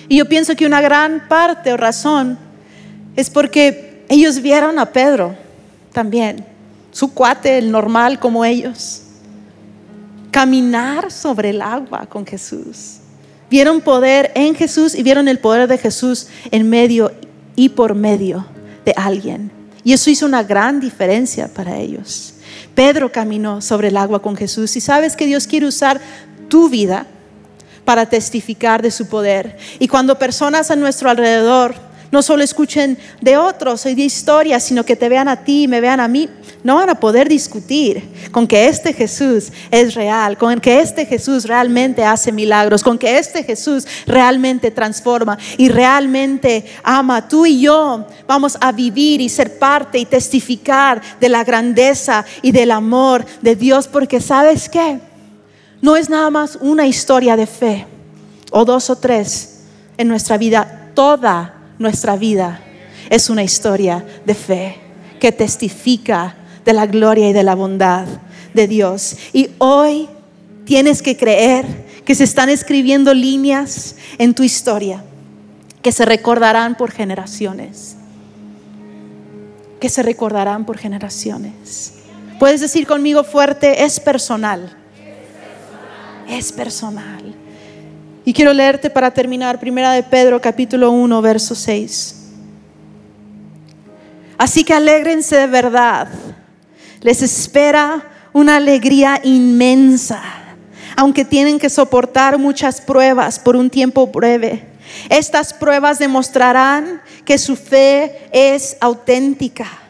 Y 0.08 0.18
yo 0.18 0.24
pienso 0.26 0.54
que 0.54 0.66
una 0.66 0.80
gran 0.80 1.26
parte 1.28 1.72
o 1.72 1.76
razón 1.76 2.38
es 3.16 3.28
porque 3.28 4.04
ellos 4.08 4.40
vieron 4.40 4.78
a 4.78 4.86
Pedro 4.86 5.34
también, 5.92 6.44
su 6.92 7.12
cuate, 7.12 7.58
el 7.58 7.72
normal 7.72 8.20
como 8.20 8.44
ellos, 8.44 9.02
caminar 10.30 11.10
sobre 11.10 11.50
el 11.50 11.60
agua 11.60 12.06
con 12.08 12.24
Jesús. 12.24 12.98
Vieron 13.50 13.80
poder 13.80 14.30
en 14.36 14.54
Jesús 14.54 14.94
y 14.94 15.02
vieron 15.02 15.26
el 15.26 15.40
poder 15.40 15.66
de 15.66 15.76
Jesús 15.76 16.28
en 16.52 16.70
medio 16.70 17.10
y 17.56 17.70
por 17.70 17.96
medio 17.96 18.46
de 18.84 18.92
alguien. 18.96 19.50
Y 19.84 19.92
eso 19.92 20.10
hizo 20.10 20.26
una 20.26 20.42
gran 20.42 20.80
diferencia 20.80 21.48
para 21.48 21.76
ellos. 21.78 22.34
Pedro 22.74 23.10
caminó 23.10 23.60
sobre 23.60 23.88
el 23.88 23.96
agua 23.96 24.20
con 24.22 24.36
Jesús 24.36 24.76
y 24.76 24.80
sabes 24.80 25.16
que 25.16 25.26
Dios 25.26 25.46
quiere 25.46 25.66
usar 25.66 26.00
tu 26.48 26.68
vida 26.68 27.06
para 27.84 28.06
testificar 28.06 28.82
de 28.82 28.90
su 28.90 29.06
poder. 29.06 29.56
Y 29.78 29.88
cuando 29.88 30.18
personas 30.18 30.70
a 30.70 30.76
nuestro 30.76 31.10
alrededor 31.10 31.74
no 32.12 32.22
solo 32.22 32.42
escuchen 32.42 32.98
de 33.20 33.36
otros 33.36 33.86
y 33.86 33.94
de 33.94 34.02
historias, 34.02 34.64
sino 34.64 34.84
que 34.84 34.96
te 34.96 35.08
vean 35.08 35.28
a 35.28 35.44
ti 35.44 35.64
y 35.64 35.68
me 35.68 35.80
vean 35.80 36.00
a 36.00 36.08
mí, 36.08 36.28
no 36.62 36.76
van 36.76 36.90
a 36.90 36.94
poder 36.94 37.28
discutir 37.28 38.02
con 38.30 38.46
que 38.46 38.68
este 38.68 38.92
Jesús 38.92 39.50
es 39.70 39.94
real, 39.94 40.36
con 40.36 40.60
que 40.60 40.80
este 40.80 41.06
Jesús 41.06 41.44
realmente 41.44 42.04
hace 42.04 42.32
milagros, 42.32 42.82
con 42.82 42.98
que 42.98 43.18
este 43.18 43.42
Jesús 43.42 43.86
realmente 44.06 44.70
transforma 44.70 45.38
y 45.56 45.68
realmente 45.68 46.64
ama. 46.82 47.28
Tú 47.28 47.46
y 47.46 47.60
yo 47.60 48.06
vamos 48.26 48.58
a 48.60 48.72
vivir 48.72 49.20
y 49.20 49.28
ser 49.28 49.58
parte 49.58 49.98
y 49.98 50.04
testificar 50.04 51.00
de 51.18 51.28
la 51.28 51.44
grandeza 51.44 52.24
y 52.42 52.52
del 52.52 52.70
amor 52.70 53.24
de 53.40 53.56
Dios, 53.56 53.88
porque 53.88 54.20
sabes 54.20 54.68
qué, 54.68 55.00
no 55.80 55.96
es 55.96 56.10
nada 56.10 56.30
más 56.30 56.58
una 56.60 56.86
historia 56.86 57.36
de 57.36 57.46
fe 57.46 57.86
o 58.50 58.64
dos 58.64 58.90
o 58.90 58.96
tres 58.96 59.62
en 59.96 60.08
nuestra 60.08 60.36
vida, 60.36 60.90
toda 60.94 61.54
nuestra 61.78 62.16
vida 62.16 62.60
es 63.08 63.30
una 63.30 63.42
historia 63.42 64.04
de 64.24 64.34
fe 64.34 64.76
que 65.18 65.32
testifica 65.32 66.36
de 66.64 66.72
la 66.72 66.86
gloria 66.86 67.28
y 67.28 67.32
de 67.32 67.42
la 67.42 67.54
bondad 67.54 68.06
de 68.54 68.66
Dios. 68.66 69.16
Y 69.32 69.50
hoy 69.58 70.08
tienes 70.64 71.02
que 71.02 71.16
creer 71.16 71.64
que 72.04 72.14
se 72.14 72.24
están 72.24 72.48
escribiendo 72.48 73.14
líneas 73.14 73.96
en 74.18 74.34
tu 74.34 74.42
historia 74.42 75.04
que 75.82 75.92
se 75.92 76.04
recordarán 76.04 76.76
por 76.76 76.90
generaciones. 76.90 77.96
Que 79.80 79.88
se 79.88 80.02
recordarán 80.02 80.66
por 80.66 80.78
generaciones. 80.78 81.94
Puedes 82.38 82.60
decir 82.60 82.86
conmigo 82.86 83.24
fuerte, 83.24 83.84
es 83.84 83.98
personal. 83.98 84.76
Es 86.28 86.52
personal. 86.52 87.34
Y 88.24 88.32
quiero 88.32 88.52
leerte 88.52 88.90
para 88.90 89.10
terminar, 89.10 89.58
primera 89.58 89.92
de 89.92 90.02
Pedro 90.02 90.40
capítulo 90.40 90.90
1, 90.90 91.22
verso 91.22 91.54
6. 91.54 92.16
Así 94.36 94.64
que 94.64 94.74
alégrense 94.74 95.36
de 95.36 95.46
verdad. 95.46 96.08
Les 97.00 97.22
espera 97.22 98.08
una 98.32 98.56
alegría 98.56 99.20
inmensa, 99.24 100.22
aunque 100.96 101.24
tienen 101.24 101.58
que 101.58 101.70
soportar 101.70 102.38
muchas 102.38 102.80
pruebas 102.80 103.38
por 103.38 103.56
un 103.56 103.70
tiempo 103.70 104.06
breve. 104.06 104.66
Estas 105.08 105.52
pruebas 105.52 105.98
demostrarán 105.98 107.00
que 107.24 107.38
su 107.38 107.56
fe 107.56 108.28
es 108.32 108.76
auténtica 108.80 109.80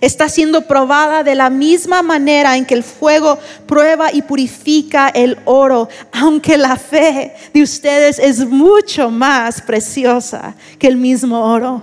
está 0.00 0.28
siendo 0.28 0.62
probada 0.62 1.22
de 1.22 1.34
la 1.34 1.50
misma 1.50 2.02
manera 2.02 2.56
en 2.56 2.64
que 2.64 2.74
el 2.74 2.84
fuego 2.84 3.38
prueba 3.66 4.12
y 4.12 4.22
purifica 4.22 5.08
el 5.08 5.38
oro, 5.44 5.88
aunque 6.12 6.56
la 6.56 6.76
fe 6.76 7.34
de 7.52 7.62
ustedes 7.62 8.18
es 8.18 8.46
mucho 8.46 9.10
más 9.10 9.60
preciosa 9.60 10.54
que 10.78 10.86
el 10.86 10.96
mismo 10.96 11.40
oro. 11.40 11.82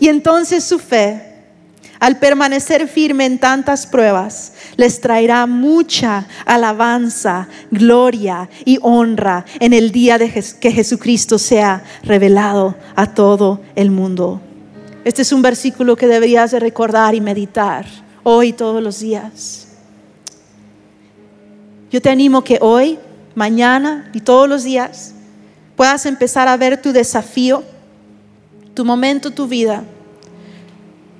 Y 0.00 0.08
entonces 0.08 0.64
su 0.64 0.78
fe, 0.78 1.25
al 1.98 2.18
permanecer 2.18 2.88
firme 2.88 3.24
en 3.24 3.38
tantas 3.38 3.86
pruebas, 3.86 4.52
les 4.76 5.00
traerá 5.00 5.46
mucha 5.46 6.26
alabanza, 6.44 7.48
gloria 7.70 8.48
y 8.64 8.78
honra 8.82 9.44
en 9.60 9.72
el 9.72 9.92
día 9.92 10.18
de 10.18 10.30
que 10.60 10.72
Jesucristo 10.72 11.38
sea 11.38 11.82
revelado 12.02 12.76
a 12.94 13.14
todo 13.14 13.60
el 13.74 13.90
mundo. 13.90 14.40
Este 15.04 15.22
es 15.22 15.32
un 15.32 15.40
versículo 15.40 15.96
que 15.96 16.08
deberías 16.08 16.50
de 16.50 16.60
recordar 16.60 17.14
y 17.14 17.20
meditar 17.20 17.86
hoy 18.22 18.52
todos 18.52 18.82
los 18.82 19.00
días. 19.00 19.68
Yo 21.90 22.02
te 22.02 22.10
animo 22.10 22.42
que 22.42 22.58
hoy, 22.60 22.98
mañana 23.34 24.10
y 24.12 24.20
todos 24.20 24.48
los 24.48 24.64
días 24.64 25.14
puedas 25.76 26.06
empezar 26.06 26.48
a 26.48 26.56
ver 26.56 26.82
tu 26.82 26.92
desafío, 26.92 27.62
tu 28.74 28.84
momento, 28.84 29.30
tu 29.30 29.46
vida, 29.46 29.84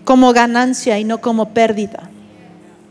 como 0.07 0.33
ganancia 0.33 1.01
y 1.01 1.05
no 1.05 1.21
como 1.21 1.53
pérdida. 1.53 2.09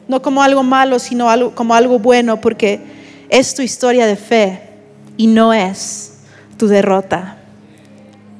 No 0.07 0.21
como 0.21 0.43
algo 0.43 0.63
malo, 0.63 0.99
sino 0.99 1.55
como 1.55 1.73
algo 1.73 1.97
bueno, 1.97 2.41
porque 2.41 2.81
es 3.29 3.55
tu 3.55 3.61
historia 3.61 4.05
de 4.05 4.17
fe 4.17 4.59
y 5.15 5.25
no 5.25 5.53
es 5.53 6.17
tu 6.57 6.67
derrota. 6.67 7.37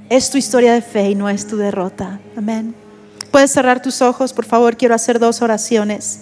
Es 0.09 0.30
tu 0.30 0.38
historia 0.38 0.73
de 0.73 0.82
fe 0.82 1.11
y 1.11 1.15
no 1.15 1.30
es 1.30 1.47
tu 1.47 1.55
derrota. 1.55 2.19
Amén. 2.36 2.76
Puedes 3.32 3.51
cerrar 3.51 3.82
tus 3.82 4.01
ojos, 4.01 4.34
por 4.34 4.45
favor, 4.45 4.76
quiero 4.76 4.93
hacer 4.93 5.19
dos 5.19 5.41
oraciones. 5.41 6.19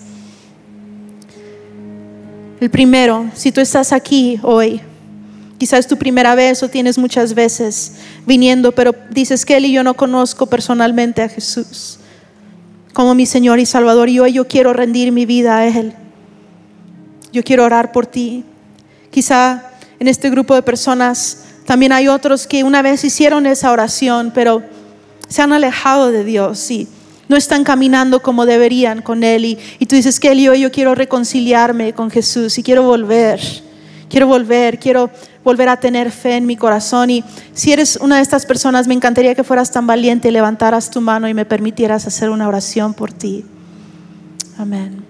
El 2.62 2.70
primero, 2.70 3.32
si 3.34 3.52
tú 3.52 3.62
estás 3.62 3.92
aquí 3.92 4.40
hoy, 4.44 4.80
quizás 5.58 5.80
es 5.80 5.88
tu 5.88 5.98
primera 5.98 6.36
vez 6.36 6.62
o 6.62 6.70
tienes 6.70 7.00
muchas 7.00 7.34
veces 7.34 7.96
viniendo, 8.28 8.74
pero 8.74 8.94
dices 9.10 9.44
que 9.44 9.58
él 9.58 9.66
y 9.66 9.74
yo 9.74 9.84
no 9.84 9.96
conozco 9.96 10.46
personalmente 10.46 11.24
a 11.24 11.30
Jesús 11.30 12.00
como 12.94 13.16
mi 13.16 13.26
Señor 13.26 13.60
y 13.60 13.66
Salvador 13.66 14.08
y 14.08 14.20
hoy 14.20 14.34
yo 14.34 14.48
quiero 14.48 14.72
rendir 14.72 15.12
mi 15.12 15.26
vida 15.26 15.58
a 15.58 15.68
Él. 15.68 15.94
Yo 17.32 17.44
quiero 17.44 17.66
orar 17.66 17.92
por 17.92 18.06
ti. 18.06 18.46
Quizá 19.10 19.72
en 20.00 20.08
este 20.08 20.30
grupo 20.30 20.54
de 20.54 20.62
personas 20.62 21.46
también 21.66 21.92
hay 21.92 22.08
otros 22.08 22.46
que 22.46 22.64
una 22.64 22.82
vez 22.82 23.04
hicieron 23.04 23.46
esa 23.48 23.72
oración, 23.72 24.32
pero 24.34 24.62
se 25.28 25.42
han 25.42 25.54
alejado 25.54 26.12
de 26.12 26.24
Dios 26.24 26.70
y 26.70 26.88
no 27.28 27.36
están 27.36 27.64
caminando 27.64 28.22
como 28.22 28.46
deberían 28.46 29.02
con 29.02 29.24
Él. 29.24 29.46
Y, 29.46 29.58
y 29.80 29.86
tú 29.88 29.96
dices 29.96 30.20
que 30.20 30.40
yo, 30.40 30.54
yo 30.54 30.72
quiero 30.72 30.94
reconciliarme 30.94 31.94
con 31.94 32.12
Jesús 32.12 32.58
y 32.60 32.64
quiero 32.64 32.84
volver. 32.84 33.40
Quiero 34.14 34.28
volver, 34.28 34.78
quiero 34.78 35.10
volver 35.44 35.70
a 35.70 35.78
tener 35.78 36.12
fe 36.12 36.38
en 36.38 36.46
mi 36.46 36.56
corazón. 36.56 37.10
Y 37.10 37.24
si 37.52 37.74
eres 37.74 37.96
una 37.96 38.18
de 38.18 38.22
estas 38.22 38.46
personas, 38.46 38.86
me 38.86 38.94
encantaría 38.94 39.34
que 39.34 39.44
fueras 39.44 39.72
tan 39.72 39.88
valiente 39.88 40.28
y 40.28 40.32
levantaras 40.32 40.92
tu 40.92 41.02
mano 41.02 41.28
y 41.28 41.34
me 41.34 41.46
permitieras 41.46 42.06
hacer 42.06 42.30
una 42.30 42.48
oración 42.48 42.94
por 42.94 43.12
ti. 43.12 43.44
Amén. 44.60 45.04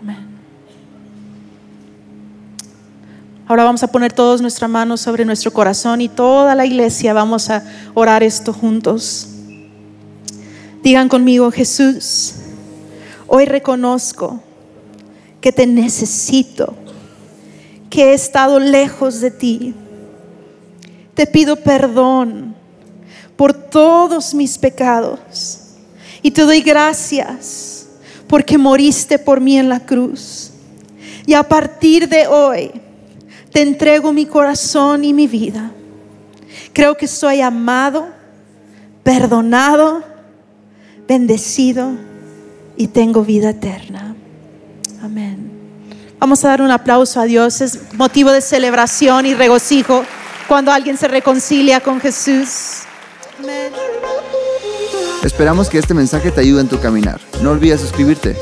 Amén. 0.00 0.26
Ahora 3.46 3.62
vamos 3.62 3.84
a 3.84 3.86
poner 3.86 4.12
todas 4.12 4.40
nuestras 4.40 4.68
manos 4.68 5.00
sobre 5.00 5.24
nuestro 5.24 5.52
corazón 5.52 6.00
y 6.00 6.08
toda 6.08 6.56
la 6.56 6.66
iglesia 6.66 7.12
vamos 7.12 7.48
a 7.48 7.62
orar 7.94 8.24
esto 8.24 8.52
juntos. 8.52 9.28
Digan 10.82 11.08
conmigo, 11.08 11.52
Jesús, 11.52 12.34
hoy 13.28 13.44
reconozco 13.44 14.42
que 15.40 15.52
te 15.52 15.66
necesito, 15.66 16.74
que 17.90 18.10
he 18.10 18.14
estado 18.14 18.58
lejos 18.58 19.20
de 19.20 19.30
ti. 19.30 19.74
Te 21.14 21.26
pido 21.26 21.56
perdón 21.56 22.54
por 23.36 23.52
todos 23.52 24.34
mis 24.34 24.58
pecados 24.58 25.60
y 26.22 26.30
te 26.30 26.42
doy 26.42 26.60
gracias 26.60 27.86
porque 28.26 28.58
moriste 28.58 29.18
por 29.18 29.40
mí 29.40 29.58
en 29.58 29.68
la 29.68 29.80
cruz. 29.80 30.50
Y 31.26 31.34
a 31.34 31.42
partir 31.42 32.08
de 32.08 32.26
hoy 32.26 32.70
te 33.52 33.62
entrego 33.62 34.12
mi 34.12 34.26
corazón 34.26 35.04
y 35.04 35.12
mi 35.12 35.26
vida. 35.26 35.72
Creo 36.72 36.96
que 36.96 37.06
soy 37.06 37.40
amado, 37.40 38.08
perdonado, 39.02 40.02
bendecido 41.06 41.92
y 42.76 42.88
tengo 42.88 43.24
vida 43.24 43.50
eterna. 43.50 44.14
Amén. 45.08 45.50
Vamos 46.18 46.44
a 46.44 46.48
dar 46.48 46.60
un 46.60 46.70
aplauso 46.70 47.18
a 47.18 47.24
Dios. 47.24 47.62
Es 47.62 47.94
motivo 47.94 48.30
de 48.30 48.42
celebración 48.42 49.24
y 49.24 49.32
regocijo 49.32 50.04
cuando 50.46 50.70
alguien 50.70 50.98
se 50.98 51.08
reconcilia 51.08 51.80
con 51.80 51.98
Jesús. 51.98 52.80
Esperamos 55.24 55.70
que 55.70 55.78
este 55.78 55.94
mensaje 55.94 56.30
te 56.30 56.42
ayude 56.42 56.60
en 56.60 56.68
tu 56.68 56.78
caminar. 56.78 57.18
No 57.42 57.52
olvides 57.52 57.80
suscribirte. 57.80 58.36